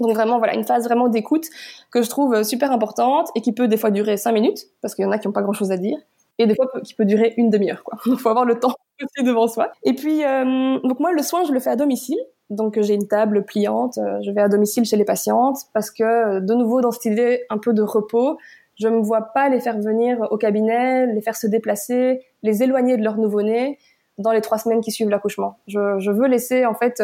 Donc 0.00 0.14
vraiment, 0.14 0.38
voilà, 0.38 0.54
une 0.54 0.64
phase 0.64 0.84
vraiment 0.84 1.08
d'écoute 1.08 1.46
que 1.90 2.02
je 2.02 2.08
trouve 2.08 2.42
super 2.44 2.72
importante 2.72 3.28
et 3.34 3.42
qui 3.42 3.52
peut 3.52 3.68
des 3.68 3.76
fois 3.76 3.90
durer 3.90 4.16
cinq 4.16 4.32
minutes, 4.32 4.66
parce 4.80 4.94
qu'il 4.94 5.04
y 5.04 5.06
en 5.06 5.10
a 5.10 5.18
qui 5.18 5.28
n'ont 5.28 5.32
pas 5.32 5.42
grand-chose 5.42 5.70
à 5.70 5.76
dire, 5.76 5.98
et 6.38 6.46
des 6.46 6.54
fois 6.54 6.66
qui 6.82 6.94
peut 6.94 7.04
durer 7.04 7.34
une 7.36 7.50
demi-heure, 7.50 7.84
quoi. 7.84 7.98
Il 8.06 8.18
faut 8.18 8.30
avoir 8.30 8.44
le 8.44 8.58
temps 8.58 8.74
devant 9.22 9.48
soi. 9.48 9.72
Et 9.82 9.94
puis, 9.94 10.24
euh, 10.24 10.78
donc 10.80 10.98
moi, 11.00 11.12
le 11.12 11.22
soin, 11.22 11.44
je 11.44 11.52
le 11.52 11.60
fais 11.60 11.70
à 11.70 11.76
domicile. 11.76 12.18
Donc 12.50 12.78
j'ai 12.78 12.92
une 12.92 13.08
table 13.08 13.46
pliante, 13.46 13.98
je 14.20 14.30
vais 14.30 14.42
à 14.42 14.48
domicile 14.48 14.84
chez 14.84 14.96
les 14.96 15.06
patientes, 15.06 15.56
parce 15.72 15.90
que 15.90 16.40
de 16.40 16.54
nouveau, 16.54 16.82
dans 16.82 16.90
cette 16.90 17.06
idée 17.06 17.44
un 17.48 17.56
peu 17.56 17.72
de 17.72 17.80
repos, 17.80 18.36
je 18.78 18.88
ne 18.88 18.96
me 18.96 19.02
vois 19.02 19.32
pas 19.32 19.48
les 19.48 19.60
faire 19.60 19.78
venir 19.78 20.26
au 20.30 20.36
cabinet, 20.36 21.06
les 21.06 21.20
faire 21.20 21.36
se 21.36 21.46
déplacer, 21.46 22.20
les 22.42 22.62
éloigner 22.62 22.96
de 22.96 23.02
leur 23.02 23.16
nouveau-né 23.16 23.78
dans 24.18 24.32
les 24.32 24.40
trois 24.40 24.58
semaines 24.58 24.80
qui 24.80 24.90
suivent 24.90 25.08
l'accouchement. 25.08 25.58
Je, 25.66 25.98
je, 25.98 26.10
veux 26.10 26.26
laisser 26.26 26.66
en 26.66 26.74
fait 26.74 27.02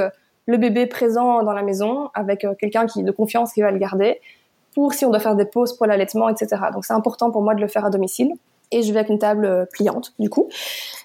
le 0.49 0.57
bébé 0.57 0.87
présent 0.87 1.43
dans 1.43 1.53
la 1.53 1.63
maison 1.63 2.09
avec 2.15 2.45
euh, 2.45 2.55
quelqu'un 2.59 2.87
qui 2.87 3.05
de 3.05 3.13
confiance 3.13 3.53
qui 3.53 3.61
va 3.61 3.71
le 3.71 3.79
garder 3.79 4.19
pour 4.75 4.95
si 4.95 5.05
on 5.05 5.11
doit 5.11 5.21
faire 5.21 5.37
des 5.37 5.45
pauses 5.45 5.77
pour 5.77 5.87
l'allaitement, 5.87 6.29
etc. 6.29 6.57
Donc 6.73 6.87
c'est 6.87 6.95
important 6.95 7.31
pour 7.31 7.43
moi 7.43 7.55
de 7.55 7.61
le 7.61 7.69
faire 7.69 7.85
à 7.85 7.91
domicile. 7.91 8.33
Et 8.71 8.83
je 8.83 8.93
vais 8.93 8.99
avec 8.99 9.11
une 9.11 9.19
table 9.19 9.45
euh, 9.45 9.65
pliante 9.71 10.15
du 10.19 10.31
coup. 10.31 10.49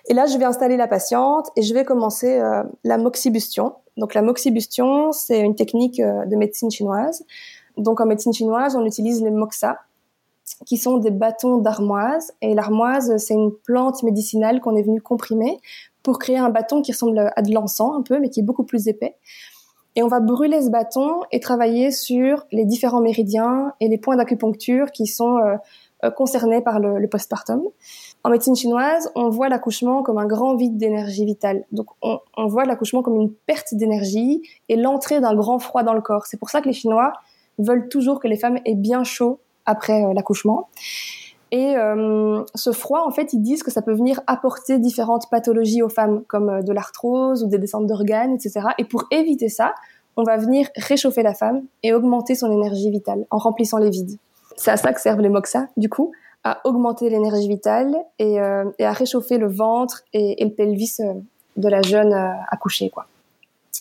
Et 0.08 0.14
là 0.14 0.26
je 0.28 0.38
vais 0.38 0.46
installer 0.46 0.78
la 0.78 0.88
patiente 0.88 1.50
et 1.58 1.62
je 1.62 1.74
vais 1.74 1.84
commencer 1.84 2.40
euh, 2.40 2.64
la 2.86 2.98
moxibustion. 2.98 3.76
Donc 3.98 4.14
la 4.14 4.22
moxibustion 4.22 5.12
c'est 5.12 5.42
une 5.42 5.56
technique 5.56 6.02
de 6.02 6.36
médecine 6.38 6.72
chinoise. 6.72 7.26
Donc 7.78 8.00
en 8.00 8.06
médecine 8.06 8.34
chinoise 8.34 8.78
on 8.78 8.86
utilise 8.86 9.22
les 9.22 9.32
moxa 9.32 9.78
qui 10.66 10.78
sont 10.78 10.98
des 10.98 11.12
bâtons 11.12 11.58
d'armoise. 11.58 12.34
Et 12.42 12.54
l'armoise, 12.54 13.16
c'est 13.18 13.34
une 13.34 13.52
plante 13.52 14.04
médicinale 14.04 14.60
qu'on 14.60 14.76
est 14.76 14.84
venu 14.84 15.02
comprimer 15.02 15.60
pour 16.04 16.20
créer 16.20 16.38
un 16.38 16.50
bâton 16.50 16.82
qui 16.82 16.92
ressemble 16.92 17.32
à 17.36 17.42
de 17.42 17.54
l'encens 17.54 17.96
un 17.96 18.02
peu, 18.02 18.20
mais 18.20 18.30
qui 18.30 18.42
est 18.42 18.44
beaucoup 18.44 18.64
plus 18.64 18.88
épais. 18.88 19.16
Et 19.96 20.04
on 20.04 20.08
va 20.08 20.20
brûler 20.20 20.62
ce 20.62 20.70
bâton 20.70 21.22
et 21.32 21.40
travailler 21.40 21.92
sur 21.92 22.46
les 22.52 22.66
différents 22.66 23.02
méridiens 23.02 23.74
et 23.80 23.88
les 23.88 23.98
points 23.98 24.16
d'acupuncture 24.16 24.92
qui 24.92 25.06
sont 25.06 25.38
euh, 25.38 25.56
euh, 26.04 26.10
concernés 26.10 26.62
par 26.62 26.80
le, 26.80 27.08
postpartum. 27.08 27.62
En 28.24 28.30
médecine 28.30 28.56
chinoise, 28.56 29.12
on 29.16 29.30
voit 29.30 29.50
l'accouchement 29.50 30.02
comme 30.02 30.18
un 30.18 30.26
grand 30.26 30.56
vide 30.56 30.78
d'énergie 30.78 31.26
vitale. 31.26 31.66
Donc 31.72 31.88
on, 32.02 32.20
on 32.38 32.48
voit 32.48 32.66
l'accouchement 32.66 33.04
comme 33.04 33.16
une 33.16 33.32
perte 33.32 33.76
d'énergie 33.76 34.42
et 34.68 34.76
l'entrée 34.76 35.22
d'un 35.22 35.36
grand 35.36 35.60
froid 35.60 35.84
dans 35.84 35.94
le 35.94 36.02
corps. 36.02 36.26
C'est 36.26 36.38
pour 36.38 36.50
ça 36.50 36.62
que 36.62 36.68
les 36.68 36.74
Chinois 36.74 37.14
veulent 37.60 37.88
toujours 37.88 38.20
que 38.20 38.28
les 38.28 38.38
femmes 38.38 38.58
aient 38.66 38.76
bien 38.76 39.04
chaud 39.04 39.40
après 39.66 40.04
euh, 40.04 40.14
l'accouchement. 40.14 40.70
Et 41.54 41.78
euh, 41.78 42.44
ce 42.56 42.72
froid, 42.72 43.04
en 43.06 43.12
fait, 43.12 43.32
ils 43.32 43.40
disent 43.40 43.62
que 43.62 43.70
ça 43.70 43.84
peut 43.84 43.94
venir 43.94 44.20
apporter 44.26 44.80
différentes 44.80 45.30
pathologies 45.30 45.84
aux 45.84 45.90
femmes, 45.90 46.24
comme 46.28 46.50
euh, 46.50 46.62
de 46.64 46.74
l'arthrose 46.74 47.44
ou 47.44 47.48
des 47.48 47.60
descentes 47.60 47.86
d'organes, 47.86 48.34
etc. 48.34 48.70
Et 48.80 48.86
pour 48.86 49.04
éviter 49.12 49.50
ça, 49.50 49.76
on 50.18 50.24
va 50.24 50.38
venir 50.38 50.68
réchauffer 50.76 51.22
la 51.22 51.36
femme 51.36 51.62
et 51.84 51.94
augmenter 51.94 52.34
son 52.34 52.52
énergie 52.52 52.90
vitale 52.90 53.28
en 53.30 53.38
remplissant 53.38 53.78
les 53.78 53.92
vides. 53.92 54.18
C'est 54.58 54.72
à 54.72 54.78
ça 54.78 54.94
que 54.94 55.00
servent 55.00 55.22
les 55.22 55.30
moxa, 55.30 55.68
du 55.78 55.90
coup, 55.90 56.12
à 56.44 56.60
augmenter 56.64 57.12
l'énergie 57.12 57.48
vitale 57.48 57.96
et, 58.18 58.42
euh, 58.42 58.66
et, 58.80 58.86
à 58.86 58.92
réchauffer 58.92 59.38
le 59.38 59.48
ventre 59.48 60.02
et, 60.12 60.42
et 60.42 60.46
le 60.46 60.56
pelvis 60.56 60.98
de 61.56 61.70
la 61.70 61.84
jeune 61.84 62.14
accouchée, 62.50 62.90
quoi. 62.90 63.06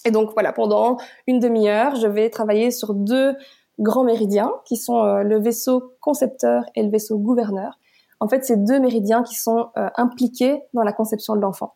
Et 0.05 0.11
donc 0.11 0.33
voilà, 0.35 0.53
pendant 0.53 0.99
une 1.27 1.39
demi-heure, 1.39 1.95
je 1.97 2.07
vais 2.07 2.29
travailler 2.29 2.71
sur 2.71 2.93
deux 2.93 3.35
grands 3.79 4.05
méridiens 4.05 4.53
qui 4.65 4.77
sont 4.77 5.03
euh, 5.03 5.23
le 5.23 5.39
vaisseau 5.39 5.93
concepteur 6.01 6.65
et 6.75 6.83
le 6.83 6.91
vaisseau 6.91 7.19
gouverneur. 7.19 7.79
En 8.21 8.29
fait, 8.29 8.45
c'est 8.45 8.63
deux 8.63 8.79
méridiens 8.79 9.23
qui 9.23 9.35
sont 9.35 9.69
euh, 9.77 9.89
impliqués 9.97 10.63
dans 10.75 10.83
la 10.83 10.93
conception 10.93 11.35
de 11.35 11.41
l'enfant. 11.41 11.75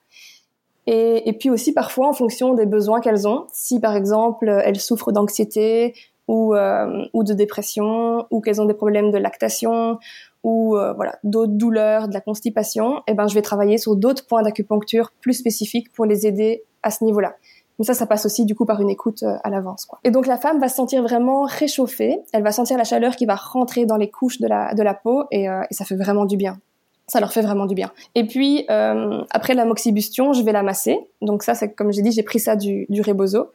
Et, 0.87 1.29
et, 1.29 1.33
puis 1.33 1.51
aussi 1.51 1.73
parfois 1.73 2.09
en 2.09 2.13
fonction 2.13 2.55
des 2.55 2.67
besoins 2.67 3.01
qu'elles 3.01 3.27
ont. 3.27 3.47
Si 3.53 3.81
par 3.81 3.97
exemple 3.97 4.49
elles 4.49 4.79
souffrent 4.79 5.11
d'anxiété 5.11 5.95
ou, 6.29 6.55
euh, 6.55 7.05
ou 7.13 7.25
de 7.25 7.35
dépression 7.35 8.27
ou 8.31 8.41
qu'elles 8.41 8.61
ont 8.61 8.67
des 8.67 8.75
problèmes 8.75 9.11
de 9.11 9.19
lactation 9.19 9.99
ou 10.45 10.77
voilà 10.95 11.19
d'autres 11.25 11.55
douleurs, 11.55 12.07
de 12.07 12.15
la 12.15 12.21
constipation, 12.21 13.03
eh 13.09 13.15
ben 13.15 13.27
je 13.27 13.35
vais 13.35 13.43
travailler 13.43 13.79
sur 13.79 13.97
d'autres 13.97 14.29
points 14.29 14.43
d'acupuncture 14.43 15.11
plus 15.21 15.35
spécifiques 15.35 15.93
pour 15.93 16.05
les 16.05 16.25
aider 16.25 16.63
à 16.85 16.93
ce 16.93 17.03
niveau-là. 17.03 17.35
Mais 17.79 17.85
ça, 17.85 17.95
ça 17.95 18.07
passe 18.07 18.25
aussi 18.25 18.45
du 18.45 18.55
coup 18.55 18.65
par 18.65 18.81
une 18.81 18.91
écoute 18.91 19.23
euh, 19.23 19.37
à 19.45 19.51
l'avance. 19.51 19.87
Et 20.05 20.11
donc 20.11 20.27
la 20.27 20.37
femme 20.37 20.59
va 20.59 20.69
se 20.69 20.77
sentir 20.77 21.03
vraiment 21.03 21.45
réchauffée. 21.45 22.19
Elle 22.33 22.43
va 22.43 22.53
sentir 22.53 22.79
la 22.79 22.85
chaleur 22.85 23.17
qui 23.17 23.27
va 23.27 23.35
rentrer 23.35 23.87
dans 23.87 23.97
les 23.97 24.11
couches 24.11 24.41
de 24.41 24.47
la, 24.47 24.75
de 24.75 24.83
la 24.83 24.95
peau 24.95 25.25
et, 25.31 25.49
euh, 25.49 25.63
et 25.71 25.75
ça 25.75 25.85
fait 25.85 25.97
vraiment 25.97 26.25
du 26.25 26.37
bien. 26.37 26.59
Ça 27.07 27.21
leur 27.21 27.33
fait 27.33 27.43
vraiment 27.43 27.67
du 27.67 27.75
bien. 27.75 27.93
Et 28.15 28.27
puis 28.27 28.67
euh, 28.71 29.23
après 29.31 29.55
la 29.55 29.65
moxibustion, 29.65 30.33
je 30.33 30.43
vais 30.43 30.53
la 30.53 30.63
masser. 30.63 30.99
Donc 31.23 31.43
ça, 31.43 31.55
c'est 31.55 31.73
comme 31.73 31.93
j'ai 31.93 32.03
dit, 32.03 32.13
j'ai 32.13 32.23
pris 32.23 32.41
ça 32.41 32.57
du, 32.57 32.87
du 32.89 33.03
rebozo. 33.03 33.51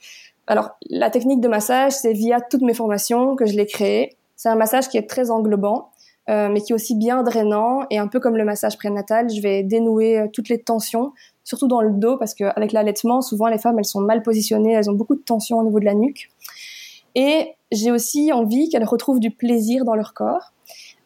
Alors 0.48 0.70
la 0.90 1.10
technique 1.10 1.42
de 1.42 1.48
massage, 1.48 1.94
c'est 1.94 2.14
via 2.14 2.40
toutes 2.42 2.62
mes 2.62 2.74
formations 2.74 3.36
que 3.36 3.46
je 3.46 3.56
l'ai 3.56 3.66
créée. 3.66 4.16
C'est 4.36 4.50
un 4.50 4.56
massage 4.56 4.88
qui 4.88 4.98
est 4.98 5.10
très 5.10 5.32
englobant. 5.32 5.90
Euh, 6.30 6.50
mais 6.50 6.62
qui 6.62 6.72
est 6.72 6.76
aussi 6.76 6.96
bien 6.96 7.24
drainant 7.24 7.88
et 7.90 7.98
un 7.98 8.08
peu 8.08 8.20
comme 8.20 8.38
le 8.38 8.46
massage 8.46 8.78
prénatal, 8.78 9.28
je 9.30 9.42
vais 9.42 9.64
dénouer 9.64 10.20
euh, 10.20 10.28
toutes 10.32 10.50
les 10.50 10.62
tensions 10.62 11.14
surtout 11.44 11.68
dans 11.68 11.82
le 11.82 11.92
dos, 11.92 12.18
parce 12.18 12.34
qu'avec 12.34 12.72
l'allaitement, 12.72 13.22
souvent 13.22 13.48
les 13.48 13.58
femmes, 13.58 13.80
elles 13.80 13.86
sont 13.86 14.02
mal 14.02 14.24
positionnées, 14.24 14.74
elles 14.74 14.90
ont 14.90 14.94
beaucoup 14.94 15.16
de 15.16 15.22
tension 15.22 15.58
au 15.58 15.64
niveau 15.64 15.80
de 15.80 15.86
la 15.86 15.94
nuque. 15.94 16.30
Et 17.16 17.54
j'ai 17.72 17.92
aussi 17.92 18.32
envie 18.32 18.70
qu'elles 18.70 18.86
retrouvent 18.86 19.20
du 19.20 19.32
plaisir 19.32 19.86
dans 19.86 19.96
leur 19.96 20.14
corps. 20.14 20.54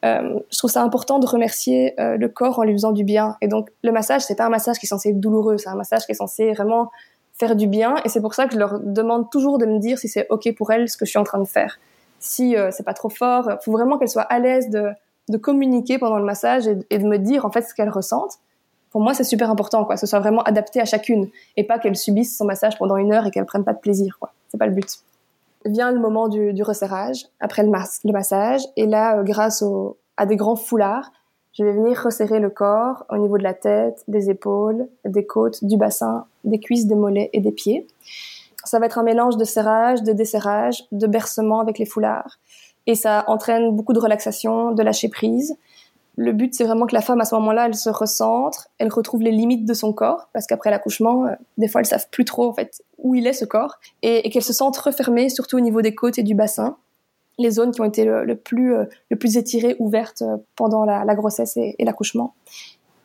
Euh, 0.04 0.40
je 0.52 0.58
trouve 0.58 0.70
ça 0.70 0.84
important 0.84 1.20
de 1.20 1.26
remercier 1.26 2.00
euh, 2.00 2.18
le 2.18 2.30
corps 2.30 2.60
en 2.60 2.64
lui 2.64 2.74
faisant 2.74 2.92
du 2.92 3.04
bien. 3.04 3.38
Et 3.42 3.48
donc 3.48 3.70
le 3.84 3.92
massage, 3.92 4.22
c'est 4.22 4.36
pas 4.36 4.46
un 4.46 4.50
massage 4.50 4.78
qui 4.78 4.86
est 4.86 4.90
censé 4.90 5.10
être 5.10 5.20
douloureux, 5.20 5.58
c'est 5.58 5.70
un 5.70 5.76
massage 5.76 6.06
qui 6.06 6.12
est 6.12 6.16
censé 6.16 6.54
vraiment 6.54 6.92
faire 7.34 7.56
du 7.56 7.68
bien. 7.68 7.96
Et 8.06 8.10
c'est 8.10 8.22
pour 8.22 8.34
ça 8.34 8.46
que 8.46 8.54
je 8.54 8.60
leur 8.60 8.80
demande 8.80 9.30
toujours 9.32 9.58
de 9.58 9.66
me 9.66 9.80
dire 9.80 9.98
si 9.98 10.08
c'est 10.08 10.28
ok 10.30 10.54
pour 10.56 10.72
elles 10.72 10.90
ce 10.90 10.98
que 10.98 11.06
je 11.06 11.12
suis 11.12 11.20
en 11.20 11.24
train 11.24 11.40
de 11.40 11.48
faire. 11.48 11.80
Si 12.20 12.56
euh, 12.56 12.70
c'est 12.72 12.84
pas 12.84 12.94
trop 12.94 13.10
fort, 13.10 13.50
il 13.50 13.58
faut 13.64 13.72
vraiment 13.72 13.98
qu'elles 13.98 14.10
soient 14.10 14.24
à 14.24 14.40
l'aise 14.40 14.70
de, 14.70 14.92
communiquer 15.38 15.98
pendant 15.98 16.20
le 16.20 16.26
massage 16.26 16.68
et, 16.68 16.98
de 16.98 17.04
me 17.04 17.18
dire 17.18 17.46
en 17.46 17.52
fait 17.52 17.64
ce 17.64 17.74
qu'elles 17.74 17.90
ressentent 17.90 18.38
pour 18.96 19.02
moi, 19.02 19.14
c'est 19.14 19.26
super 19.26 19.52
important, 19.52 19.84
quoi, 19.84 19.96
que 19.96 20.00
ce 20.00 20.08
soit 20.08 20.22
vraiment 20.22 20.42
adapté 20.44 20.80
à 20.80 20.86
chacune 20.86 21.28
et 21.58 21.66
pas 21.66 21.80
qu'elle 21.80 21.98
subisse 21.98 22.38
son 22.38 22.46
massage 22.46 22.78
pendant 22.78 22.96
une 22.96 23.12
heure 23.12 23.26
et 23.26 23.30
qu'elle 23.30 23.44
prenne 23.44 23.66
pas 23.66 23.74
de 23.74 23.80
plaisir, 23.80 24.16
quoi. 24.22 24.32
C'est 24.48 24.58
pas 24.58 24.68
le 24.68 24.72
but. 24.72 24.88
Vient 25.66 25.92
le 25.92 26.00
moment 26.00 26.30
du, 26.30 26.64
resserrage, 26.64 27.26
après 27.42 27.64
le, 27.64 27.70
massage, 27.70 28.62
et 28.78 28.86
là, 28.86 29.18
euh, 29.18 29.24
grâce 29.24 29.66
à 30.16 30.26
des 30.26 30.38
grands 30.38 30.56
foulards, 30.56 31.12
je 31.52 31.66
vais 31.66 31.74
venir 31.74 32.02
resserrer 32.02 32.40
le 32.40 32.50
corps 32.50 33.06
au 33.10 33.18
niveau 33.18 33.38
de 33.38 33.44
la 33.44 33.54
tête, 33.54 34.02
des 34.08 34.30
épaules, 34.30 34.88
des 35.04 35.26
côtes, 35.26 35.62
du 35.66 35.76
bassin, 35.76 36.24
des 36.46 36.62
cuisses, 36.62 36.88
des 36.88 36.96
mollets 36.96 37.30
et 37.34 37.42
des 37.42 37.52
pieds. 37.52 37.86
Ça 38.64 38.80
va 38.80 38.86
être 38.86 38.98
un 38.98 39.04
mélange 39.04 39.36
de 39.36 39.44
serrage, 39.44 40.04
de 40.04 40.14
desserrage, 40.14 40.86
de 40.94 41.06
bercement 41.06 41.60
avec 41.60 41.80
les 41.80 41.86
foulards. 41.86 42.40
Et 42.88 42.96
ça 42.96 43.26
entraîne 43.28 43.76
beaucoup 43.76 43.92
de 43.92 44.00
relaxation, 44.00 44.72
de 44.72 44.82
lâcher 44.84 45.10
prise. 45.10 45.58
Le 46.18 46.32
but, 46.32 46.54
c'est 46.54 46.64
vraiment 46.64 46.86
que 46.86 46.94
la 46.94 47.02
femme, 47.02 47.20
à 47.20 47.26
ce 47.26 47.36
moment-là, 47.36 47.66
elle 47.68 47.76
se 47.76 47.90
recentre, 47.90 48.70
elle 48.78 48.92
retrouve 48.92 49.22
les 49.22 49.32
limites 49.32 49.66
de 49.66 49.74
son 49.74 49.92
corps, 49.92 50.30
parce 50.34 50.48
qu'après 50.48 50.70
l'accouchement, 50.70 51.26
euh, 51.26 51.32
des 51.58 51.68
fois, 51.68 51.82
elles 51.82 51.88
savent 51.88 52.08
plus 52.10 52.26
trop, 52.26 52.48
en 52.48 52.54
fait, 52.54 52.84
où 52.98 53.16
il 53.16 53.28
est 53.28 53.34
ce 53.34 53.44
corps, 53.44 53.76
et, 54.02 54.30
qu'elle 54.30 54.44
se 54.44 54.54
sente 54.54 54.78
refermée, 54.78 55.30
surtout 55.30 55.58
au 55.58 55.62
niveau 55.62 55.82
des 55.82 55.94
côtes 55.94 56.18
et 56.18 56.24
du 56.24 56.34
bassin, 56.34 56.78
les 57.38 57.52
zones 57.52 57.72
qui 57.72 57.82
ont 57.82 57.86
été 57.86 58.06
le, 58.06 58.36
plus, 58.36 58.76
euh, 58.76 58.86
le 59.10 59.18
plus 59.18 59.36
étirées, 59.36 59.76
ouvertes 59.80 60.22
euh, 60.22 60.38
pendant 60.56 60.86
la, 60.86 61.16
grossesse 61.16 61.58
et, 61.58 61.76
l'accouchement. 61.80 62.34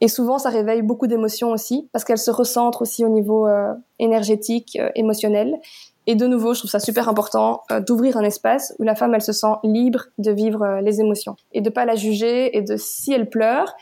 Et 0.01 0.09
souvent, 0.09 0.39
ça 0.39 0.49
réveille 0.49 0.83
beaucoup 0.83 1.09
d'émotions 1.09 1.51
aussi, 1.51 1.89
parce 1.93 2.05
qu'elle 2.05 2.19
se 2.19 2.31
recentre 2.31 2.83
aussi 2.83 3.05
au 3.05 3.11
niveau 3.11 3.47
énergétique, 3.99 4.79
émotionnel, 4.95 5.61
et 6.11 6.17
de 6.17 6.27
nouveau, 6.27 6.55
je 6.55 6.59
trouve 6.59 6.71
ça 6.73 6.81
super 6.81 7.09
important 7.09 7.63
euh, 7.71 7.79
d'ouvrir 7.79 8.17
un 8.17 8.25
espace 8.25 8.75
où 8.81 8.83
la 8.83 8.97
femme, 8.97 9.15
elle 9.15 9.23
se 9.23 9.31
sent 9.33 9.53
libre 9.63 10.07
de 10.19 10.33
vivre 10.33 10.61
euh, 10.65 10.81
les 10.81 11.01
émotions 11.01 11.37
et 11.53 11.61
de 11.61 11.71
pas 11.71 11.85
la 11.85 11.95
juger 11.95 12.57
et 12.57 12.63
de 12.63 12.77
si 12.77 13.13
elle 13.13 13.31
pleure, 13.31 13.73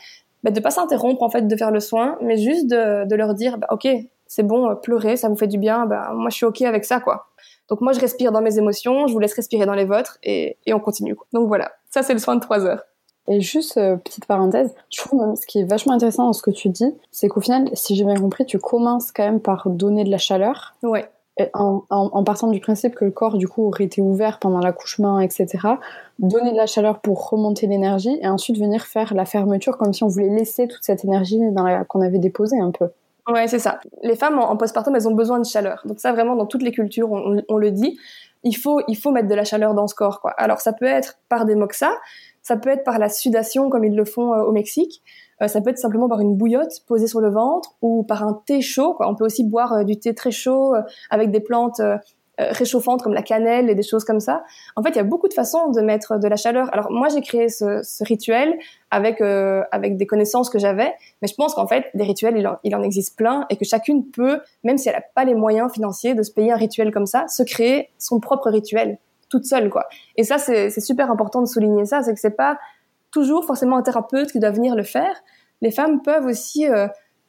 bah, 0.43 0.51
de 0.51 0.59
pas 0.59 0.69
s'interrompre 0.69 1.23
en 1.23 1.29
fait 1.29 1.47
de 1.47 1.55
faire 1.55 1.71
le 1.71 1.79
soin, 1.79 2.19
mais 2.21 2.37
juste 2.37 2.67
de, 2.67 3.07
de 3.07 3.15
leur 3.15 3.33
dire, 3.33 3.57
bah, 3.57 3.65
ok, 3.71 3.87
c'est 4.27 4.43
bon, 4.43 4.69
euh, 4.69 4.75
pleurer, 4.75 5.17
ça 5.17 5.27
vous 5.27 5.35
fait 5.35 5.47
du 5.47 5.57
bien, 5.57 5.87
bah, 5.87 6.11
moi 6.13 6.29
je 6.29 6.35
suis 6.35 6.45
ok 6.45 6.61
avec 6.61 6.85
ça 6.85 6.99
quoi. 6.99 7.29
Donc 7.67 7.81
moi 7.81 7.93
je 7.93 7.99
respire 7.99 8.31
dans 8.31 8.41
mes 8.41 8.59
émotions, 8.59 9.07
je 9.07 9.13
vous 9.13 9.19
laisse 9.19 9.33
respirer 9.33 9.65
dans 9.65 9.73
les 9.73 9.85
vôtres 9.85 10.19
et, 10.21 10.57
et 10.67 10.75
on 10.75 10.79
continue. 10.79 11.15
Quoi. 11.15 11.25
Donc 11.33 11.47
voilà, 11.47 11.71
ça 11.89 12.03
c'est 12.03 12.13
le 12.13 12.19
soin 12.19 12.35
de 12.35 12.41
trois 12.41 12.63
heures. 12.63 12.83
Et 13.27 13.41
juste, 13.41 13.73
petite 14.03 14.25
parenthèse, 14.25 14.75
je 14.91 14.99
trouve 14.99 15.19
même 15.19 15.35
ce 15.35 15.47
qui 15.47 15.59
est 15.59 15.63
vachement 15.63 15.93
intéressant 15.93 16.25
dans 16.25 16.33
ce 16.33 16.43
que 16.43 16.51
tu 16.51 16.69
dis, 16.69 16.93
c'est 17.09 17.27
qu'au 17.27 17.41
final, 17.41 17.69
si 17.73 17.95
j'ai 17.95 18.03
bien 18.03 18.15
compris, 18.15 18.45
tu 18.45 18.59
commences 18.59 19.11
quand 19.11 19.23
même 19.23 19.39
par 19.39 19.67
donner 19.67 20.03
de 20.03 20.11
la 20.11 20.17
chaleur. 20.19 20.75
Ouais 20.83 21.09
en, 21.53 21.83
en, 21.89 22.23
partant 22.23 22.47
du 22.47 22.59
principe 22.59 22.95
que 22.95 23.05
le 23.05 23.11
corps 23.11 23.37
du 23.37 23.47
coup 23.47 23.65
aurait 23.65 23.85
été 23.85 24.01
ouvert 24.01 24.39
pendant 24.39 24.59
l'accouchement, 24.59 25.19
etc., 25.19 25.47
donner 26.19 26.51
de 26.51 26.57
la 26.57 26.65
chaleur 26.65 26.99
pour 26.99 27.29
remonter 27.29 27.67
l'énergie 27.67 28.17
et 28.21 28.27
ensuite 28.27 28.57
venir 28.57 28.85
faire 28.85 29.13
la 29.13 29.25
fermeture 29.25 29.77
comme 29.77 29.93
si 29.93 30.03
on 30.03 30.07
voulait 30.07 30.29
laisser 30.29 30.67
toute 30.67 30.83
cette 30.83 31.03
énergie 31.03 31.39
qu'on 31.87 32.01
avait 32.01 32.19
déposée 32.19 32.59
un 32.59 32.71
peu. 32.71 32.89
Ouais, 33.27 33.47
c'est 33.47 33.59
ça. 33.59 33.79
Les 34.01 34.15
femmes 34.15 34.39
en, 34.39 34.57
postpartum, 34.57 34.95
elles 34.95 35.07
ont 35.07 35.13
besoin 35.13 35.39
de 35.39 35.45
chaleur. 35.45 35.81
Donc 35.85 35.99
ça, 35.99 36.11
vraiment, 36.11 36.35
dans 36.35 36.45
toutes 36.45 36.63
les 36.63 36.71
cultures, 36.71 37.11
on, 37.11 37.41
on, 37.47 37.57
le 37.57 37.71
dit. 37.71 37.97
Il 38.43 38.55
faut, 38.55 38.81
il 38.87 38.95
faut 38.95 39.11
mettre 39.11 39.27
de 39.27 39.35
la 39.35 39.43
chaleur 39.43 39.73
dans 39.73 39.87
ce 39.87 39.93
corps, 39.93 40.21
quoi. 40.21 40.31
Alors 40.31 40.61
ça 40.61 40.73
peut 40.73 40.85
être 40.85 41.19
par 41.27 41.45
des 41.45 41.55
moxa, 41.55 41.91
Ça 42.49 42.57
peut 42.57 42.69
être 42.69 42.83
par 42.83 42.97
la 42.97 43.09
sudation 43.09 43.69
comme 43.69 43.85
ils 43.85 43.95
le 43.95 44.05
font 44.05 44.33
au 44.33 44.51
Mexique. 44.51 45.03
ça 45.45 45.61
peut 45.61 45.69
être 45.69 45.77
simplement 45.77 46.09
par 46.09 46.19
une 46.19 46.35
bouillotte 46.35 46.81
posée 46.87 47.05
sur 47.05 47.21
le 47.21 47.29
ventre 47.29 47.75
ou 47.83 48.01
par 48.01 48.23
un 48.23 48.41
thé 48.47 48.61
chaud. 48.61 48.95
Quoi. 48.95 49.07
On 49.07 49.13
peut 49.13 49.23
aussi 49.23 49.43
boire 49.43 49.85
du 49.85 49.99
thé 49.99 50.15
très 50.15 50.31
chaud 50.31 50.73
avec 51.11 51.29
des 51.29 51.41
plantes 51.41 51.79
euh, 52.39 52.51
réchauffantes 52.51 53.01
comme 53.03 53.13
la 53.13 53.21
cannelle 53.21 53.69
et 53.69 53.75
des 53.75 53.83
choses 53.83 54.05
comme 54.05 54.21
ça. 54.21 54.43
En 54.77 54.83
fait, 54.83 54.91
il 54.91 54.95
y 54.95 54.99
a 54.99 55.03
beaucoup 55.03 55.27
de 55.27 55.33
façons 55.33 55.71
de 55.71 55.81
mettre 55.81 56.17
de 56.17 56.27
la 56.27 56.37
chaleur. 56.37 56.69
Alors 56.71 56.89
moi, 56.89 57.09
j'ai 57.09 57.19
créé 57.21 57.49
ce, 57.49 57.83
rituel 58.03 58.57
avec 58.91 59.19
euh, 59.19 59.63
avec 59.71 59.97
des 59.97 60.05
connaissances 60.05 60.49
que 60.49 60.57
j'avais, 60.57 60.93
mais 61.21 61.27
je 61.27 61.35
pense 61.35 61.53
qu'en 61.53 61.67
fait, 61.67 61.87
des 61.95 62.03
rituels, 62.05 62.37
il 62.63 62.75
en, 62.75 62.81
existe 62.81 63.17
plein 63.17 63.45
et 63.49 63.57
que 63.57 63.65
chacune 63.65 64.09
peut, 64.09 64.39
même 64.63 64.77
si 64.77 64.87
elle 64.87 64.95
n'a 64.95 65.03
pas 65.15 65.25
les 65.25 65.35
moyens 65.35 65.71
financiers 65.73 66.15
de 66.15 66.23
se 66.23 66.31
payer 66.31 66.53
un 66.53 66.55
rituel 66.55 66.91
comme 66.91 67.05
ça, 67.05 67.27
se 67.27 67.43
créer 67.43 67.89
son 67.97 68.21
propre 68.21 68.49
rituel 68.49 68.99
toute 69.29 69.45
seule, 69.45 69.69
quoi. 69.69 69.87
Et 70.15 70.23
ça, 70.23 70.37
c'est 70.37 70.69
super 70.79 71.11
important 71.11 71.41
de 71.41 71.47
souligner 71.47 71.85
ça, 71.85 72.01
c'est 72.01 72.13
que 72.13 72.19
c'est 72.19 72.35
pas 72.35 72.57
toujours 73.11 73.45
forcément 73.45 73.77
un 73.77 73.81
thérapeute 73.81 74.31
qui 74.31 74.39
doit 74.39 74.51
venir 74.51 74.75
le 74.75 74.83
faire. 74.83 75.15
Les 75.61 75.71
femmes 75.71 76.01
peuvent 76.01 76.25
aussi 76.25 76.67
euh, 76.67 76.87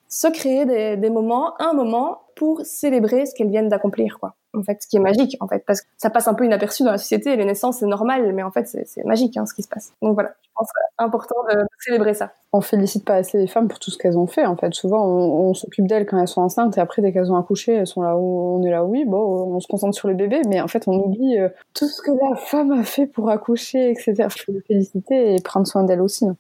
se 0.09 0.29
créer 0.29 0.65
des, 0.67 0.97
des 0.97 1.11
moments, 1.11 1.61
un 1.61 1.73
moment 1.73 2.23
pour 2.37 2.61
célébrer 2.65 3.27
ce 3.27 3.35
qu'elles 3.35 3.51
viennent 3.51 3.69
d'accomplir, 3.69 4.19
quoi 4.21 4.35
en 4.55 4.63
fait, 4.63 4.83
ce 4.83 4.89
qui 4.89 4.97
est 4.97 5.01
magique, 5.01 5.37
en 5.41 5.47
fait, 5.47 5.65
parce 5.67 5.83
que 5.83 5.87
ça 5.97 6.11
passe 6.11 6.27
un 6.29 6.35
peu 6.35 6.45
inaperçu 6.45 6.83
dans 6.83 6.91
la 6.91 6.99
société. 6.99 7.37
Les 7.37 7.45
naissances, 7.45 7.79
c'est 7.79 7.87
normal, 7.87 8.33
mais 8.33 8.43
en 8.43 8.51
fait, 8.51 8.67
c'est 8.67 9.05
magique, 9.05 9.37
hein, 9.37 9.47
ce 9.47 9.55
qui 9.55 9.63
se 9.63 9.69
passe. 9.69 9.93
Donc 10.03 10.15
voilà, 10.15 10.35
je 10.43 10.49
pense 10.55 10.69
que 10.69 11.05
important 11.05 11.37
de 11.53 11.61
célébrer 11.79 12.15
ça. 12.15 12.33
On 12.53 12.61
félicite 12.61 13.05
pas 13.05 13.15
assez 13.15 13.39
les 13.39 13.47
femmes 13.47 13.69
pour 13.69 13.79
tout 13.79 13.91
ce 13.91 13.99
qu'elles 13.99 14.19
ont 14.19 14.27
fait, 14.27 14.45
en 14.45 14.57
fait. 14.57 14.75
Souvent, 14.75 15.07
on, 15.07 15.55
s'occupe 15.55 15.87
d'elles 15.87 16.07
quand 16.07 16.19
elles 16.19 16.29
sont 16.29 16.43
enceintes, 16.43 16.77
et 16.79 16.81
après, 16.81 17.01
dès 17.01 17.13
qu'elles 17.13 17.31
ont 17.31 17.37
accouché, 17.37 17.75
elles 17.75 17.87
sont 17.87 18.03
là 18.03 18.17
où 18.17 18.59
on 18.59 18.63
est 18.65 18.71
là, 18.71 18.85
oui, 18.85 19.05
bon, 19.05 19.55
on 19.55 19.61
se 19.61 19.69
concentre 19.69 19.95
sur 19.95 20.09
les 20.09 20.15
bébés, 20.15 20.43
mais 20.49 20.61
en 20.61 20.69
fait, 20.69 20.89
on 20.89 20.95
oublie 20.95 21.39
euh, 21.39 21.49
tout 21.75 21.87
ce 21.87 22.03
que 22.03 22.11
la 22.11 22.37
femme 22.37 22.73
a 22.73 22.83
fait 22.83 23.07
pour 23.07 23.31
accoucher, 23.31 23.91
etc. 23.91 24.15
Il 24.19 24.43
faut 24.43 24.53
les 24.53 24.61
féliciter 24.63 25.35
et 25.35 25.41
prendre 25.41 25.67
soin 25.67 25.85
d'elles 25.85 26.01
aussi. 26.01 26.27
Hein. 26.27 26.37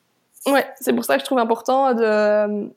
Ouais, 0.46 0.64
c'est 0.80 0.94
pour 0.94 1.04
ça 1.04 1.14
que 1.14 1.20
je 1.20 1.26
trouve 1.26 1.38
important 1.38 1.92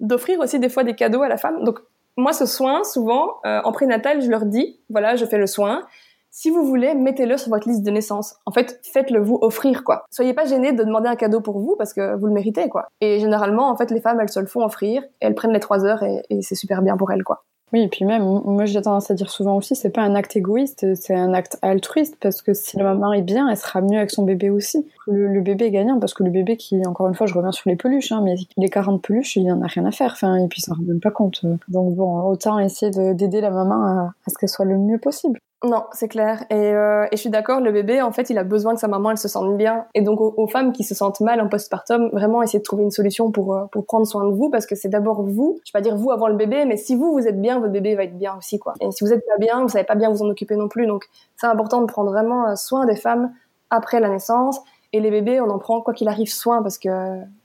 d'offrir 0.02 0.40
aussi 0.40 0.60
des 0.60 0.68
fois 0.68 0.84
des 0.84 0.96
cadeaux 0.96 1.22
à 1.22 1.30
la 1.30 1.38
femme. 1.38 1.64
Donc 1.64 1.80
moi, 2.18 2.34
ce 2.34 2.46
soin, 2.46 2.84
souvent, 2.84 3.38
euh, 3.46 3.62
en 3.64 3.72
prénatal, 3.72 4.22
je 4.22 4.30
leur 4.30 4.46
dis, 4.46 4.80
voilà, 4.90 5.16
je 5.16 5.26
fais 5.26 5.38
le 5.38 5.48
soin. 5.48 5.84
Si 6.30 6.50
vous 6.50 6.66
voulez, 6.66 6.96
mettez-le 6.96 7.38
sur 7.38 7.50
votre 7.50 7.68
liste 7.68 7.84
de 7.84 7.92
naissance. 7.92 8.36
En 8.46 8.52
fait, 8.52 8.80
faites-le 8.92 9.20
vous 9.20 9.38
offrir, 9.42 9.84
quoi. 9.84 10.06
Soyez 10.10 10.34
pas 10.34 10.46
gênés 10.46 10.72
de 10.72 10.84
demander 10.84 11.08
un 11.08 11.16
cadeau 11.16 11.42
pour 11.42 11.60
vous 11.60 11.76
parce 11.78 11.94
que 11.94 12.16
vous 12.16 12.26
le 12.26 12.34
méritez, 12.34 12.70
quoi. 12.70 12.88
Et 13.02 13.20
généralement, 13.20 13.70
en 13.70 13.76
fait, 13.76 13.92
les 13.92 14.02
femmes, 14.02 14.20
elles 14.20 14.30
se 14.30 14.40
le 14.40 14.48
font 14.48 14.64
offrir 14.64 15.04
elles 15.20 15.36
prennent 15.36 15.54
les 15.54 15.60
trois 15.60 15.86
heures 15.86 16.02
et, 16.04 16.24
et 16.30 16.42
c'est 16.42 16.56
super 16.56 16.82
bien 16.82 16.98
pour 16.98 17.12
elles, 17.12 17.24
quoi. 17.24 17.44
Oui, 17.74 17.82
et 17.82 17.88
puis 17.88 18.06
même, 18.06 18.24
moi 18.24 18.66
j'ai 18.66 18.80
tendance 18.80 19.10
à 19.10 19.16
dire 19.16 19.32
souvent 19.32 19.58
aussi, 19.58 19.76
c'est 19.76 19.90
pas 19.90 20.04
un 20.04 20.14
acte 20.14 20.36
égoïste, 20.36 20.94
c'est 20.94 21.16
un 21.16 21.34
acte 21.34 21.58
altruiste, 21.64 22.16
parce 22.22 22.44
que 22.44 22.54
si 22.54 22.78
la 22.78 22.84
maman 22.84 23.14
est 23.14 23.24
bien, 23.24 23.50
elle 23.50 23.58
sera 23.58 23.82
mieux 23.82 23.98
avec 23.98 24.12
son 24.12 24.24
bébé 24.24 24.52
aussi. 24.52 24.86
Le, 25.08 25.42
bébé 25.42 25.66
est 25.66 25.72
gagnant, 25.72 26.00
parce 26.00 26.14
que 26.14 26.24
le 26.24 26.30
bébé 26.30 26.56
qui, 26.56 26.86
encore 26.86 27.08
une 27.08 27.16
fois, 27.16 27.26
je 27.26 27.34
reviens 27.34 27.52
sur 27.52 27.72
les 27.72 27.76
peluches, 27.76 28.12
hein, 28.12 28.22
mais 28.24 28.36
les 28.58 28.70
40 28.70 29.02
peluches, 29.02 29.38
il 29.38 29.52
en 29.52 29.64
a 29.64 29.68
rien 29.68 29.86
à 29.86 29.92
faire, 29.92 30.12
enfin, 30.12 30.36
et 30.36 30.48
puis 30.48 30.62
ça 30.62 30.74
ne 30.74 30.78
rend 30.78 30.84
même 30.84 31.00
pas 31.00 31.10
compte. 31.10 31.46
Donc 31.68 31.96
bon, 31.96 32.22
autant 32.22 32.60
essayer 32.60 32.92
d'aider 32.92 33.42
la 33.42 33.50
maman 33.50 33.84
à, 33.84 34.14
à 34.26 34.30
ce 34.30 34.38
qu'elle 34.38 34.50
soit 34.50 34.66
le 34.66 34.78
mieux 34.78 35.00
possible. 35.00 35.40
Non, 35.66 35.86
c'est 35.94 36.10
clair. 36.10 36.44
Et, 36.50 36.56
euh, 36.56 37.06
et, 37.06 37.16
je 37.16 37.22
suis 37.22 37.30
d'accord, 37.30 37.62
le 37.62 37.72
bébé, 37.72 38.02
en 38.02 38.12
fait, 38.12 38.30
il 38.30 38.38
a 38.38 38.44
besoin 38.44 38.74
que 38.74 38.82
sa 38.82 38.90
maman, 38.90 39.12
elle 39.12 39.18
se 39.18 39.30
sente 39.30 39.56
bien. 39.56 39.86
Et 39.94 40.02
donc, 40.02 40.20
aux, 40.20 40.48
femmes 40.48 40.74
qui 40.74 40.84
se 40.84 40.94
sentent 40.94 41.22
mal 41.22 41.40
en 41.40 41.48
postpartum, 41.48 42.10
vraiment 42.12 42.44
essayer 42.44 42.60
de 42.60 42.64
trouver 42.64 42.84
une 42.84 42.92
solution 42.92 43.32
pour, 43.32 43.56
euh, 43.56 43.66
pour 43.72 43.86
prendre 43.86 44.06
soin 44.06 44.26
de 44.26 44.36
vous, 44.36 44.50
parce 44.50 44.66
que 44.66 44.76
c'est 44.76 44.90
d'abord 44.90 45.24
vous, 45.24 45.62
je 45.64 45.72
vais 45.72 45.80
pas 45.80 45.82
dire 45.82 45.96
vous 45.96 46.12
avant 46.12 46.28
le 46.28 46.36
bébé, 46.36 46.66
mais 46.66 46.76
si 46.76 46.98
vous, 46.98 47.14
vous 47.14 47.28
êtes 47.30 47.40
bien, 47.40 47.60
votre 47.60 47.72
bébé 47.72 47.96
va 47.96 48.04
être 48.04 48.18
bien 48.18 48.36
aussi, 48.38 48.60
quoi. 48.60 48.74
Et 48.82 48.92
si 48.92 49.06
vous 49.06 49.14
êtes 49.14 49.26
pas 49.26 49.38
bien, 49.40 49.62
vous 49.62 49.70
savez 49.70 49.86
pas 49.86 49.96
bien 49.96 50.10
vous 50.10 50.22
en 50.22 50.30
occuper 50.30 50.58
non 50.58 50.68
plus. 50.68 50.86
Donc, 50.86 51.06
c'est 51.38 51.48
important 51.48 51.80
de 51.80 51.86
prendre 51.86 52.12
vraiment 52.12 52.50
euh, 52.50 52.56
soin 52.56 52.86
des 52.86 52.98
femmes 52.98 53.32
après 53.70 54.02
la 54.02 54.10
naissance. 54.10 54.60
Et 54.94 55.00
les 55.00 55.12
bébés, 55.12 55.42
on 55.42 55.50
en 55.50 55.60
prend, 55.60 55.82
quoi 55.82 55.94
qu'il 55.94 56.08
arrive, 56.08 56.32
soin, 56.32 56.62
parce 56.62 56.78
que 56.78 56.90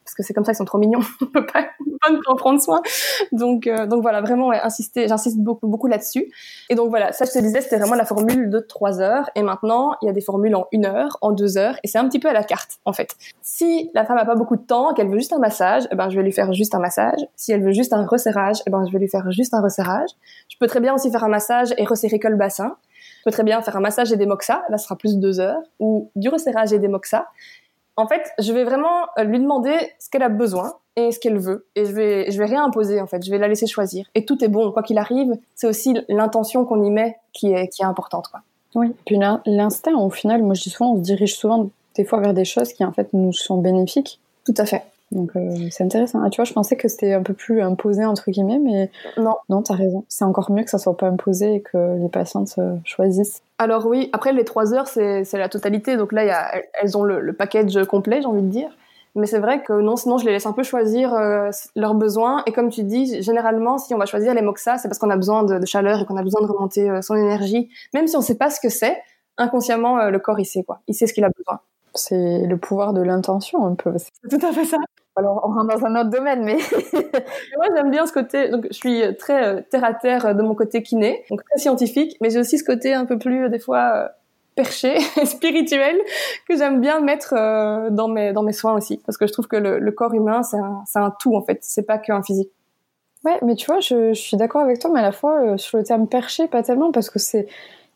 parce 0.08 0.14
que 0.14 0.22
c'est 0.22 0.32
comme 0.32 0.44
ça 0.44 0.52
qu'ils 0.52 0.58
sont 0.58 0.64
trop 0.64 0.78
mignons. 0.78 1.00
on 1.20 1.26
peut 1.26 1.44
pas, 1.44 1.64
pas 1.64 2.10
en 2.26 2.36
prendre 2.36 2.60
soin. 2.62 2.80
Donc, 3.32 3.66
euh, 3.66 3.86
donc 3.86 4.00
voilà, 4.00 4.22
vraiment, 4.22 4.50
insister, 4.50 5.06
j'insiste 5.06 5.38
beaucoup, 5.38 5.66
beaucoup 5.66 5.86
là-dessus. 5.86 6.32
Et 6.70 6.74
donc 6.74 6.88
voilà, 6.88 7.12
ça, 7.12 7.26
je 7.26 7.30
te 7.30 7.38
disais, 7.38 7.60
c'était 7.60 7.76
vraiment 7.76 7.94
la 7.94 8.06
formule 8.06 8.48
de 8.48 8.58
trois 8.58 9.02
heures. 9.02 9.28
Et 9.34 9.42
maintenant, 9.42 9.96
il 10.00 10.06
y 10.06 10.08
a 10.08 10.12
des 10.12 10.22
formules 10.22 10.54
en 10.54 10.66
une 10.72 10.86
heure, 10.86 11.18
en 11.20 11.32
deux 11.32 11.58
heures, 11.58 11.76
et 11.84 11.88
c'est 11.88 11.98
un 11.98 12.08
petit 12.08 12.18
peu 12.18 12.28
à 12.28 12.32
la 12.32 12.42
carte, 12.42 12.78
en 12.86 12.94
fait. 12.94 13.16
Si 13.42 13.90
la 13.92 14.06
femme 14.06 14.16
a 14.16 14.24
pas 14.24 14.34
beaucoup 14.34 14.56
de 14.56 14.62
temps, 14.62 14.94
qu'elle 14.94 15.08
veut 15.08 15.18
juste 15.18 15.34
un 15.34 15.38
massage, 15.38 15.86
eh 15.90 15.94
ben, 15.94 16.08
je 16.08 16.16
vais 16.16 16.22
lui 16.22 16.32
faire 16.32 16.52
juste 16.54 16.74
un 16.74 16.80
massage. 16.80 17.20
Si 17.36 17.52
elle 17.52 17.62
veut 17.62 17.72
juste 17.72 17.92
un 17.92 18.06
resserrage, 18.06 18.62
eh 18.66 18.70
ben, 18.70 18.86
je 18.86 18.92
vais 18.92 18.98
lui 18.98 19.08
faire 19.08 19.30
juste 19.30 19.52
un 19.52 19.60
resserrage. 19.60 20.08
Je 20.48 20.56
peux 20.58 20.66
très 20.68 20.80
bien 20.80 20.94
aussi 20.94 21.10
faire 21.10 21.24
un 21.24 21.28
massage 21.28 21.74
et 21.76 21.84
resserrer 21.84 22.18
que 22.18 22.28
le 22.28 22.36
bassin. 22.36 22.76
Je 23.18 23.22
peux 23.24 23.30
très 23.30 23.44
bien 23.44 23.60
faire 23.62 23.76
un 23.76 23.80
massage 23.80 24.12
et 24.12 24.16
des 24.16 24.26
moxas, 24.26 24.62
là 24.68 24.78
ce 24.78 24.84
sera 24.84 24.96
plus 24.96 25.16
de 25.16 25.20
deux 25.20 25.40
heures, 25.40 25.60
ou 25.80 26.10
du 26.16 26.28
resserrage 26.28 26.72
et 26.72 26.78
des 26.78 26.88
moxas. 26.88 27.26
En 27.96 28.06
fait, 28.06 28.22
je 28.38 28.52
vais 28.52 28.62
vraiment 28.62 29.06
euh, 29.18 29.24
lui 29.24 29.40
demander 29.40 29.76
ce 29.98 30.08
qu'elle 30.08 30.22
a 30.22 30.28
besoin 30.28 30.74
et 30.94 31.10
ce 31.10 31.18
qu'elle 31.18 31.38
veut. 31.38 31.66
Et 31.74 31.84
je 31.84 31.92
vais, 31.92 32.30
je 32.30 32.38
vais 32.38 32.44
rien 32.44 32.64
imposer, 32.64 33.00
en 33.00 33.08
fait. 33.08 33.24
Je 33.24 33.30
vais 33.30 33.38
la 33.38 33.48
laisser 33.48 33.66
choisir. 33.66 34.06
Et 34.14 34.24
tout 34.24 34.42
est 34.44 34.48
bon. 34.48 34.70
Quoi 34.70 34.84
qu'il 34.84 34.98
arrive, 34.98 35.32
c'est 35.56 35.66
aussi 35.66 35.96
l'intention 36.08 36.64
qu'on 36.64 36.84
y 36.84 36.90
met 36.90 37.16
qui 37.32 37.52
est, 37.52 37.66
qui 37.68 37.82
est 37.82 37.86
importante, 37.86 38.28
quoi. 38.28 38.42
Oui. 38.76 38.94
Puis 39.04 39.18
l'instinct, 39.46 39.94
au 39.94 40.10
final, 40.10 40.42
moi 40.42 40.54
je 40.54 40.62
dis 40.62 40.70
souvent, 40.70 40.92
on 40.92 40.96
se 40.98 41.02
dirige 41.02 41.34
souvent 41.34 41.70
des 41.96 42.04
fois 42.04 42.20
vers 42.20 42.34
des 42.34 42.44
choses 42.44 42.72
qui, 42.72 42.84
en 42.84 42.92
fait, 42.92 43.12
nous 43.12 43.32
sont 43.32 43.58
bénéfiques. 43.58 44.20
Tout 44.44 44.54
à 44.56 44.64
fait. 44.64 44.84
Donc 45.10 45.30
euh, 45.36 45.68
c'est 45.70 45.84
intéressant. 45.84 46.20
Ah, 46.22 46.28
tu 46.28 46.36
vois, 46.36 46.44
je 46.44 46.52
pensais 46.52 46.76
que 46.76 46.86
c'était 46.88 47.14
un 47.14 47.22
peu 47.22 47.32
plus 47.32 47.62
imposé 47.62 48.04
entre 48.04 48.30
guillemets, 48.30 48.58
mais 48.58 48.90
non, 49.16 49.36
non, 49.48 49.62
t'as 49.62 49.74
raison. 49.74 50.04
C'est 50.08 50.24
encore 50.24 50.50
mieux 50.50 50.64
que 50.64 50.70
ça 50.70 50.78
soit 50.78 50.96
pas 50.96 51.08
imposé 51.08 51.54
et 51.54 51.60
que 51.62 51.98
les 51.98 52.08
patientes 52.08 52.54
euh, 52.58 52.76
choisissent. 52.84 53.42
Alors 53.58 53.86
oui, 53.86 54.10
après 54.12 54.32
les 54.32 54.44
trois 54.44 54.74
heures, 54.74 54.86
c'est 54.86 55.24
la 55.32 55.48
totalité. 55.48 55.96
Donc 55.96 56.12
là, 56.12 56.24
y 56.24 56.30
a, 56.30 56.62
elles 56.80 56.96
ont 56.96 57.04
le, 57.04 57.20
le 57.20 57.32
package 57.32 57.82
complet, 57.86 58.20
j'ai 58.20 58.26
envie 58.28 58.42
de 58.42 58.48
dire. 58.48 58.70
Mais 59.14 59.26
c'est 59.26 59.38
vrai 59.38 59.62
que 59.62 59.72
non, 59.72 59.96
sinon 59.96 60.18
je 60.18 60.26
les 60.26 60.32
laisse 60.32 60.46
un 60.46 60.52
peu 60.52 60.62
choisir 60.62 61.14
euh, 61.14 61.50
leurs 61.74 61.94
besoins. 61.94 62.42
Et 62.46 62.52
comme 62.52 62.68
tu 62.68 62.82
dis, 62.82 63.22
généralement, 63.22 63.78
si 63.78 63.94
on 63.94 63.98
va 63.98 64.06
choisir 64.06 64.34
les 64.34 64.42
moxa, 64.42 64.76
c'est 64.76 64.88
parce 64.88 64.98
qu'on 64.98 65.10
a 65.10 65.16
besoin 65.16 65.42
de, 65.42 65.58
de 65.58 65.66
chaleur 65.66 66.02
et 66.02 66.04
qu'on 66.04 66.18
a 66.18 66.22
besoin 66.22 66.42
de 66.42 66.46
remonter 66.46 67.02
son 67.02 67.16
énergie. 67.16 67.70
Même 67.94 68.06
si 68.06 68.16
on 68.16 68.20
sait 68.20 68.36
pas 68.36 68.50
ce 68.50 68.60
que 68.60 68.68
c'est, 68.68 68.98
inconsciemment, 69.38 70.10
le 70.10 70.18
corps 70.18 70.38
il 70.38 70.44
sait 70.44 70.62
quoi. 70.62 70.80
Il 70.86 70.94
sait 70.94 71.06
ce 71.06 71.14
qu'il 71.14 71.24
a 71.24 71.30
besoin. 71.30 71.60
C'est 71.94 72.46
le 72.46 72.56
pouvoir 72.58 72.92
de 72.92 73.02
l'intention 73.02 73.64
un 73.66 73.74
peu. 73.74 73.94
C'est 73.96 74.38
tout 74.38 74.46
à 74.46 74.52
fait 74.52 74.66
ça. 74.66 74.76
Alors 75.18 75.40
on 75.44 75.52
rentre 75.52 75.76
dans 75.76 75.84
un 75.84 76.00
autre 76.00 76.10
domaine, 76.10 76.44
mais 76.44 76.56
moi 77.56 77.66
j'aime 77.74 77.90
bien 77.90 78.06
ce 78.06 78.12
côté. 78.12 78.50
Donc 78.50 78.68
je 78.70 78.76
suis 78.76 79.02
très 79.16 79.44
euh, 79.44 79.60
terre 79.68 79.84
à 79.84 79.92
terre 79.92 80.26
euh, 80.26 80.34
de 80.34 80.42
mon 80.42 80.54
côté 80.54 80.82
kiné, 80.82 81.24
donc 81.28 81.42
très 81.44 81.58
scientifique, 81.58 82.16
mais 82.20 82.30
j'ai 82.30 82.38
aussi 82.38 82.56
ce 82.56 82.64
côté 82.64 82.94
un 82.94 83.04
peu 83.04 83.18
plus 83.18 83.44
euh, 83.44 83.48
des 83.48 83.58
fois 83.58 84.12
perché, 84.54 85.00
spirituel, 85.24 85.96
que 86.48 86.56
j'aime 86.56 86.80
bien 86.80 87.00
mettre 87.00 87.34
dans 87.90 88.08
mes 88.08 88.32
dans 88.32 88.42
mes 88.42 88.52
soins 88.52 88.74
aussi, 88.74 89.00
parce 89.04 89.18
que 89.18 89.26
je 89.26 89.32
trouve 89.32 89.48
que 89.48 89.56
le, 89.56 89.90
corps 89.90 90.14
humain 90.14 90.42
c'est 90.42 90.58
un, 90.58 90.84
un 90.94 91.10
tout 91.18 91.34
en 91.34 91.42
fait, 91.42 91.58
c'est 91.62 91.86
pas 91.86 91.98
qu'un 91.98 92.22
physique. 92.22 92.50
Ouais, 93.24 93.38
mais 93.44 93.56
tu 93.56 93.66
vois, 93.66 93.80
je, 93.80 94.12
je 94.12 94.20
suis 94.20 94.36
d'accord 94.36 94.62
avec 94.62 94.78
toi, 94.78 94.90
mais 94.92 95.00
à 95.00 95.02
la 95.02 95.12
fois 95.12 95.58
sur 95.58 95.78
le 95.78 95.84
terme 95.84 96.06
perché, 96.06 96.46
pas 96.46 96.62
tellement, 96.62 96.92
parce 96.92 97.10
que 97.10 97.18
c'est 97.18 97.48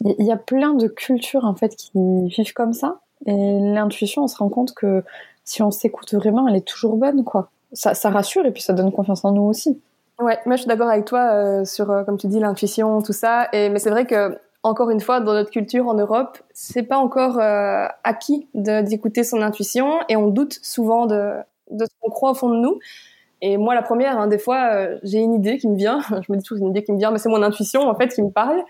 il 0.05 0.27
y 0.27 0.33
a 0.33 0.37
plein 0.37 0.75
de 0.75 0.89
cultures 0.89 1.45
en 1.45 1.55
fait 1.55 1.77
qui 1.77 1.93
vivent 1.95 2.53
comme 2.55 2.73
ça, 2.73 3.01
et 3.27 3.61
l'intuition, 3.61 4.25
on 4.25 4.29
se 4.29 4.37
rend 4.37 4.49
compte 4.49 4.75
que 4.75 5.05
si 5.45 5.63
on 5.63 5.71
s'écoute 5.71 6.15
vraiment, 6.15 6.49
elle 6.49 6.57
est 6.57 6.67
toujours 6.67 6.97
bonne, 6.97 7.25
quoi. 7.25 7.51
Ça, 7.73 7.95
ça, 7.95 8.11
rassure 8.11 8.45
et 8.45 8.53
puis 8.53 8.63
ça 8.63 8.75
donne 8.75 8.93
confiance 8.93 9.25
en 9.25 9.33
nous 9.33 9.43
aussi. 9.43 9.81
Ouais, 10.21 10.39
moi 10.47 10.57
je 10.57 10.63
suis 10.63 10.69
d'accord 10.69 10.89
avec 10.89 11.05
toi 11.05 11.33
euh, 11.33 11.65
sur, 11.65 11.91
euh, 11.91 12.05
comme 12.05 12.19
tu 12.19 12.29
dis, 12.29 12.39
l'intuition, 12.39 13.01
tout 13.03 13.13
ça. 13.13 13.49
Et, 13.53 13.71
mais 13.71 13.79
c'est 13.79 13.91
vrai 13.91 14.07
que, 14.07 14.39
encore 14.63 14.91
une 14.91 15.01
fois, 15.01 15.21
dans 15.21 15.33
notre 15.33 15.51
culture 15.51 15.89
en 15.89 15.95
Europe, 15.95 16.39
c'est 16.53 16.85
pas 16.85 16.99
encore 16.99 17.41
euh, 17.41 17.87
acquis 18.05 18.47
d'écouter 18.55 19.25
son 19.25 19.43
intuition 19.43 19.99
et 20.09 20.17
on 20.17 20.29
doute 20.29 20.59
souvent 20.63 21.07
de, 21.07 21.33
ce 21.71 21.87
qu'on 22.01 22.11
croit 22.11 22.33
au 22.33 22.35
fond 22.35 22.51
de 22.51 22.57
nous. 22.57 22.79
Et 23.41 23.57
moi, 23.57 23.75
la 23.75 23.83
première, 23.83 24.19
hein, 24.21 24.29
des 24.29 24.39
fois, 24.39 24.87
j'ai 25.03 25.19
une 25.19 25.35
idée 25.35 25.59
qui 25.59 25.69
me 25.69 25.77
vient. 25.77 26.01
Je 26.11 26.33
me 26.33 26.37
dis 26.37 26.45
toujours 26.45 26.65
une 26.65 26.71
idée 26.71 26.85
qui 26.85 26.93
me 26.93 26.99
vient, 26.99 27.11
mais 27.11 27.19
c'est 27.19 27.29
mon 27.29 27.43
intuition 27.43 27.89
en 27.89 27.95
fait 27.97 28.09
qui 28.15 28.23
me 28.23 28.31
parle. 28.31 28.63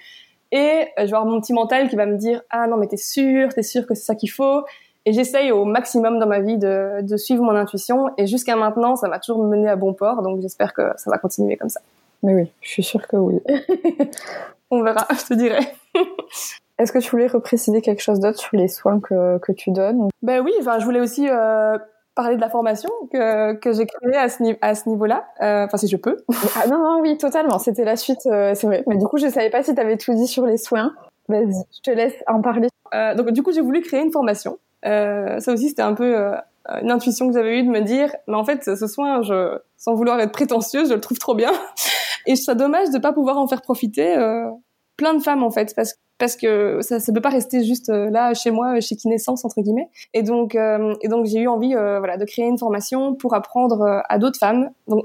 Et 0.52 0.86
je 0.98 1.04
vais 1.04 1.14
avoir 1.14 1.26
mon 1.26 1.40
petit 1.40 1.52
mental 1.52 1.88
qui 1.88 1.96
va 1.96 2.06
me 2.06 2.16
dire 2.16 2.42
ah 2.50 2.66
non 2.66 2.76
mais 2.76 2.86
t'es 2.86 2.98
sûr, 2.98 3.52
t'es 3.54 3.62
sûr 3.62 3.86
que 3.86 3.94
c'est 3.94 4.04
ça 4.04 4.14
qu'il 4.14 4.30
faut. 4.30 4.62
Et 5.04 5.12
j'essaye 5.12 5.50
au 5.50 5.64
maximum 5.64 6.18
dans 6.18 6.26
ma 6.26 6.40
vie 6.40 6.58
de, 6.58 7.02
de 7.02 7.16
suivre 7.16 7.42
mon 7.42 7.56
intuition. 7.56 8.10
Et 8.18 8.26
jusqu'à 8.26 8.56
maintenant, 8.56 8.96
ça 8.96 9.08
m'a 9.08 9.18
toujours 9.18 9.44
mené 9.44 9.68
à 9.68 9.76
bon 9.76 9.94
port. 9.94 10.22
Donc 10.22 10.40
j'espère 10.40 10.74
que 10.74 10.82
ça 10.96 11.10
va 11.10 11.18
continuer 11.18 11.56
comme 11.56 11.68
ça. 11.68 11.80
Mais 12.22 12.34
oui, 12.34 12.52
je 12.60 12.68
suis 12.68 12.84
sûre 12.84 13.06
que 13.08 13.16
oui. 13.16 13.40
On 14.70 14.82
verra, 14.82 15.06
je 15.10 15.26
te 15.26 15.34
dirai. 15.34 15.60
Est-ce 16.78 16.92
que 16.92 16.98
tu 16.98 17.10
voulais 17.10 17.26
repréciser 17.26 17.82
quelque 17.82 18.02
chose 18.02 18.20
d'autre 18.20 18.38
sur 18.38 18.56
les 18.56 18.68
soins 18.68 19.00
que, 19.00 19.38
que 19.38 19.52
tu 19.52 19.70
donnes 19.70 20.08
Ben 20.22 20.40
oui, 20.40 20.52
enfin, 20.60 20.78
je 20.78 20.84
voulais 20.84 21.00
aussi 21.00 21.28
euh, 21.28 21.76
parler 22.14 22.36
de 22.36 22.40
la 22.40 22.50
formation 22.50 22.90
que, 23.12 23.54
que 23.54 23.72
j'ai 23.72 23.86
créée 23.86 24.16
à 24.16 24.28
ce, 24.28 24.56
à 24.60 24.74
ce 24.74 24.88
niveau-là. 24.88 25.24
Euh, 25.42 25.66
enfin, 25.66 25.76
si 25.76 25.88
je 25.88 25.96
peux. 25.96 26.24
ah 26.56 26.66
non, 26.68 26.78
non, 26.78 27.00
oui, 27.00 27.16
totalement. 27.18 27.58
C'était 27.58 27.84
la 27.84 27.96
suite, 27.96 28.26
euh, 28.26 28.54
c'est 28.54 28.66
vrai. 28.66 28.84
Mais 28.86 28.96
du 28.96 29.04
coup, 29.04 29.18
je 29.18 29.28
savais 29.28 29.50
pas 29.50 29.62
si 29.62 29.74
tu 29.74 29.80
avais 29.80 29.96
tout 29.96 30.14
dit 30.14 30.26
sur 30.26 30.46
les 30.46 30.56
soins. 30.56 30.94
Vas-y, 31.28 31.64
je 31.74 31.80
te 31.82 31.90
laisse 31.90 32.14
en 32.26 32.40
parler. 32.40 32.68
Euh, 32.94 33.14
donc, 33.14 33.30
du 33.30 33.42
coup, 33.42 33.52
j'ai 33.52 33.60
voulu 33.60 33.80
créer 33.80 34.00
une 34.00 34.12
formation 34.12 34.58
ça 34.84 35.52
aussi, 35.52 35.68
c'était 35.68 35.82
un 35.82 35.94
peu 35.94 36.16
euh, 36.16 36.36
une 36.80 36.90
intuition 36.90 37.28
que 37.28 37.34
j'avais 37.34 37.58
eue 37.58 37.62
de 37.64 37.70
me 37.70 37.80
dire, 37.80 38.14
mais 38.28 38.36
en 38.36 38.44
fait, 38.44 38.64
ce 38.64 38.86
soin, 38.86 39.22
je, 39.22 39.58
sans 39.76 39.94
vouloir 39.94 40.20
être 40.20 40.32
prétentieuse, 40.32 40.88
je 40.88 40.94
le 40.94 41.00
trouve 41.00 41.18
trop 41.18 41.34
bien. 41.34 41.52
Et 42.26 42.36
je 42.36 42.42
serais 42.42 42.56
dommage 42.56 42.90
de 42.90 42.98
pas 42.98 43.12
pouvoir 43.12 43.38
en 43.38 43.48
faire 43.48 43.62
profiter 43.62 44.16
euh, 44.16 44.48
plein 44.96 45.14
de 45.14 45.22
femmes 45.22 45.42
en 45.42 45.50
fait, 45.50 45.74
parce, 45.74 45.94
parce 46.18 46.36
que 46.36 46.78
ça 46.82 46.96
ne 46.96 47.14
peut 47.14 47.20
pas 47.20 47.30
rester 47.30 47.64
juste 47.64 47.88
euh, 47.88 48.10
là 48.10 48.34
chez 48.34 48.52
moi, 48.52 48.78
chez 48.80 48.94
Kinescence 48.94 49.44
entre 49.44 49.60
guillemets. 49.60 49.88
Et 50.14 50.22
donc, 50.22 50.54
euh, 50.54 50.94
donc 51.08 51.26
j'ai 51.26 51.40
eu 51.40 51.48
envie, 51.48 51.74
euh, 51.74 51.98
voilà, 51.98 52.16
de 52.16 52.24
créer 52.24 52.46
une 52.46 52.58
formation 52.58 53.14
pour 53.14 53.34
apprendre 53.34 54.02
à 54.08 54.18
d'autres 54.18 54.38
femmes. 54.38 54.70
Donc 54.86 55.04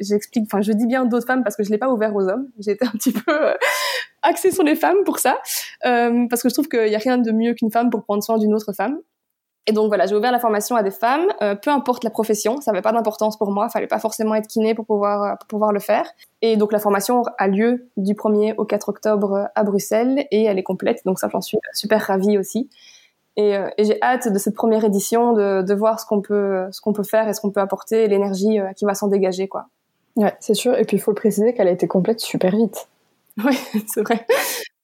j'explique, 0.00 0.44
enfin 0.46 0.62
je 0.62 0.72
dis 0.72 0.86
bien 0.86 1.04
d'autres 1.04 1.26
femmes 1.26 1.44
parce 1.44 1.56
que 1.56 1.62
je 1.62 1.70
l'ai 1.70 1.78
pas 1.78 1.90
ouvert 1.90 2.14
aux 2.16 2.28
hommes. 2.28 2.48
J'ai 2.58 2.72
été 2.72 2.84
un 2.84 2.90
petit 2.90 3.12
peu 3.12 3.32
axée 4.22 4.50
sur 4.50 4.64
les 4.64 4.74
femmes 4.74 5.04
pour 5.04 5.20
ça, 5.20 5.38
parce 5.82 6.42
que 6.42 6.48
je 6.48 6.54
trouve 6.54 6.68
qu'il 6.68 6.88
y 6.88 6.96
a 6.96 6.98
rien 6.98 7.18
de 7.18 7.30
mieux 7.30 7.54
qu'une 7.54 7.70
femme 7.70 7.90
pour 7.90 8.02
prendre 8.02 8.24
soin 8.24 8.38
d'une 8.38 8.54
autre 8.54 8.72
femme. 8.72 8.98
Et 9.68 9.72
donc 9.72 9.88
voilà, 9.88 10.06
j'ai 10.06 10.14
ouvert 10.14 10.30
la 10.30 10.38
formation 10.38 10.76
à 10.76 10.82
des 10.84 10.92
femmes, 10.92 11.26
euh, 11.42 11.56
peu 11.56 11.70
importe 11.70 12.04
la 12.04 12.10
profession, 12.10 12.60
ça 12.60 12.70
n'avait 12.70 12.82
pas 12.82 12.92
d'importance 12.92 13.36
pour 13.36 13.50
moi, 13.50 13.66
il 13.68 13.72
fallait 13.72 13.88
pas 13.88 13.98
forcément 13.98 14.36
être 14.36 14.46
kiné 14.46 14.74
pour 14.74 14.86
pouvoir 14.86 15.22
euh, 15.22 15.34
pour 15.40 15.48
pouvoir 15.48 15.72
le 15.72 15.80
faire. 15.80 16.08
Et 16.40 16.56
donc 16.56 16.72
la 16.72 16.78
formation 16.78 17.24
a 17.38 17.48
lieu 17.48 17.88
du 17.96 18.14
1er 18.14 18.54
au 18.58 18.64
4 18.64 18.88
octobre 18.88 19.48
à 19.54 19.64
Bruxelles 19.64 20.26
et 20.30 20.44
elle 20.44 20.58
est 20.58 20.62
complète, 20.62 21.02
donc 21.04 21.18
ça 21.18 21.28
j'en 21.32 21.40
suis 21.40 21.58
super 21.72 22.00
ravie 22.00 22.38
aussi. 22.38 22.70
Et, 23.36 23.56
euh, 23.56 23.68
et 23.76 23.84
j'ai 23.84 24.00
hâte 24.02 24.32
de 24.32 24.38
cette 24.38 24.54
première 24.54 24.84
édition 24.84 25.32
de, 25.32 25.62
de 25.62 25.74
voir 25.74 25.98
ce 25.98 26.06
qu'on 26.06 26.22
peut 26.22 26.66
ce 26.70 26.80
qu'on 26.80 26.92
peut 26.92 27.02
faire 27.02 27.28
et 27.28 27.34
ce 27.34 27.40
qu'on 27.40 27.50
peut 27.50 27.60
apporter, 27.60 28.06
l'énergie 28.06 28.58
qui 28.76 28.84
va 28.84 28.94
s'en 28.94 29.08
dégager 29.08 29.48
quoi. 29.48 29.66
Ouais, 30.14 30.34
c'est 30.38 30.54
sûr. 30.54 30.76
Et 30.78 30.84
puis 30.84 30.96
il 30.96 31.00
faut 31.00 31.10
le 31.10 31.16
préciser 31.16 31.54
qu'elle 31.54 31.68
a 31.68 31.72
été 31.72 31.88
complète 31.88 32.20
super 32.20 32.54
vite. 32.56 32.88
Oui, 33.44 33.54
c'est 33.86 34.00
vrai. 34.00 34.26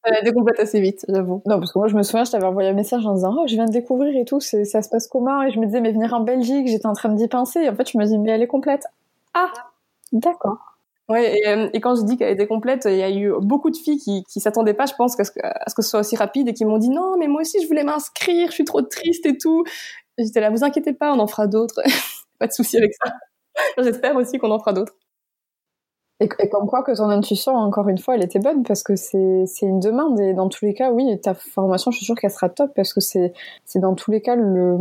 Elle 0.05 0.15
a 0.15 0.23
décomplète 0.23 0.59
assez 0.59 0.81
vite, 0.81 1.05
j'avoue. 1.09 1.43
Non, 1.47 1.59
parce 1.61 1.73
que 1.73 1.79
moi, 1.79 1.89
je 1.89 1.97
me 1.97 2.03
souviens, 2.03 2.25
je 2.25 2.33
t'avais 2.33 2.47
envoyé 2.47 2.69
un 2.69 2.75
message 2.75 3.07
en 3.07 3.15
disant, 3.15 3.37
oh, 3.39 3.45
je 3.47 3.55
viens 3.55 3.67
de 3.67 3.73
découvrir 3.73 4.17
et 4.17 4.25
tout, 4.25 4.41
ça 4.41 4.65
se 4.65 4.89
passe 4.89 5.07
comment? 5.07 5.43
Et 5.43 5.51
je 5.51 5.61
me 5.61 5.67
disais, 5.67 5.81
mais 5.81 5.93
venir 5.93 6.13
en 6.13 6.21
Belgique, 6.21 6.67
j'étais 6.67 6.87
en 6.87 6.93
train 6.93 7.11
d'y 7.11 7.29
penser. 7.29 7.61
Et 7.61 7.69
en 7.69 7.75
fait, 7.75 7.89
je 7.91 7.99
me 7.99 8.05
dis, 8.05 8.19
mais 8.19 8.33
elle 8.33 8.43
est 8.43 8.49
complète. 8.49 8.85
Ah! 9.35 9.53
D'accord. 10.13 10.59
Ouais, 11.09 11.39
et, 11.39 11.49
euh, 11.49 11.69
et, 11.73 11.81
quand 11.81 11.95
je 11.97 12.03
dis 12.05 12.17
qu'elle 12.17 12.33
était 12.33 12.47
complète, 12.47 12.85
il 12.87 12.97
y 12.97 13.03
a 13.03 13.11
eu 13.11 13.33
beaucoup 13.41 13.71
de 13.71 13.77
filles 13.77 13.99
qui, 13.99 14.25
qui 14.25 14.41
s'attendaient 14.41 14.75
pas, 14.75 14.87
je 14.87 14.95
pense, 14.95 15.19
à 15.19 15.25
ce, 15.25 15.31
que, 15.31 15.41
à 15.43 15.69
ce 15.69 15.75
que 15.75 15.83
ce 15.83 15.91
soit 15.91 16.01
aussi 16.01 16.17
rapide 16.17 16.49
et 16.49 16.55
qui 16.55 16.65
m'ont 16.65 16.79
dit, 16.79 16.91
non, 16.91 17.17
mais 17.19 17.29
moi 17.29 17.43
aussi, 17.43 17.61
je 17.63 17.67
voulais 17.67 17.85
m'inscrire, 17.85 18.49
je 18.49 18.55
suis 18.55 18.65
trop 18.65 18.83
triste 18.83 19.27
et 19.27 19.37
tout. 19.37 19.65
J'étais 20.19 20.41
là, 20.41 20.51
vous 20.51 20.65
inquiétez 20.65 20.93
pas, 20.93 21.13
on 21.13 21.19
en 21.19 21.27
fera 21.27 21.47
d'autres. 21.47 21.81
pas 22.39 22.47
de 22.47 22.53
souci 22.53 22.77
avec 22.77 22.93
ça. 23.03 23.13
J'espère 23.79 24.17
aussi 24.17 24.39
qu'on 24.39 24.51
en 24.51 24.59
fera 24.59 24.73
d'autres. 24.73 24.95
Et, 26.23 26.49
comme 26.49 26.67
quoi 26.67 26.83
que 26.83 26.97
ton 26.97 27.11
intuition, 27.11 27.55
encore 27.55 27.89
une 27.89 27.99
fois, 27.99 28.15
elle 28.15 28.23
était 28.23 28.39
bonne 28.39 28.63
parce 28.63 28.83
que 28.83 28.95
c'est 28.95 29.47
une 29.63 29.81
demande. 29.81 30.21
Et 30.21 30.35
dans 30.35 30.49
tous 30.49 30.65
les 30.65 30.75
cas, 30.75 30.93
oui, 30.93 31.19
ta 31.21 31.35
formation, 31.35 31.91
je 31.91 31.97
suis 31.97 32.07
sûre 32.07 32.15
qu'elle 32.15 32.31
sera 32.31 32.49
top 32.49 32.73
parce 32.75 32.95
que 32.95 33.01
c'est 33.01 33.33
dans 33.77 33.95
tous 33.95 34.11
les 34.11 34.21
cas 34.21 34.37
le 34.37 34.77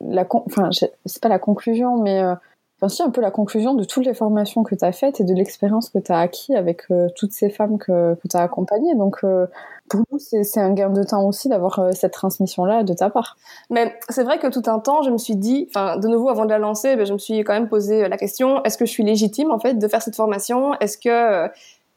la 0.00 0.26
enfin 0.30 0.70
c'est 0.70 1.22
pas 1.22 1.28
la 1.28 1.38
conclusion, 1.38 2.00
mais 2.00 2.20
euh, 2.22 2.34
enfin 2.76 2.88
si 2.88 3.02
un 3.02 3.10
peu 3.10 3.20
la 3.20 3.30
conclusion 3.30 3.74
de 3.74 3.84
toutes 3.84 4.04
les 4.04 4.14
formations 4.14 4.62
que 4.62 4.74
tu 4.74 4.84
as 4.84 4.92
faites 4.92 5.20
et 5.20 5.24
de 5.24 5.34
l'expérience 5.34 5.90
que 5.90 5.98
tu 5.98 6.12
as 6.12 6.18
acquis 6.18 6.54
avec 6.54 6.82
euh, 6.90 7.08
toutes 7.16 7.32
ces 7.32 7.50
femmes 7.50 7.78
que, 7.78 8.14
que 8.14 8.28
tu 8.28 8.36
as 8.36 8.42
accompagnées. 8.42 8.94
Donc 8.94 9.18
euh, 9.24 9.46
pour 9.88 10.00
nous, 10.10 10.18
c'est 10.18 10.60
un 10.60 10.72
gain 10.72 10.90
de 10.90 11.02
temps 11.02 11.26
aussi 11.26 11.48
d'avoir 11.48 11.78
euh, 11.78 11.90
cette 11.92 12.12
transmission-là 12.12 12.82
de 12.82 12.92
ta 12.92 13.10
part. 13.10 13.36
Mais 13.70 13.94
c'est 14.08 14.24
vrai 14.24 14.38
que 14.38 14.48
tout 14.48 14.62
un 14.66 14.78
temps, 14.78 15.02
je 15.02 15.10
me 15.10 15.18
suis 15.18 15.36
dit, 15.36 15.68
enfin, 15.68 15.98
de 15.98 16.08
nouveau, 16.08 16.30
avant 16.30 16.44
de 16.44 16.50
la 16.50 16.58
lancer, 16.58 16.96
ben, 16.96 17.06
je 17.06 17.12
me 17.12 17.18
suis 17.18 17.40
quand 17.44 17.52
même 17.52 17.68
posé 17.68 18.08
la 18.08 18.16
question 18.16 18.62
est-ce 18.64 18.78
que 18.78 18.86
je 18.86 18.90
suis 18.90 19.04
légitime 19.04 19.50
en 19.50 19.58
fait 19.58 19.74
de 19.74 19.88
faire 19.88 20.02
cette 20.02 20.16
formation? 20.16 20.74
Est-ce 20.80 20.98
que 20.98 21.50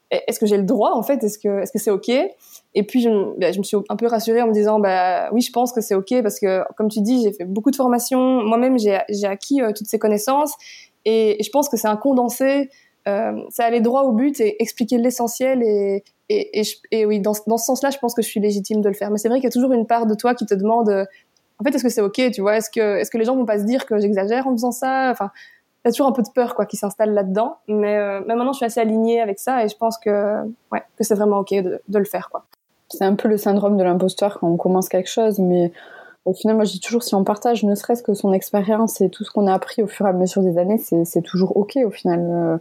est-ce 0.09 0.39
que 0.39 0.45
j'ai 0.45 0.57
le 0.57 0.63
droit 0.63 0.91
en 0.93 1.03
fait? 1.03 1.23
Est-ce 1.23 1.37
que 1.37 1.61
est-ce 1.61 1.71
que 1.71 1.79
c'est 1.79 1.91
ok? 1.91 2.09
Et 2.09 2.83
puis 2.83 3.01
je, 3.01 3.09
ben, 3.37 3.53
je, 3.53 3.59
me 3.59 3.63
suis 3.63 3.77
un 3.89 3.95
peu 3.95 4.07
rassurée 4.07 4.41
en 4.41 4.47
me 4.47 4.53
disant 4.53 4.79
bah 4.79 5.29
oui, 5.33 5.41
je 5.41 5.51
pense 5.51 5.73
que 5.73 5.81
c'est 5.81 5.95
ok 5.95 6.21
parce 6.21 6.39
que 6.39 6.63
comme 6.75 6.89
tu 6.89 7.01
dis, 7.01 7.23
j'ai 7.23 7.33
fait 7.33 7.45
beaucoup 7.45 7.71
de 7.71 7.75
formations. 7.75 8.43
Moi-même, 8.43 8.77
j'ai 8.77 9.25
acquis 9.25 9.61
euh, 9.61 9.71
toutes 9.75 9.87
ces 9.87 9.99
connaissances 9.99 10.53
et, 11.05 11.41
je 11.43 11.49
pense 11.49 11.69
que 11.69 11.77
c'est 11.77 11.87
un 11.87 11.97
condensé. 11.97 12.69
Euh, 13.07 13.41
ça 13.49 13.63
allait 13.63 13.81
droit 13.81 14.03
au 14.03 14.11
but 14.11 14.39
et 14.41 14.61
expliquer 14.61 14.97
l'essentiel 14.97 15.63
et, 15.63 16.03
et, 16.27 16.59
et, 16.59 16.63
et, 16.91 17.05
oui, 17.05 17.21
dans, 17.21 17.33
dans 17.47 17.57
ce 17.57 17.65
sens-là, 17.65 17.89
je 17.89 17.97
pense 17.99 18.13
que 18.13 18.21
je 18.21 18.27
suis 18.27 18.41
légitime 18.41 18.81
de 18.81 18.89
le 18.89 18.95
faire. 18.95 19.11
Mais 19.11 19.17
c'est 19.17 19.29
vrai 19.29 19.37
qu'il 19.39 19.45
y 19.45 19.47
a 19.47 19.51
toujours 19.51 19.71
une 19.71 19.87
part 19.87 20.07
de 20.07 20.13
toi 20.13 20.35
qui 20.35 20.45
te 20.45 20.53
demande, 20.53 20.89
en 21.59 21.63
fait, 21.63 21.73
est-ce 21.73 21.83
que 21.83 21.89
c'est 21.89 22.01
ok, 22.01 22.31
tu 22.33 22.41
vois 22.41 22.57
Est-ce 22.57 22.69
que, 22.69 22.97
est-ce 22.97 23.09
que 23.09 23.17
les 23.17 23.23
gens 23.23 23.35
vont 23.35 23.45
pas 23.45 23.59
se 23.59 23.63
dire 23.63 23.85
que 23.85 23.97
j'exagère 23.97 24.45
en 24.47 24.51
faisant 24.51 24.73
ça? 24.73 25.09
Enfin, 25.09 25.31
toujours 25.91 26.07
un 26.07 26.11
peu 26.11 26.23
de 26.23 26.29
peur, 26.33 26.55
quoi, 26.55 26.65
qui 26.65 26.77
s'installe 26.77 27.13
là-dedans. 27.13 27.57
Mais, 27.67 27.97
euh, 27.97 28.21
mais 28.27 28.35
maintenant, 28.35 28.53
je 28.53 28.57
suis 28.57 28.65
assez 28.65 28.79
alignée 28.79 29.21
avec 29.21 29.39
ça 29.39 29.63
et 29.63 29.69
je 29.69 29.77
pense 29.77 29.97
que, 29.97 30.43
ouais, 30.71 30.83
que 30.97 31.03
c'est 31.03 31.15
vraiment 31.15 31.39
ok 31.39 31.53
de, 31.53 31.81
le 31.97 32.05
faire, 32.05 32.29
quoi. 32.29 32.45
C'est 32.89 33.03
un 33.03 33.15
peu 33.15 33.27
le 33.27 33.37
syndrome 33.37 33.77
de 33.77 33.83
l'imposteur 33.83 34.39
quand 34.39 34.47
on 34.47 34.57
commence 34.57 34.87
quelque 34.87 35.09
chose, 35.09 35.39
mais 35.39 35.71
au 36.25 36.33
final, 36.33 36.55
moi, 36.55 36.65
je 36.65 36.71
dis 36.71 36.79
toujours, 36.79 37.03
si 37.03 37.15
on 37.15 37.23
partage 37.23 37.63
ne 37.63 37.75
serait-ce 37.75 38.01
que 38.01 38.13
son 38.13 38.31
expérience 38.31 39.01
et 39.01 39.09
tout 39.09 39.23
ce 39.23 39.31
qu'on 39.31 39.47
a 39.47 39.53
appris 39.53 39.83
au 39.83 39.87
fur 39.87 40.05
et 40.05 40.09
à 40.09 40.13
mesure 40.13 40.41
des 40.41 40.57
années, 40.57 40.77
c'est 40.77 41.21
toujours 41.21 41.57
ok 41.57 41.77
au 41.85 41.91
final. 41.91 42.21
Euh, 42.21 42.57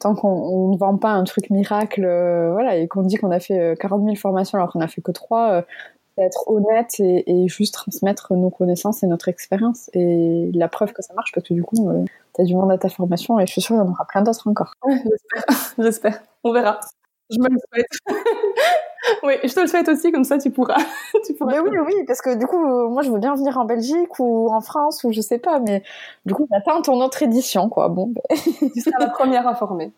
tant 0.00 0.14
qu'on 0.14 0.72
ne 0.72 0.76
vend 0.76 0.96
pas 0.96 1.10
un 1.10 1.24
truc 1.24 1.50
miracle, 1.50 2.04
euh, 2.04 2.50
voilà, 2.52 2.76
et 2.76 2.88
qu'on 2.88 3.02
dit 3.02 3.16
qu'on 3.16 3.30
a 3.30 3.38
fait 3.38 3.76
40 3.78 4.00
euh, 4.00 4.04
000 4.06 4.16
formations 4.16 4.58
alors 4.58 4.72
qu'on 4.72 4.80
a 4.80 4.88
fait 4.88 5.02
que 5.02 5.12
trois, 5.12 5.52
euh, 5.52 5.62
c'est 6.16 6.24
être 6.24 6.48
honnête 6.48 6.94
et, 6.98 7.46
juste 7.48 7.74
transmettre 7.74 8.34
nos 8.34 8.50
connaissances 8.50 9.02
et 9.02 9.06
notre 9.06 9.28
expérience. 9.28 9.90
Et 9.92 10.50
la 10.54 10.68
preuve 10.68 10.92
que 10.92 11.02
ça 11.02 11.14
marche, 11.14 11.32
parce 11.32 11.46
que 11.46 11.54
du 11.54 11.62
coup, 11.62 11.88
tu 12.34 12.42
as 12.42 12.44
du 12.44 12.54
monde 12.54 12.70
à 12.72 12.78
ta 12.78 12.88
formation 12.88 13.38
et 13.38 13.46
je 13.46 13.52
suis 13.52 13.60
sûre 13.60 13.76
qu'il 13.76 13.84
y 13.84 13.88
en 13.88 13.90
aura 13.90 14.04
plein 14.06 14.22
d'autres 14.22 14.48
encore. 14.48 14.72
J'espère, 14.86 15.74
j'espère. 15.78 16.22
On 16.44 16.52
verra. 16.52 16.80
Je 17.30 17.38
me 17.38 17.48
le 17.48 17.58
souhaite. 17.58 17.86
oui, 19.22 19.34
je 19.44 19.54
te 19.54 19.60
le 19.60 19.66
souhaite 19.66 19.88
aussi, 19.88 20.10
comme 20.10 20.24
ça 20.24 20.38
tu 20.38 20.50
pourras. 20.50 20.78
tu 21.26 21.34
pourras 21.34 21.52
mais 21.52 21.60
oui, 21.60 21.78
oui, 21.86 21.94
parce 22.06 22.20
que 22.20 22.34
du 22.34 22.46
coup, 22.46 22.58
moi 22.88 23.02
je 23.02 23.10
veux 23.10 23.18
bien 23.18 23.34
venir 23.34 23.56
en 23.58 23.64
Belgique 23.64 24.18
ou 24.18 24.48
en 24.50 24.60
France 24.60 25.04
ou 25.04 25.12
je 25.12 25.20
sais 25.20 25.38
pas, 25.38 25.60
mais 25.60 25.82
du 26.26 26.34
coup, 26.34 26.46
j'attends 26.50 26.82
ton 26.82 27.00
autre 27.00 27.22
édition, 27.22 27.68
quoi. 27.68 27.88
Bon, 27.88 28.08
ben. 28.08 28.38
tu 28.74 28.80
seras 28.80 28.98
la 28.98 29.10
première 29.10 29.46
informée. 29.46 29.92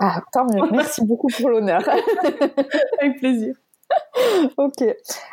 ah, 0.00 0.20
tant 0.32 0.44
mieux. 0.44 0.62
Merci 0.70 1.04
beaucoup 1.04 1.28
pour 1.28 1.48
l'honneur. 1.48 1.82
Avec 3.00 3.18
plaisir. 3.18 3.54
ok. 4.56 4.82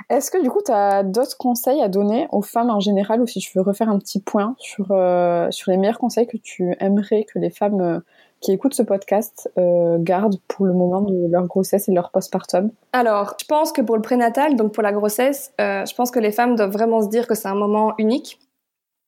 Est-ce 0.09 0.31
que 0.31 0.41
du 0.41 0.49
coup, 0.49 0.61
tu 0.65 0.71
as 0.71 1.03
d'autres 1.03 1.37
conseils 1.37 1.81
à 1.81 1.87
donner 1.87 2.27
aux 2.31 2.41
femmes 2.41 2.69
en 2.69 2.79
général 2.79 3.21
ou 3.21 3.27
si 3.27 3.39
tu 3.39 3.51
veux 3.55 3.63
refaire 3.63 3.89
un 3.89 3.99
petit 3.99 4.21
point 4.21 4.55
sur, 4.57 4.91
euh, 4.91 5.49
sur 5.51 5.71
les 5.71 5.77
meilleurs 5.77 5.99
conseils 5.99 6.27
que 6.27 6.37
tu 6.37 6.75
aimerais 6.79 7.25
que 7.31 7.39
les 7.39 7.49
femmes 7.49 7.81
euh, 7.81 7.99
qui 8.41 8.51
écoutent 8.51 8.73
ce 8.73 8.83
podcast 8.83 9.51
euh, 9.57 9.97
gardent 9.99 10.39
pour 10.47 10.65
le 10.65 10.73
moment 10.73 11.01
de 11.01 11.27
leur 11.29 11.45
grossesse 11.47 11.87
et 11.87 11.91
de 11.91 11.95
leur 11.95 12.11
postpartum? 12.11 12.71
Alors, 12.93 13.35
je 13.39 13.45
pense 13.45 13.71
que 13.71 13.81
pour 13.81 13.95
le 13.95 14.01
prénatal, 14.01 14.55
donc 14.55 14.73
pour 14.73 14.83
la 14.83 14.93
grossesse, 14.93 15.53
je 15.59 15.95
pense 15.95 16.09
que 16.11 16.19
les 16.19 16.31
femmes 16.31 16.55
doivent 16.55 16.71
vraiment 16.71 17.01
se 17.01 17.09
dire 17.09 17.27
que 17.27 17.35
c'est 17.35 17.49
un 17.49 17.55
moment 17.55 17.93
unique, 17.97 18.39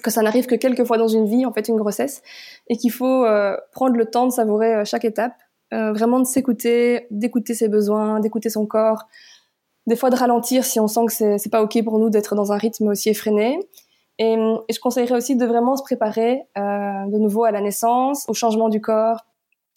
que 0.03 0.11
ça 0.11 0.21
n'arrive 0.21 0.47
que 0.47 0.55
quelques 0.55 0.83
fois 0.83 0.97
dans 0.97 1.07
une 1.07 1.25
vie, 1.25 1.45
en 1.45 1.53
fait, 1.53 1.69
une 1.69 1.77
grossesse, 1.77 2.21
et 2.67 2.75
qu'il 2.75 2.91
faut 2.91 3.25
prendre 3.71 3.95
le 3.95 4.05
temps 4.05 4.25
de 4.25 4.33
savourer 4.33 4.83
chaque 4.83 5.05
étape, 5.05 5.35
vraiment 5.71 6.19
de 6.19 6.25
s'écouter, 6.25 7.07
d'écouter 7.09 7.53
ses 7.53 7.69
besoins, 7.69 8.19
d'écouter 8.19 8.49
son 8.49 8.65
corps, 8.65 9.07
des 9.87 9.95
fois 9.95 10.09
de 10.09 10.15
ralentir 10.15 10.63
si 10.63 10.79
on 10.79 10.87
sent 10.87 11.05
que 11.07 11.37
c'est 11.37 11.49
pas 11.51 11.61
ok 11.61 11.83
pour 11.83 11.99
nous 11.99 12.09
d'être 12.09 12.35
dans 12.35 12.51
un 12.51 12.57
rythme 12.57 12.87
aussi 12.87 13.09
effréné. 13.09 13.59
Et, 14.19 14.33
et, 14.33 14.73
je 14.73 14.79
conseillerais 14.79 15.15
aussi 15.15 15.35
de 15.35 15.45
vraiment 15.45 15.75
se 15.75 15.83
préparer 15.83 16.43
euh, 16.57 16.61
de 17.07 17.17
nouveau 17.17 17.43
à 17.43 17.51
la 17.51 17.61
naissance, 17.61 18.25
au 18.27 18.33
changement 18.33 18.69
du 18.69 18.79
corps, 18.79 19.25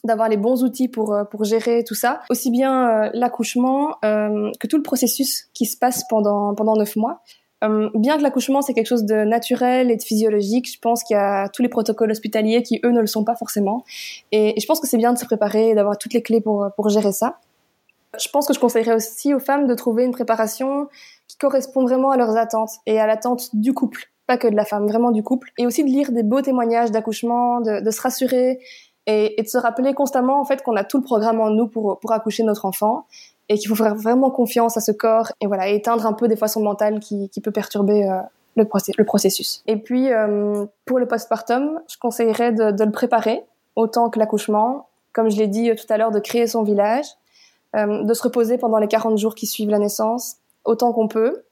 d'avoir 0.05 0.29
les 0.29 0.37
bons 0.37 0.63
outils 0.63 0.89
pour 0.89 1.15
euh, 1.15 1.25
pour 1.25 1.45
gérer 1.45 1.83
tout 1.83 1.95
ça, 1.95 2.21
aussi 2.29 2.51
bien 2.51 2.89
euh, 2.89 3.11
l'accouchement 3.15 3.97
euh, 4.05 4.51
que 4.61 4.67
tout 4.67 4.77
le 4.77 4.83
processus 4.83 5.49
qui 5.55 5.65
se 5.67 5.77
passe 5.79 6.05
pendant 6.09 6.55
pendant 6.55 6.77
neuf 6.77 6.97
mois. 6.97 7.23
Euh, 7.63 7.89
bien 7.95 8.19
que 8.19 8.23
l'accouchement 8.23 8.61
c'est 8.61 8.75
quelque 8.75 8.89
chose 8.89 9.05
de 9.05 9.25
naturel 9.25 9.91
et 9.91 9.97
de 9.97 10.03
physiologique, 10.03 10.71
je 10.71 10.79
pense 10.79 11.03
qu'il 11.03 11.15
y 11.15 11.19
a 11.19 11.49
tous 11.49 11.63
les 11.63 11.71
protocoles 11.71 12.11
hospitaliers 12.11 12.63
qui 12.63 12.81
eux 12.85 12.91
ne 12.91 13.01
le 13.01 13.07
sont 13.07 13.25
pas 13.25 13.37
forcément. 13.37 13.85
Et, 14.33 14.59
et 14.59 14.61
je 14.61 14.67
pense 14.67 14.81
que 14.81 14.87
c'est 14.87 14.99
bien 14.99 15.15
de 15.15 15.19
se 15.19 15.25
préparer 15.25 15.71
et 15.71 15.75
d'avoir 15.75 15.97
toutes 15.97 16.13
les 16.13 16.23
clés 16.23 16.43
pour 16.43 16.69
pour 16.77 16.91
gérer 16.91 17.13
ça. 17.13 17.39
Je 18.19 18.29
pense 18.29 18.47
que 18.47 18.55
je 18.55 18.61
conseillerais 18.61 18.95
aussi 18.95 19.35
aux 19.35 19.39
femmes 19.39 19.67
de 19.67 19.75
trouver 19.75 20.05
une 20.05 20.13
préparation 20.13 20.89
qui 21.29 21.37
correspond 21.37 21.85
vraiment 21.85 22.11
à 22.11 22.17
leurs 22.17 22.37
attentes 22.37 22.73
et 22.87 23.01
à 23.01 23.07
l'attente 23.07 23.55
du 23.55 23.73
couple 23.73 24.11
pas 24.27 24.39
que 24.39 24.49
de 24.49 24.57
la 24.57 24.65
femme, 24.65 24.87
vraiment 24.87 25.11
du 25.11 25.23
couple, 25.23 25.51
et 25.59 25.67
aussi 25.67 25.85
de 25.85 25.89
lire 25.89 26.13
des 26.13 26.23
beaux 26.23 26.41
témoignages 26.41 26.91
d'accouchement, 26.91 27.61
de, 27.61 27.91
se 27.91 28.01
rassurer 28.01 28.59
et, 29.07 29.37
de 29.41 29.47
se 29.47 29.59
rappeler 29.59 29.93
constamment 29.95 30.41
en 30.41 30.45
fait 30.45 30.63
qu'on 30.63 30.77
a 30.77 30.85
tout 30.85 30.97
le 30.97 31.03
programme 31.03 31.41
en 31.41 31.51
nous 31.51 31.69
pour 31.69 31.99
pour 32.01 32.13
accoucher 32.13 32.43
notre 32.43 32.65
enfant 32.65 33.05
et 33.51 33.59
qu'il 33.59 33.69
faut 33.69 33.75
faire 33.75 33.95
vraiment 33.95 34.31
confiance 34.31 34.77
à 34.79 34.81
ce 34.81 34.93
corps 34.93 35.31
et 35.41 35.47
voilà 35.47 35.69
éteindre 35.69 36.07
un 36.07 36.15
peu 36.15 36.29
des 36.29 36.37
fois 36.37 36.49
son 36.49 36.63
mental 36.63 37.01
qui, 37.01 37.29
qui 37.29 37.43
peut 37.43 37.51
perturber 37.51 38.09
euh, 38.09 38.21
le, 38.57 39.05
processus. 39.05 39.63
Et 39.67 39.77
puis 39.77 40.11
euh, 40.11 40.65
pour 40.87 40.99
le 40.99 41.07
postpartum, 41.07 41.81
je 41.91 41.99
conseillerais 41.99 42.53
de, 42.53 42.85
le 42.85 42.93
préparer 42.93 43.45
autant 43.77 44.09
que 44.09 44.19
l'accouchement, 44.19 44.89
comme 45.13 45.31
je 45.31 45.37
l'ai 45.37 45.49
dit 45.49 45.71
tout 45.75 45.93
à 45.93 45.99
l'heure, 45.99 46.13
de 46.13 46.21
créer 46.21 46.47
son 46.47 46.63
village, 46.63 47.05
euh, 47.05 47.24
de 47.75 48.15
se 48.15 48.23
reposer 48.23 48.59
pendant 48.59 48.79
les 48.79 48.89
40 48.89 49.19
jours 49.19 49.35
qui 49.35 49.47
suivent 49.47 49.71
la 49.71 49.79
naissance 49.79 50.37
autant 50.65 50.93
qu'on 50.93 51.09
peut 51.09 51.45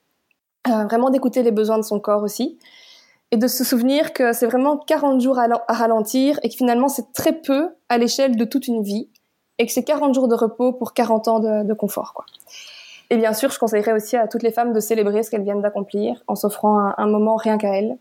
euh, 0.69 0.85
vraiment 0.85 1.11
d'écouter 1.11 1.43
les 1.43 1.51
besoins 1.51 1.79
de 1.79 1.83
son 1.83 1.99
corps 1.99 2.23
aussi, 2.23 2.57
et 3.33 3.37
de 3.37 3.49
se 3.49 3.65
souvenir 3.65 4.13
que 4.13 4.33
c'est 4.33 4.47
vraiment 4.47 4.77
40 4.77 5.21
jours 5.21 5.37
à, 5.39 5.49
ralentir 5.69 6.39
et 6.45 6.49
que 6.49 6.55
finalement 6.55 6.89
c'est 6.89 7.13
très 7.13 7.33
peu 7.33 7.71
à 7.89 7.99
l'échelle 7.99 8.37
de 8.37 8.45
toute 8.45 8.69
une 8.69 8.83
vie, 8.83 9.09
et 9.59 9.67
que 9.67 9.73
c'est 9.73 9.83
40 9.83 10.15
jours 10.15 10.29
de 10.29 10.37
repos 10.37 10.73
pour 10.73 10.95
40 10.95 11.29
ans 11.29 11.41
de, 11.41 11.75
confort. 11.75 12.15
Quoi. 12.15 12.27
Et 13.11 13.17
bien 13.17 13.33
sûr, 13.33 13.51
je 13.51 13.59
conseillerais 13.59 13.93
aussi 13.93 14.17
à 14.17 14.29
toutes 14.29 14.45
les 14.45 14.53
femmes 14.53 14.73
de 14.73 14.79
célébrer 14.79 15.25
ce 15.25 15.31
qu'elles 15.31 15.43
viennent 15.43 15.63
d'accomplir 15.63 16.23
en 16.29 16.37
s'offrant 16.37 16.93
un, 16.97 17.07
moment 17.07 17.35
rien 17.35 17.59
qu'à 17.59 17.77
elles. 17.77 17.99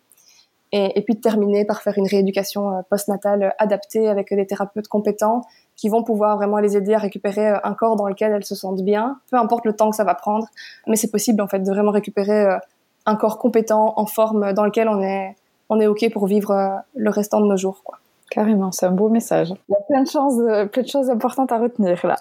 Et, 0.72 1.02
puis 1.02 1.16
de 1.16 1.20
terminer 1.20 1.66
par 1.66 1.82
faire 1.82 1.98
une 1.98 2.08
rééducation 2.08 2.72
euh, 2.72 2.82
postnatale 2.90 3.54
adaptée 3.60 4.08
avec 4.08 4.34
des 4.34 4.46
thérapeutes 4.46 4.88
compétents 4.88 5.42
qui 5.76 5.90
vont 5.90 6.04
pouvoir 6.04 6.38
vraiment 6.38 6.60
les 6.60 6.78
aider 6.78 6.94
à 6.94 6.98
récupérer 6.98 7.50
euh, 7.50 7.58
un 7.64 7.74
corps 7.74 7.96
dans 7.96 8.08
lequel 8.08 8.32
elles 8.32 8.46
se 8.46 8.56
sentent 8.56 8.82
bien, 8.82 9.20
peu 9.30 9.38
importe 9.38 9.66
le 9.66 9.74
temps 9.74 9.90
que 9.90 9.96
ça 9.96 10.04
va 10.04 10.16
prendre, 10.16 10.48
mais 10.88 10.96
c'est 10.96 11.12
possible 11.12 11.42
en 11.42 11.48
fait 11.48 11.60
de 11.60 11.70
vraiment 11.70 11.92
récupérer 11.92 12.46
euh, 12.46 12.58
un 13.06 13.16
corps 13.16 13.38
compétent, 13.38 13.94
en 13.98 14.06
forme, 14.06 14.54
dans 14.54 14.64
lequel 14.64 14.88
on 14.88 15.02
est, 15.02 15.36
on 15.70 15.80
est 15.80 15.88
ok 15.88 16.12
pour 16.14 16.28
vivre 16.28 16.84
le 16.96 17.10
restant 17.10 17.42
de 17.42 17.48
nos 17.48 17.58
jours, 17.58 17.82
quoi. 17.84 17.98
Carrément, 18.30 18.72
c'est 18.72 18.86
un 18.86 18.92
beau 18.92 19.10
message. 19.10 19.54
Il 19.68 19.74
y 19.74 19.76
a 19.76 19.82
plein 19.90 20.04
de 20.04 20.08
choses, 20.08 20.70
plein 20.72 20.84
de 20.84 20.88
choses 20.88 21.10
importantes 21.10 21.52
à 21.52 21.58
retenir 21.58 22.06
là. 22.06 22.16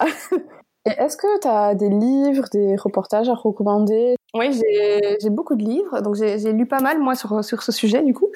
Et 0.85 0.89
est-ce 0.89 1.15
que 1.15 1.39
tu 1.39 1.47
as 1.47 1.75
des 1.75 1.89
livres, 1.89 2.45
des 2.51 2.75
reportages 2.75 3.29
à 3.29 3.35
recommander? 3.35 4.15
Oui, 4.33 4.57
j'ai 5.21 5.29
beaucoup 5.29 5.55
de 5.55 5.63
livres, 5.63 5.99
donc 6.01 6.15
j'ai 6.15 6.53
lu 6.53 6.65
pas 6.65 6.79
mal 6.79 6.99
moi 6.99 7.15
sur, 7.15 7.43
sur 7.43 7.63
ce 7.63 7.73
sujet 7.73 8.01
du 8.01 8.13
coup. 8.13 8.29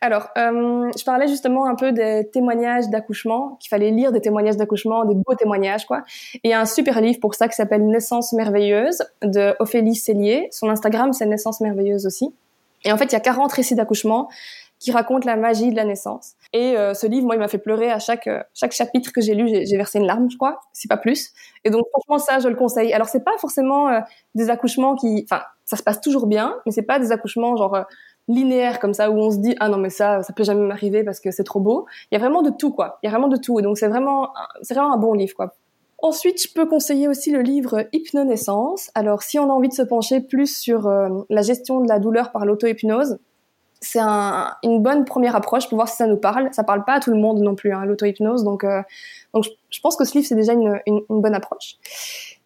Alors, 0.00 0.28
euh, 0.38 0.90
je 0.96 1.04
parlais 1.04 1.28
justement 1.28 1.66
un 1.66 1.74
peu 1.74 1.92
des 1.92 2.26
témoignages 2.32 2.88
d'accouchement, 2.88 3.58
qu'il 3.60 3.68
fallait 3.68 3.90
lire 3.90 4.12
des 4.12 4.22
témoignages 4.22 4.56
d'accouchement, 4.56 5.04
des 5.04 5.14
beaux 5.14 5.34
témoignages 5.34 5.84
quoi. 5.84 6.04
Et 6.42 6.54
un 6.54 6.64
super 6.64 7.02
livre 7.02 7.20
pour 7.20 7.34
ça 7.34 7.48
qui 7.48 7.54
s'appelle 7.54 7.86
Naissance 7.86 8.32
merveilleuse 8.32 9.02
de 9.20 9.54
Ophélie 9.58 9.94
Cellier. 9.94 10.48
Son 10.52 10.70
Instagram 10.70 11.12
c'est 11.12 11.26
Naissance 11.26 11.60
merveilleuse 11.60 12.06
aussi. 12.06 12.34
Et 12.84 12.92
en 12.92 12.96
fait, 12.96 13.04
il 13.04 13.12
y 13.12 13.16
a 13.16 13.20
40 13.20 13.52
récits 13.52 13.74
d'accouchement 13.74 14.28
qui 14.82 14.90
raconte 14.90 15.24
la 15.24 15.36
magie 15.36 15.70
de 15.70 15.76
la 15.76 15.84
naissance. 15.84 16.32
Et 16.52 16.76
euh, 16.76 16.92
ce 16.92 17.06
livre, 17.06 17.24
moi, 17.24 17.36
il 17.36 17.38
m'a 17.38 17.46
fait 17.46 17.58
pleurer 17.58 17.90
à 17.90 18.00
chaque 18.00 18.26
euh, 18.26 18.42
chaque 18.52 18.72
chapitre 18.72 19.12
que 19.12 19.20
j'ai 19.20 19.34
lu. 19.34 19.48
J'ai 19.48 19.76
versé 19.76 20.00
une 20.00 20.06
larme, 20.06 20.28
je 20.28 20.36
crois, 20.36 20.58
si 20.72 20.88
pas 20.88 20.96
plus. 20.96 21.30
Et 21.62 21.70
donc, 21.70 21.84
franchement, 21.92 22.18
ça, 22.18 22.40
je 22.40 22.48
le 22.48 22.56
conseille. 22.56 22.92
Alors, 22.92 23.08
c'est 23.08 23.22
pas 23.22 23.38
forcément 23.38 23.88
euh, 23.88 24.00
des 24.34 24.50
accouchements 24.50 24.96
qui, 24.96 25.24
enfin, 25.30 25.44
ça 25.64 25.76
se 25.76 25.84
passe 25.84 26.00
toujours 26.00 26.26
bien, 26.26 26.56
mais 26.66 26.72
c'est 26.72 26.82
pas 26.82 26.98
des 26.98 27.12
accouchements 27.12 27.54
genre 27.54 27.84
linéaires 28.26 28.80
comme 28.80 28.92
ça 28.92 29.10
où 29.10 29.18
on 29.18 29.30
se 29.30 29.38
dit 29.38 29.56
ah 29.58 29.68
non 29.68 29.78
mais 29.78 29.90
ça, 29.90 30.22
ça 30.22 30.32
peut 30.32 30.44
jamais 30.44 30.64
m'arriver 30.64 31.04
parce 31.04 31.20
que 31.20 31.30
c'est 31.30 31.44
trop 31.44 31.60
beau. 31.60 31.86
Il 32.10 32.14
y 32.14 32.16
a 32.16 32.20
vraiment 32.20 32.42
de 32.42 32.50
tout, 32.50 32.72
quoi. 32.72 32.98
Il 33.02 33.06
y 33.06 33.08
a 33.08 33.12
vraiment 33.12 33.28
de 33.28 33.36
tout. 33.36 33.60
Et 33.60 33.62
donc, 33.62 33.78
c'est 33.78 33.88
vraiment, 33.88 34.32
c'est 34.62 34.74
vraiment 34.74 34.94
un 34.94 34.98
bon 34.98 35.14
livre, 35.14 35.36
quoi. 35.36 35.54
Ensuite, 35.98 36.42
je 36.42 36.52
peux 36.52 36.66
conseiller 36.66 37.06
aussi 37.06 37.30
le 37.30 37.42
livre 37.42 37.86
Hypnonaissance. 37.92 38.90
Alors, 38.96 39.22
si 39.22 39.38
on 39.38 39.44
a 39.44 39.52
envie 39.52 39.68
de 39.68 39.74
se 39.74 39.82
pencher 39.82 40.20
plus 40.20 40.58
sur 40.58 40.90
la 41.30 41.42
gestion 41.42 41.80
de 41.80 41.88
la 41.88 42.00
douleur 42.00 42.32
par 42.32 42.44
l'auto-hypnose, 42.44 43.18
c'est 43.82 44.00
un, 44.00 44.54
une 44.62 44.80
bonne 44.80 45.04
première 45.04 45.34
approche 45.36 45.68
pour 45.68 45.76
voir 45.76 45.88
si 45.88 45.96
ça 45.96 46.06
nous 46.06 46.16
parle. 46.16 46.48
Ça 46.52 46.62
parle 46.62 46.84
pas 46.84 46.94
à 46.94 47.00
tout 47.00 47.10
le 47.10 47.18
monde 47.18 47.40
non 47.40 47.56
plus, 47.56 47.74
hein, 47.74 47.84
l'auto-hypnose. 47.84 48.44
Donc, 48.44 48.64
euh, 48.64 48.80
donc 49.34 49.44
je, 49.70 49.80
pense 49.80 49.96
que 49.96 50.04
ce 50.04 50.14
livre, 50.14 50.26
c'est 50.26 50.36
déjà 50.36 50.52
une, 50.52 50.80
une, 50.86 51.02
une, 51.10 51.20
bonne 51.20 51.34
approche. 51.34 51.76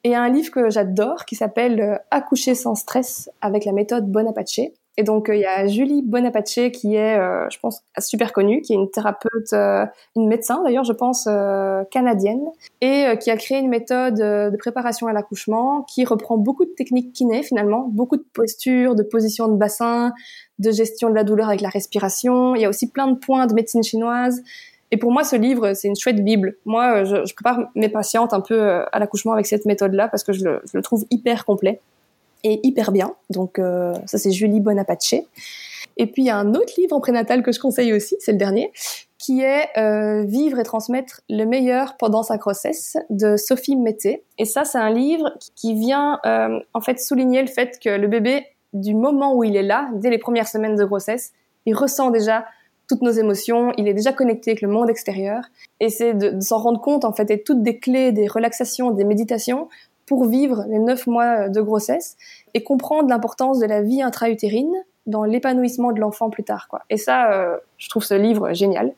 Et 0.03 0.15
un 0.15 0.29
livre 0.31 0.51
que 0.51 0.71
j'adore 0.71 1.27
qui 1.27 1.37
s'appelle 1.37 1.81
euh, 1.81 1.99
Accoucher 2.11 2.55
sans 2.55 2.75
stress 2.75 3.31
avec 3.43 3.67
la 3.67 3.73
méthode 3.73 4.11
Bonapace. 4.11 4.61
Et 4.99 5.03
donc, 5.03 5.29
euh, 5.29 5.35
il 5.35 5.41
y 5.41 5.45
a 5.45 5.67
Julie 5.67 6.03
Bonapace 6.03 6.59
qui 6.73 6.95
est, 6.95 7.19
je 7.51 7.59
pense, 7.59 7.83
super 7.99 8.33
connue, 8.33 8.63
qui 8.63 8.73
est 8.73 8.77
une 8.77 8.91
thérapeute, 8.91 9.53
une 9.53 10.29
médecin 10.29 10.63
d'ailleurs, 10.65 10.85
je 10.85 10.93
pense, 10.93 11.29
canadienne, 11.91 12.47
et 12.81 13.07
qui 13.21 13.31
a 13.31 13.37
créé 13.37 13.59
une 13.59 13.69
méthode 13.69 14.15
de 14.15 14.57
préparation 14.57 15.07
à 15.07 15.13
l'accouchement 15.13 15.83
qui 15.83 16.05
reprend 16.05 16.39
beaucoup 16.39 16.65
de 16.65 16.71
techniques 16.71 17.13
kiné 17.13 17.43
finalement, 17.43 17.89
beaucoup 17.89 18.17
de 18.17 18.25
postures, 18.33 18.95
de 18.95 19.03
positions 19.03 19.49
de 19.49 19.57
bassin, 19.57 20.13
de 20.59 20.71
gestion 20.71 21.11
de 21.11 21.15
la 21.15 21.25
douleur 21.25 21.49
avec 21.49 21.61
la 21.61 21.69
respiration. 21.69 22.55
Il 22.55 22.63
y 22.63 22.65
a 22.65 22.69
aussi 22.69 22.91
plein 22.91 23.09
de 23.09 23.19
points 23.19 23.47
de 23.47 23.55
médecine 23.55 23.83
chinoise. 23.83 24.43
Et 24.93 24.97
pour 24.97 25.11
moi, 25.11 25.25
ce 25.25 25.37
livre, 25.37 25.75
c'est 25.75 25.89
une 25.89 25.97
chouette 25.97 26.25
bible. 26.25 26.57
Moi, 26.65 27.05
je, 27.05 27.35
prépare 27.35 27.71
mes 27.75 27.89
patientes 27.89 28.33
un 28.33 28.41
peu 28.41 28.61
euh, 28.61 28.85
à 28.93 28.99
l'accouchement 28.99 29.33
avec 29.33 29.47
cette 29.47 29.67
méthode-là 29.67 30.09
parce 30.09 30.23
que 30.23 30.33
je 30.33 30.45
le, 30.45 30.83
trouve 30.83 31.05
hyper 31.11 31.45
complet 31.45 31.81
hyper 32.55 32.93
bien. 32.93 33.15
Donc 33.31 33.59
euh, 33.59 33.95
ça, 34.07 34.19
c'est 34.19 34.31
Julie 34.31 34.61
Bonapace. 34.61 35.15
Et 35.99 36.07
puis 36.07 36.23
il 36.23 36.27
y 36.27 36.31
a 36.31 36.37
un 36.37 36.55
autre 36.55 36.75
livre 36.77 36.95
en 36.95 37.01
prénatal 37.01 37.43
que 37.43 37.53
je 37.53 37.61
conseille 37.61 37.93
aussi, 37.93 38.17
c'est 38.21 38.33
le 38.33 38.39
dernier, 38.39 38.71
qui 39.19 39.41
est 39.41 39.69
euh, 39.79 40.25
Vivre 40.25 40.59
et 40.59 40.63
transmettre 40.63 41.23
le 41.31 41.45
meilleur 41.45 41.97
pendant 41.97 42.23
sa 42.23 42.37
grossesse 42.37 42.97
de 43.09 43.37
Sophie 43.37 43.77
Mété. 43.77 44.23
Et 44.39 44.45
ça, 44.45 44.65
c'est 44.65 44.79
un 44.79 44.91
livre 44.91 45.33
qui 45.55 45.75
vient 45.75 46.21
euh, 46.27 46.61
en 46.75 46.81
fait 46.81 47.01
souligner 47.01 47.41
le 47.41 47.49
fait 47.49 47.79
que 47.83 47.91
le 47.91 48.09
bébé 48.09 48.45
du 48.73 48.95
moment 48.95 49.35
où 49.35 49.43
il 49.43 49.57
est 49.57 49.63
là, 49.63 49.89
dès 49.95 50.11
les 50.11 50.19
premières 50.19 50.49
semaines 50.49 50.77
de 50.77 50.85
grossesse, 50.85 51.33
il 51.65 51.75
ressent 51.75 52.11
déjà 52.11 52.45
toutes 52.89 53.03
nos 53.03 53.11
émotions, 53.11 53.73
il 53.79 53.89
est 53.89 53.95
déjà 53.95 54.13
connecté 54.13 54.53
avec 54.53 54.61
le 54.61 54.69
monde 54.69 54.89
extérieur, 54.89 55.43
et 55.81 55.89
c'est 55.89 56.15
de, 56.15 56.39
s'en 56.41 56.59
rendre 56.59 56.81
compte 56.81 57.05
en 57.05 57.13
fait, 57.13 57.31
et 57.31 57.43
toutes 57.43 57.63
des 57.63 57.79
clés, 57.79 58.13
des 58.13 58.29
relaxations, 58.29 58.91
des 58.93 59.05
méditations 59.05 59.69
pour 60.07 60.25
vivre 60.25 60.65
les 60.69 60.79
neuf 60.79 61.07
mois 61.07 61.49
de 61.49 61.61
grossesse 61.61 62.17
et 62.55 62.63
comprendre 62.63 63.09
l'importance 63.09 63.59
de 63.59 63.67
la 63.67 63.83
vie 63.83 64.03
intra-utérine 64.03 64.75
dans 65.07 65.25
l'épanouissement 65.25 65.93
de 65.93 66.01
l'enfant 66.01 66.31
plus 66.31 66.45
tard. 66.45 66.69
Quoi. 66.69 66.83
Et 66.91 66.97
ça, 66.97 67.33
euh, 67.33 67.57
je 67.79 67.89
trouve 67.89 68.05
ce 68.05 68.15
livre 68.15 68.53
génial 68.53 68.93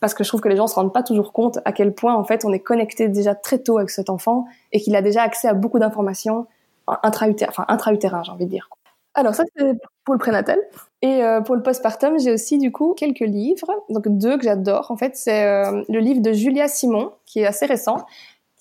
parce 0.00 0.12
que 0.12 0.22
je 0.24 0.28
trouve 0.28 0.40
que 0.40 0.48
les 0.48 0.56
gens 0.56 0.66
se 0.66 0.74
rendent 0.74 0.92
pas 0.92 1.02
toujours 1.02 1.32
compte 1.32 1.60
à 1.64 1.72
quel 1.72 1.94
point 1.94 2.14
en 2.14 2.24
fait 2.24 2.44
on 2.44 2.52
est 2.52 2.60
connecté 2.60 3.08
déjà 3.08 3.34
très 3.34 3.58
tôt 3.58 3.78
avec 3.78 3.90
cet 3.90 4.10
enfant 4.10 4.46
et 4.72 4.80
qu'il 4.80 4.94
a 4.96 5.02
déjà 5.02 5.22
accès 5.22 5.48
à 5.48 5.54
beaucoup 5.54 5.78
d'informations 5.78 6.46
intra-utérin, 6.86 7.50
enfin 7.50 7.64
intra-utérin, 7.68 8.22
j'ai 8.22 8.32
envie 8.32 8.44
de 8.44 8.50
dire. 8.50 8.68
Alors 9.14 9.34
ça 9.34 9.44
c'est 9.56 9.78
pour 10.04 10.12
le 10.12 10.18
prénatal 10.18 10.58
et 11.00 11.22
euh, 11.22 11.40
pour 11.40 11.54
le 11.54 11.62
postpartum, 11.62 12.18
j'ai 12.18 12.32
aussi 12.32 12.58
du 12.58 12.72
coup 12.72 12.94
quelques 12.94 13.20
livres, 13.20 13.70
donc 13.90 14.08
deux 14.08 14.36
que 14.36 14.44
j'adore. 14.44 14.90
En 14.90 14.96
fait, 14.96 15.16
c'est 15.16 15.44
euh, 15.44 15.82
le 15.88 15.98
livre 15.98 16.22
de 16.22 16.32
Julia 16.32 16.66
Simon 16.66 17.12
qui 17.26 17.40
est 17.40 17.46
assez 17.46 17.66
récent, 17.66 18.06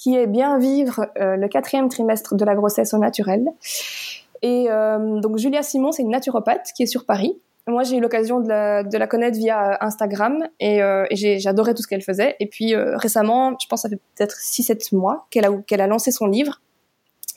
qui 0.03 0.17
est 0.17 0.27
Bien 0.27 0.57
vivre 0.57 1.07
euh, 1.17 1.37
le 1.37 1.47
quatrième 1.47 1.87
trimestre 1.87 2.35
de 2.35 2.43
la 2.43 2.55
grossesse 2.55 2.93
au 2.93 2.97
naturel. 2.97 3.45
Et 4.41 4.67
donc 4.67 5.37
Julia 5.37 5.63
Simon, 5.63 5.93
c'est 5.93 6.01
une 6.01 6.09
naturopathe 6.09 6.73
qui 6.75 6.83
est 6.83 6.87
sur 6.87 7.05
Paris. 7.05 7.39
Moi, 7.65 7.83
j'ai 7.83 7.95
eu 7.95 8.01
l'occasion 8.01 8.41
de 8.41 8.49
la, 8.49 8.83
de 8.83 8.97
la, 8.97 9.07
connaître 9.07 9.37
via 9.37 9.77
Instagram 9.79 10.43
et, 10.59 10.79
et 10.79 11.15
j'ai 11.15 11.47
adoré 11.47 11.73
tout 11.73 11.81
ce 11.81 11.87
qu'elle 11.87 12.01
faisait. 12.01 12.35
Et 12.41 12.47
puis 12.47 12.75
récemment, 12.75 13.55
je 13.61 13.67
pense 13.67 13.83
que 13.83 13.87
ça 13.87 13.89
fait 13.89 14.01
peut-être 14.17 14.35
6-7 14.35 14.93
mois 14.97 15.27
qu'elle 15.29 15.45
a, 15.45 15.51
qu'elle 15.65 15.79
a 15.79 15.87
lancé 15.87 16.11
son 16.11 16.25
livre 16.25 16.59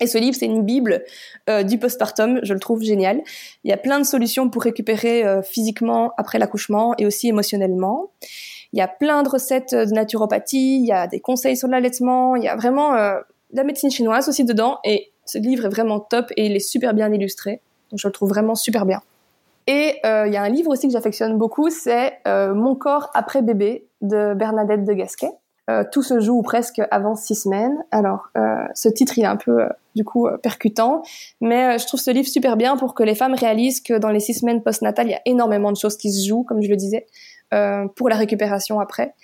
et 0.00 0.06
ce 0.06 0.18
livre, 0.18 0.36
c'est 0.38 0.46
une 0.46 0.62
bible 0.62 1.04
euh, 1.48 1.62
du 1.62 1.78
postpartum, 1.78 2.40
je 2.42 2.52
le 2.52 2.60
trouve 2.60 2.82
génial. 2.82 3.22
Il 3.64 3.70
y 3.70 3.72
a 3.72 3.76
plein 3.76 3.98
de 3.98 4.04
solutions 4.04 4.50
pour 4.50 4.62
récupérer 4.62 5.24
euh, 5.24 5.42
physiquement 5.42 6.12
après 6.18 6.38
l'accouchement 6.38 6.94
et 6.98 7.06
aussi 7.06 7.28
émotionnellement. 7.28 8.10
Il 8.72 8.78
y 8.78 8.82
a 8.82 8.88
plein 8.88 9.22
de 9.22 9.28
recettes 9.28 9.74
de 9.74 9.92
naturopathie, 9.92 10.78
il 10.80 10.86
y 10.86 10.92
a 10.92 11.06
des 11.06 11.20
conseils 11.20 11.56
sur 11.56 11.68
l'allaitement, 11.68 12.36
il 12.36 12.44
y 12.44 12.48
a 12.48 12.56
vraiment 12.56 12.94
euh, 12.94 13.18
de 13.52 13.56
la 13.56 13.64
médecine 13.64 13.90
chinoise 13.90 14.28
aussi 14.28 14.44
dedans. 14.44 14.78
Et 14.84 15.12
ce 15.24 15.38
livre 15.38 15.66
est 15.66 15.70
vraiment 15.70 16.00
top 16.00 16.32
et 16.36 16.46
il 16.46 16.56
est 16.56 16.60
super 16.60 16.94
bien 16.94 17.12
illustré. 17.12 17.60
Donc 17.90 18.00
je 18.00 18.06
le 18.08 18.12
trouve 18.12 18.28
vraiment 18.28 18.54
super 18.54 18.86
bien. 18.86 19.02
Et 19.68 19.96
il 20.04 20.32
y 20.32 20.36
a 20.36 20.42
un 20.42 20.48
livre 20.48 20.70
aussi 20.70 20.86
que 20.86 20.92
j'affectionne 20.92 21.38
beaucoup, 21.38 21.70
c'est 21.70 22.20
Mon 22.24 22.76
corps 22.76 23.10
après 23.14 23.42
bébé 23.42 23.88
de 24.00 24.32
Bernadette 24.34 24.84
de 24.84 24.92
Gasquet. 24.92 25.32
Euh, 25.68 25.82
tout 25.90 26.02
se 26.02 26.20
joue 26.20 26.42
presque 26.42 26.80
avant 26.92 27.16
six 27.16 27.34
semaines. 27.34 27.76
Alors, 27.90 28.28
euh, 28.38 28.64
ce 28.74 28.88
titre, 28.88 29.18
il 29.18 29.24
est 29.24 29.26
un 29.26 29.36
peu, 29.36 29.62
euh, 29.62 29.68
du 29.96 30.04
coup, 30.04 30.28
percutant, 30.40 31.02
mais 31.40 31.78
je 31.78 31.86
trouve 31.86 31.98
ce 31.98 32.10
livre 32.12 32.28
super 32.28 32.56
bien 32.56 32.76
pour 32.76 32.94
que 32.94 33.02
les 33.02 33.16
femmes 33.16 33.34
réalisent 33.34 33.80
que 33.80 33.94
dans 33.94 34.10
les 34.10 34.20
six 34.20 34.34
semaines 34.34 34.62
postnatales, 34.62 35.08
il 35.08 35.10
y 35.10 35.14
a 35.14 35.22
énormément 35.24 35.72
de 35.72 35.76
choses 35.76 35.96
qui 35.96 36.12
se 36.12 36.28
jouent, 36.28 36.44
comme 36.44 36.62
je 36.62 36.68
le 36.68 36.76
disais, 36.76 37.06
pour 37.50 38.08
la 38.08 38.16
récupération 38.16 38.80
après. 38.80 39.14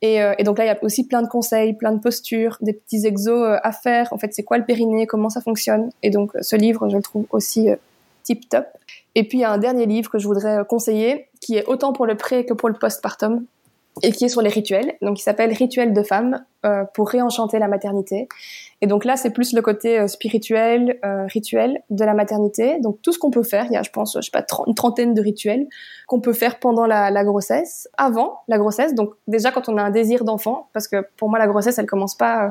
Et, 0.00 0.16
et, 0.16 0.42
donc 0.42 0.58
là, 0.58 0.64
il 0.64 0.68
y 0.68 0.70
a 0.70 0.78
aussi 0.82 1.06
plein 1.06 1.22
de 1.22 1.28
conseils, 1.28 1.74
plein 1.74 1.92
de 1.92 2.00
postures, 2.00 2.58
des 2.60 2.72
petits 2.72 3.06
exos 3.06 3.58
à 3.62 3.72
faire. 3.72 4.12
En 4.12 4.18
fait, 4.18 4.34
c'est 4.34 4.42
quoi 4.42 4.58
le 4.58 4.64
périnée, 4.64 5.06
comment 5.06 5.28
ça 5.28 5.40
fonctionne? 5.40 5.90
Et 6.02 6.10
donc, 6.10 6.32
ce 6.40 6.56
livre, 6.56 6.88
je 6.88 6.96
le 6.96 7.02
trouve 7.02 7.26
aussi 7.30 7.68
tip 8.24 8.48
top. 8.48 8.66
Et 9.14 9.24
puis, 9.24 9.38
il 9.38 9.40
y 9.42 9.44
a 9.44 9.50
un 9.50 9.58
dernier 9.58 9.86
livre 9.86 10.10
que 10.10 10.18
je 10.18 10.26
voudrais 10.26 10.64
conseiller, 10.68 11.28
qui 11.40 11.56
est 11.56 11.64
autant 11.66 11.92
pour 11.92 12.06
le 12.06 12.16
pré 12.16 12.44
que 12.46 12.54
pour 12.54 12.68
le 12.68 12.74
postpartum, 12.74 13.44
et 14.02 14.12
qui 14.12 14.24
est 14.24 14.28
sur 14.28 14.42
les 14.42 14.48
rituels. 14.48 14.94
Donc, 15.02 15.20
il 15.20 15.22
s'appelle 15.22 15.52
Rituel 15.52 15.92
de 15.92 16.02
femme 16.02 16.44
euh, 16.64 16.84
pour 16.94 17.10
réenchanter 17.10 17.58
la 17.58 17.68
maternité. 17.68 18.28
Et 18.82 18.88
donc 18.88 19.04
là, 19.04 19.16
c'est 19.16 19.30
plus 19.30 19.52
le 19.52 19.62
côté 19.62 20.00
euh, 20.00 20.08
spirituel, 20.08 20.98
euh, 21.04 21.24
rituel 21.26 21.82
de 21.88 22.04
la 22.04 22.14
maternité. 22.14 22.80
Donc 22.80 23.00
tout 23.00 23.12
ce 23.12 23.18
qu'on 23.18 23.30
peut 23.30 23.44
faire, 23.44 23.66
il 23.66 23.72
y 23.72 23.76
a, 23.76 23.82
je 23.82 23.90
pense, 23.90 24.16
je 24.16 24.22
sais 24.22 24.30
pas, 24.32 24.44
une 24.66 24.74
trentaine 24.74 25.14
de 25.14 25.22
rituels 25.22 25.68
qu'on 26.08 26.20
peut 26.20 26.32
faire 26.32 26.58
pendant 26.58 26.84
la, 26.84 27.10
la, 27.12 27.24
grossesse, 27.24 27.88
avant 27.96 28.40
la 28.48 28.58
grossesse. 28.58 28.96
Donc 28.96 29.14
déjà 29.28 29.52
quand 29.52 29.68
on 29.68 29.78
a 29.78 29.82
un 29.82 29.90
désir 29.90 30.24
d'enfant, 30.24 30.68
parce 30.72 30.88
que 30.88 31.06
pour 31.16 31.30
moi 31.30 31.38
la 31.38 31.46
grossesse, 31.46 31.78
elle 31.78 31.86
commence 31.86 32.16
pas 32.16 32.46
euh, 32.46 32.50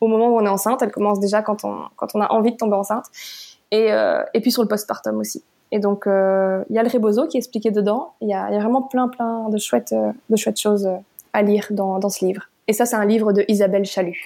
au 0.00 0.06
moment 0.06 0.28
où 0.28 0.38
on 0.38 0.46
est 0.46 0.48
enceinte, 0.48 0.82
elle 0.82 0.92
commence 0.92 1.18
déjà 1.18 1.42
quand 1.42 1.64
on 1.64 1.78
quand 1.96 2.14
on 2.14 2.20
a 2.20 2.30
envie 2.30 2.52
de 2.52 2.56
tomber 2.56 2.76
enceinte. 2.76 3.06
Et 3.72 3.92
euh, 3.92 4.22
et 4.34 4.40
puis 4.40 4.52
sur 4.52 4.62
le 4.62 4.68
postpartum 4.68 5.18
aussi. 5.18 5.42
Et 5.72 5.78
donc, 5.78 6.06
euh, 6.06 6.62
il 6.68 6.76
y 6.76 6.78
a 6.78 6.82
le 6.82 6.90
rebozo 6.90 7.26
qui 7.26 7.38
est 7.38 7.40
expliqué 7.40 7.70
dedans. 7.70 8.12
Il 8.20 8.28
y 8.28 8.34
a, 8.34 8.50
y 8.50 8.56
a, 8.56 8.60
vraiment 8.60 8.82
plein, 8.82 9.08
plein 9.08 9.48
de 9.48 9.56
chouettes, 9.56 9.94
de 9.94 10.36
chouettes 10.36 10.60
choses 10.60 10.86
à 11.32 11.42
lire 11.42 11.68
dans, 11.70 11.98
dans 11.98 12.10
ce 12.10 12.26
livre. 12.26 12.50
Et 12.68 12.74
ça, 12.74 12.84
c'est 12.84 12.96
un 12.96 13.06
livre 13.06 13.32
de 13.32 13.42
Isabelle 13.48 13.86
Chalut. 13.86 14.22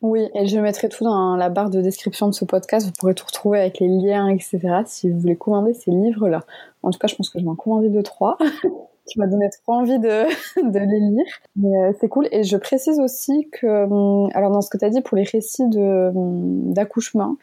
Oui, 0.00 0.28
et 0.34 0.46
je 0.46 0.58
mettrai 0.58 0.88
tout 0.88 1.04
dans 1.04 1.34
la 1.36 1.48
barre 1.48 1.70
de 1.70 1.80
description 1.80 2.28
de 2.28 2.34
ce 2.34 2.44
podcast. 2.44 2.86
Vous 2.86 2.92
pourrez 2.92 3.14
tout 3.14 3.26
retrouver 3.26 3.58
avec 3.60 3.80
les 3.80 3.88
liens, 3.88 4.28
etc. 4.28 4.60
Si 4.86 5.10
vous 5.10 5.18
voulez 5.18 5.36
commander 5.36 5.74
ces 5.74 5.90
livres-là. 5.90 6.44
En 6.82 6.90
tout 6.90 6.98
cas, 6.98 7.08
je 7.08 7.16
pense 7.16 7.30
que 7.30 7.38
je 7.38 7.44
vais 7.44 7.50
en 7.50 7.56
commander 7.56 7.88
deux, 7.88 8.02
trois. 8.02 8.38
tu 9.08 9.18
m'as 9.18 9.26
donné 9.26 9.48
trop 9.50 9.74
envie 9.74 9.98
de, 9.98 10.24
de 10.70 10.78
les 10.78 11.00
lire. 11.00 11.26
Mais 11.56 11.92
c'est 12.00 12.08
cool. 12.08 12.28
Et 12.30 12.44
je 12.44 12.56
précise 12.56 13.00
aussi 13.00 13.48
que, 13.50 13.66
hum, 13.66 14.30
alors 14.34 14.52
dans 14.52 14.60
ce 14.60 14.70
que 14.70 14.78
tu 14.78 14.84
as 14.84 14.90
dit 14.90 15.00
pour 15.00 15.16
les 15.16 15.24
récits 15.24 15.64
hum, 15.64 16.72
d'accouchement, 16.72 17.36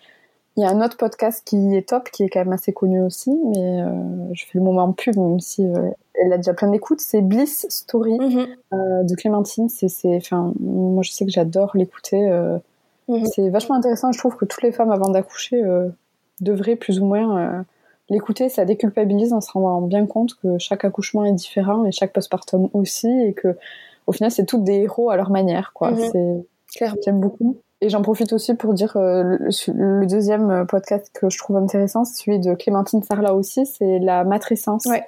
Il 0.58 0.62
y 0.62 0.66
a 0.66 0.70
un 0.70 0.82
autre 0.84 0.96
podcast 0.98 1.42
qui 1.46 1.76
est 1.76 1.90
top, 1.90 2.10
qui 2.12 2.24
est 2.24 2.30
quand 2.30 2.40
même 2.40 2.54
assez 2.54 2.72
connu 2.72 3.02
aussi, 3.02 3.32
mais 3.50 3.82
euh, 3.82 3.90
je 4.34 4.46
fais 4.46 4.58
le 4.58 4.62
moment 4.64 4.92
pub, 4.94 5.18
même 5.18 5.40
si 5.42 5.66
euh, 5.68 5.90
elle 6.14 6.32
a 6.32 6.38
déjà 6.38 6.54
plein 6.54 6.70
d'écoutes. 6.70 7.02
C'est 7.02 7.22
Bliss 7.22 7.66
Story 7.70 8.18
Mhm. 8.20 8.48
euh, 8.74 9.04
de 9.04 9.16
Clémentine. 9.16 9.68
C'est, 9.68 9.90
c'est, 9.90 10.16
enfin, 10.16 10.54
moi 10.62 11.04
je 11.04 11.12
sais 11.12 11.26
que 11.26 11.32
j'adore 11.32 11.72
l'écouter. 11.76 12.30
euh, 12.30 12.58
Mhm. 13.08 13.26
C'est 13.26 13.50
vachement 13.50 13.76
intéressant. 13.76 14.12
Je 14.12 14.18
trouve 14.18 14.36
que 14.36 14.46
toutes 14.46 14.64
les 14.64 14.72
femmes 14.72 14.92
avant 14.92 15.10
d'accoucher 15.10 15.62
euh, 15.64 15.90
devraient 16.42 16.76
plus 16.76 17.00
ou 17.00 17.06
moins 17.06 17.38
euh, 17.38 17.62
l'écouter. 18.10 18.50
Ça 18.50 18.66
déculpabilise 18.66 19.32
en 19.34 19.42
se 19.42 19.52
rendant 19.52 19.82
bien 19.82 20.06
compte 20.08 20.34
que 20.36 20.58
chaque 20.58 20.86
accouchement 20.86 21.24
est 21.26 21.34
différent 21.34 21.86
et 21.86 21.92
chaque 21.92 22.14
postpartum 22.14 22.70
aussi, 22.74 23.08
et 23.10 23.34
que 23.34 23.56
au 24.08 24.12
final 24.12 24.32
c'est 24.32 24.46
toutes 24.46 24.64
des 24.64 24.76
héros 24.84 25.10
à 25.12 25.18
leur 25.18 25.30
manière. 25.32 25.72
Quoi. 25.74 25.92
C'est 26.12 26.46
Clairement. 26.76 26.98
J'aime 27.06 27.20
beaucoup. 27.20 27.58
Et 27.82 27.90
j'en 27.90 28.02
profite 28.02 28.32
aussi 28.34 28.56
pour 28.56 28.74
dire 28.74 28.96
euh, 28.98 29.24
le, 29.24 30.00
le 30.00 30.06
deuxième 30.08 30.66
podcast 30.68 31.12
que 31.14 31.30
je 31.30 31.38
trouve 31.38 31.58
intéressant, 31.58 32.06
c'est 32.06 32.24
celui 32.24 32.40
de 32.40 32.54
Clémentine 32.54 33.04
Sarla 33.04 33.34
aussi, 33.36 33.66
c'est 33.66 34.00
la 34.00 34.24
matrescence. 34.24 34.86
Ouais. 34.86 35.04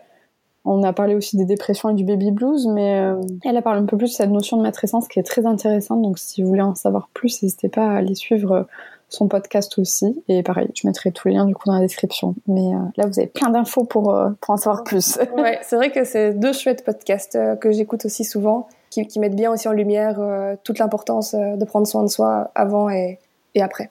On 0.69 0.83
a 0.83 0.91
parlé 0.91 1.15
aussi 1.15 1.37
des 1.37 1.45
dépressions 1.45 1.89
et 1.89 1.93
du 1.93 2.03
baby 2.03 2.31
blues, 2.31 2.67
mais 2.67 2.99
euh, 2.99 3.21
elle 3.45 3.55
a 3.55 3.61
parlé 3.61 3.79
un 3.79 3.85
peu 3.85 3.95
plus 3.95 4.09
de 4.09 4.15
cette 4.15 4.29
notion 4.29 4.57
de 4.57 4.63
matrescence 4.63 5.07
qui 5.07 5.17
est 5.17 5.23
très 5.23 5.45
intéressante. 5.45 6.01
Donc 6.01 6.19
si 6.19 6.43
vous 6.43 6.49
voulez 6.49 6.61
en 6.61 6.75
savoir 6.75 7.07
plus, 7.13 7.41
n'hésitez 7.41 7.69
pas 7.69 7.87
à 7.87 7.95
aller 7.95 8.15
suivre 8.15 8.51
euh, 8.51 8.63
son 9.09 9.27
podcast 9.27 9.77
aussi. 9.79 10.21
Et 10.27 10.43
pareil, 10.43 10.69
je 10.73 10.87
mettrai 10.87 11.11
tous 11.11 11.27
les 11.27 11.35
liens 11.35 11.45
du 11.45 11.55
coup 11.55 11.67
dans 11.67 11.75
la 11.75 11.81
description. 11.81 12.35
Mais 12.47 12.73
euh, 12.73 12.79
là, 12.97 13.05
vous 13.07 13.19
avez 13.19 13.27
plein 13.27 13.49
d'infos 13.49 13.85
pour, 13.85 14.13
euh, 14.13 14.29
pour 14.41 14.53
en 14.53 14.57
savoir 14.57 14.83
plus. 14.83 15.17
Ouais, 15.37 15.59
c'est 15.61 15.75
vrai 15.75 15.91
que 15.91 16.03
c'est 16.03 16.33
deux 16.33 16.53
chouettes 16.53 16.83
podcasts 16.83 17.35
euh, 17.35 17.55
que 17.55 17.71
j'écoute 17.71 18.05
aussi 18.05 18.23
souvent, 18.23 18.67
qui, 18.89 19.05
qui 19.07 19.19
mettent 19.19 19.35
bien 19.35 19.51
aussi 19.51 19.67
en 19.67 19.73
lumière 19.73 20.19
toute 20.63 20.79
l'importance 20.79 21.35
de 21.35 21.65
prendre 21.65 21.85
soin 21.85 22.03
de 22.03 22.09
soi 22.09 22.51
avant 22.55 22.89
et, 22.89 23.19
et 23.55 23.61
après. 23.61 23.89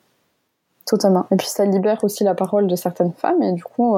Totalement. 0.86 1.26
Et 1.30 1.36
puis 1.36 1.48
ça 1.48 1.64
libère 1.64 2.02
aussi 2.04 2.24
la 2.24 2.34
parole 2.34 2.66
de 2.66 2.76
certaines 2.76 3.12
femmes 3.12 3.42
et 3.42 3.52
du 3.52 3.62
coup, 3.62 3.96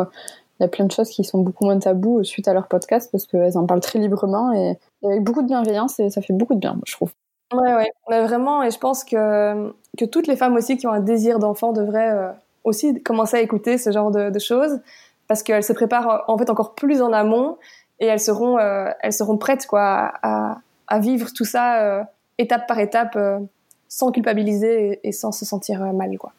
il 0.59 0.65
y 0.65 0.67
a 0.67 0.69
plein 0.69 0.85
de 0.85 0.93
choses 0.93 1.09
qui 1.11 1.23
sont 1.25 1.39
beaucoup 1.39 1.65
moins 1.65 1.79
tabous 1.79 2.19
euh, 2.19 2.25
suite 2.25 2.49
à 2.49 2.53
leur 2.53 2.67
podcast 2.67 3.11
parce 3.13 3.27
qu'elles 3.27 3.57
en 3.57 3.67
parlent 3.67 3.81
très 3.81 3.99
librement 3.99 4.53
et, 4.53 4.79
et 5.03 5.07
avec 5.07 5.23
beaucoup 5.23 5.43
de 5.43 5.47
bienveillance 5.47 6.01
et 6.01 6.11
ça 6.11 6.21
fait 6.21 6.33
beaucoup 6.33 6.55
de 6.55 6.61
bien, 6.61 6.79
je 6.85 6.93
trouve. 6.93 7.13
Ouais, 7.53 7.75
ouais. 7.75 7.91
Vraiment, 8.09 8.63
et 8.63 8.71
je 8.71 8.79
pense 8.79 9.05
que, 9.05 9.73
que 9.97 10.05
toutes 10.05 10.27
les 10.27 10.37
femmes 10.37 10.55
aussi 10.57 10.77
qui 10.77 10.87
ont 10.87 10.93
un 10.93 11.01
désir 11.01 11.39
d'enfant 11.39 11.73
devraient 11.73 12.13
euh, 12.13 12.31
aussi 12.65 13.03
commencer 13.03 13.37
à 13.37 13.41
écouter 13.41 13.79
ce 13.79 13.91
genre 13.91 14.11
de, 14.11 14.39
choses 14.39 14.81
parce 15.29 15.43
qu'elles 15.43 15.65
se 15.65 15.73
préparent 15.73 16.25
en 16.29 16.37
fait 16.37 16.51
encore 16.51 16.75
plus 16.75 17.01
en 17.01 17.13
amont 17.13 17.57
et 18.01 18.07
elles 18.07 18.21
seront, 18.21 18.59
euh, 18.59 18.91
elles 19.01 19.13
seront 19.13 19.39
prêtes 19.39 19.67
quoi, 19.67 20.13
à, 20.23 20.61
vivre 20.99 21.29
tout 21.35 21.45
ça 21.45 21.83
euh, 21.83 22.03
étape 22.39 22.67
par 22.67 22.79
étape 22.79 23.19
sans 23.89 24.13
culpabiliser 24.13 25.01
et, 25.03 25.13
sans 25.13 25.33
se 25.33 25.45
sentir 25.45 25.81
mal. 25.93 26.17
Quoi. 26.19 26.33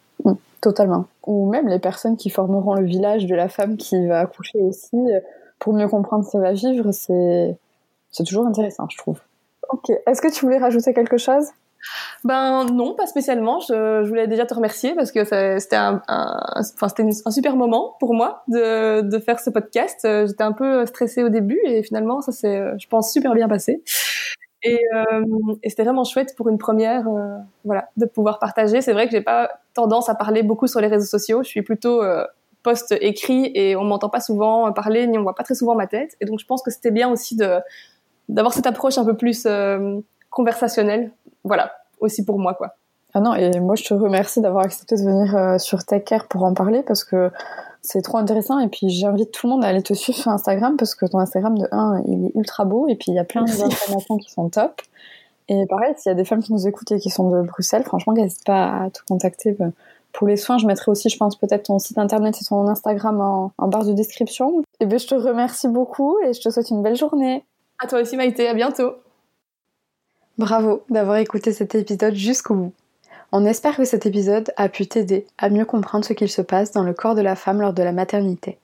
Totalement. 0.61 1.05
Ou 1.25 1.49
même 1.49 1.67
les 1.67 1.79
personnes 1.79 2.17
qui 2.17 2.29
formeront 2.29 2.75
le 2.75 2.85
village 2.85 3.25
de 3.25 3.35
la 3.35 3.49
femme 3.49 3.77
qui 3.77 4.07
va 4.07 4.19
accoucher 4.19 4.59
aussi, 4.61 4.97
pour 5.57 5.73
mieux 5.73 5.87
comprendre 5.87 6.25
ce 6.25 6.31
qu'elle 6.31 6.41
va 6.41 6.53
vivre, 6.53 6.91
c'est 6.91 7.57
toujours 8.25 8.45
intéressant, 8.45 8.87
je 8.89 8.97
trouve. 8.97 9.19
Ok. 9.69 9.91
Est-ce 10.07 10.21
que 10.21 10.31
tu 10.31 10.45
voulais 10.45 10.57
rajouter 10.57 10.93
quelque 10.93 11.17
chose? 11.17 11.45
Ben 12.23 12.65
non, 12.65 12.93
pas 12.93 13.07
spécialement. 13.07 13.59
Je, 13.61 14.05
voulais 14.07 14.27
déjà 14.27 14.45
te 14.45 14.53
remercier 14.53 14.95
parce 14.95 15.11
que 15.11 15.23
c'était 15.23 15.75
un, 15.75 16.01
super 17.31 17.55
moment 17.55 17.95
pour 17.99 18.13
moi 18.13 18.43
de, 18.47 19.19
faire 19.19 19.39
ce 19.39 19.49
podcast. 19.49 20.03
Euh, 20.05 20.27
J'étais 20.27 20.43
un 20.43 20.51
peu 20.51 20.85
stressée 20.85 21.23
au 21.23 21.29
début 21.29 21.59
et 21.65 21.83
finalement 21.83 22.21
ça 22.21 22.31
s'est, 22.31 22.57
euh, 22.57 22.75
je 22.79 22.87
pense, 22.87 23.13
super 23.13 23.33
bien 23.33 23.47
passé. 23.47 23.83
Et, 24.63 24.79
euh, 24.93 25.23
et 25.63 25.69
c'était 25.69 25.83
vraiment 25.83 26.03
chouette 26.03 26.35
pour 26.35 26.49
une 26.49 26.57
première, 26.57 27.05
voilà, 27.63 27.89
de 27.95 28.05
pouvoir 28.05 28.39
partager. 28.39 28.81
C'est 28.81 28.91
vrai 28.91 29.05
que 29.05 29.11
j'ai 29.11 29.21
pas 29.21 29.49
tendance 29.73 30.09
à 30.09 30.15
parler 30.15 30.43
beaucoup 30.43 30.67
sur 30.67 30.81
les 30.81 30.87
réseaux 30.87 31.05
sociaux. 31.05 31.43
Je 31.43 31.49
suis 31.49 31.61
plutôt 31.61 32.03
post 32.61 32.93
écrit 32.99 33.53
et 33.55 33.77
on 33.77 33.85
m'entend 33.85 34.09
pas 34.09 34.19
souvent 34.19 34.69
parler 34.73 35.07
ni 35.07 35.17
on 35.17 35.23
voit 35.23 35.35
pas 35.35 35.43
très 35.43 35.55
souvent 35.55 35.75
ma 35.75 35.87
tête. 35.87 36.17
Et 36.19 36.25
donc 36.25 36.39
je 36.39 36.45
pense 36.45 36.61
que 36.61 36.71
c'était 36.71 36.91
bien 36.91 37.09
aussi 37.09 37.37
de 37.37 37.61
d'avoir 38.29 38.53
cette 38.53 38.67
approche 38.67 38.97
un 38.97 39.05
peu 39.05 39.17
plus 39.17 39.45
euh, 39.45 39.99
conversationnelle. 40.29 41.11
Voilà, 41.43 41.73
aussi 41.99 42.23
pour 42.23 42.39
moi 42.39 42.53
quoi. 42.53 42.75
Ah 43.13 43.21
non, 43.21 43.33
et 43.33 43.59
moi 43.59 43.75
je 43.75 43.83
te 43.83 43.93
remercie 43.93 44.39
d'avoir 44.39 44.65
accepté 44.65 44.95
de 44.95 45.01
venir 45.01 45.35
euh, 45.35 45.57
sur 45.57 45.83
Tech 45.83 46.03
Care 46.05 46.27
pour 46.27 46.43
en 46.43 46.53
parler 46.53 46.83
parce 46.83 47.03
que 47.03 47.31
c'est 47.81 48.01
trop 48.01 48.17
intéressant 48.17 48.59
et 48.59 48.67
puis 48.67 48.89
j'invite 48.89 49.31
tout 49.31 49.47
le 49.47 49.53
monde 49.53 49.63
à 49.63 49.67
aller 49.67 49.81
te 49.81 49.93
suivre 49.93 50.17
sur 50.19 50.31
Instagram 50.31 50.75
parce 50.77 50.93
que 50.93 51.05
ton 51.07 51.17
Instagram 51.17 51.57
de 51.57 51.67
1 51.71 52.03
il 52.05 52.25
est 52.27 52.31
ultra 52.35 52.65
beau 52.65 52.87
et 52.87 52.95
puis 52.95 53.05
il 53.07 53.15
y 53.15 53.19
a 53.19 53.23
plein 53.23 53.43
d'informations 53.43 54.17
qui 54.17 54.31
sont 54.31 54.49
top. 54.49 54.81
Et 55.47 55.65
pareil, 55.65 55.95
s'il 55.97 56.11
y 56.11 56.13
a 56.13 56.15
des 56.15 56.25
femmes 56.25 56.43
qui 56.43 56.53
nous 56.53 56.67
écoutent 56.67 56.91
et 56.91 56.99
qui 56.99 57.09
sont 57.09 57.29
de 57.29 57.41
Bruxelles, 57.41 57.83
franchement 57.83 58.13
n'hésite 58.13 58.45
pas 58.45 58.83
à 58.83 58.89
te 58.91 58.99
contacter 59.07 59.57
euh, 59.59 59.69
pour 60.13 60.27
les 60.27 60.35
soins. 60.35 60.59
Je 60.59 60.67
mettrai 60.67 60.91
aussi, 60.91 61.09
je 61.09 61.17
pense, 61.17 61.35
peut-être 61.35 61.63
ton 61.63 61.79
site 61.79 61.97
internet 61.97 62.37
et 62.39 62.45
ton 62.45 62.67
Instagram 62.67 63.19
en, 63.19 63.51
en 63.57 63.67
barre 63.67 63.85
de 63.85 63.93
description. 63.93 64.61
Et 64.79 64.85
bien 64.85 64.99
je 64.99 65.07
te 65.07 65.15
remercie 65.15 65.67
beaucoup 65.67 66.19
et 66.23 66.33
je 66.33 66.41
te 66.41 66.49
souhaite 66.51 66.69
une 66.69 66.83
belle 66.83 66.97
journée. 66.97 67.43
À 67.79 67.87
toi 67.87 68.01
aussi 68.01 68.17
Maïté, 68.17 68.47
à 68.47 68.53
bientôt. 68.53 68.95
Bravo 70.37 70.83
d'avoir 70.89 71.17
écouté 71.17 71.53
cet 71.53 71.75
épisode 71.75 72.13
jusqu'au 72.13 72.55
bout. 72.55 72.73
On 73.31 73.45
espère 73.45 73.77
que 73.77 73.85
cet 73.85 74.05
épisode 74.05 74.51
a 74.57 74.67
pu 74.67 74.85
t'aider 74.85 75.25
à 75.37 75.49
mieux 75.49 75.65
comprendre 75.65 76.03
ce 76.03 76.13
qu'il 76.13 76.29
se 76.29 76.41
passe 76.41 76.71
dans 76.71 76.83
le 76.83 76.93
corps 76.93 77.15
de 77.15 77.21
la 77.21 77.35
femme 77.35 77.61
lors 77.61 77.73
de 77.73 77.83
la 77.83 77.93
maternité. 77.93 78.57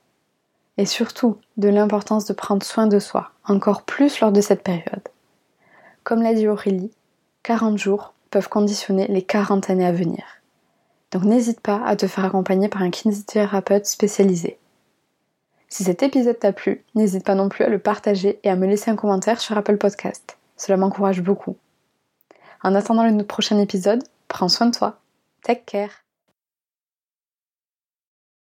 Et 0.78 0.86
surtout, 0.86 1.38
de 1.56 1.70
l'importance 1.70 2.26
de 2.26 2.34
prendre 2.34 2.66
soin 2.66 2.88
de 2.88 3.00
soi, 3.00 3.32
encore 3.46 3.84
plus 3.84 4.20
lors 4.20 4.34
de 4.34 4.42
cette 4.42 4.64
période. 4.64 5.08
Comme 6.04 6.22
l'a 6.22 6.34
dit 6.34 6.48
Aurélie, 6.48 6.92
40 7.44 7.78
jours 7.78 8.14
peuvent 8.32 8.50
conditionner 8.50 9.08
les 9.08 9.22
40 9.22 9.70
années 9.70 9.86
à 9.86 9.94
venir. 9.94 10.24
Donc 11.12 11.24
n'hésite 11.24 11.62
pas 11.62 11.82
à 11.86 11.96
te 11.96 12.08
faire 12.08 12.26
accompagner 12.26 12.68
par 12.68 12.82
un 12.82 12.90
kinésithérapeute 12.90 13.86
spécialisé. 13.86 14.58
Si 15.76 15.84
cet 15.84 16.04
épisode 16.04 16.40
t'a 16.40 16.54
plu, 16.54 16.86
n'hésite 16.96 17.26
pas 17.26 17.36
non 17.36 17.50
plus 17.50 17.66
à 17.66 17.68
le 17.68 17.80
partager 17.80 18.40
et 18.44 18.50
à 18.50 18.56
me 18.56 18.66
laisser 18.66 18.90
un 18.92 18.96
commentaire 18.96 19.42
sur 19.42 19.58
Apple 19.58 19.76
Podcast. 19.76 20.38
Cela 20.56 20.78
m'encourage 20.78 21.22
beaucoup. 21.22 21.58
En 22.64 22.76
attendant 22.76 23.04
le 23.04 23.24
prochain 23.26 23.60
épisode, 23.60 24.02
prends 24.30 24.48
soin 24.48 24.68
de 24.68 24.74
toi. 24.78 25.02
Take 25.44 25.64
care. 25.66 26.05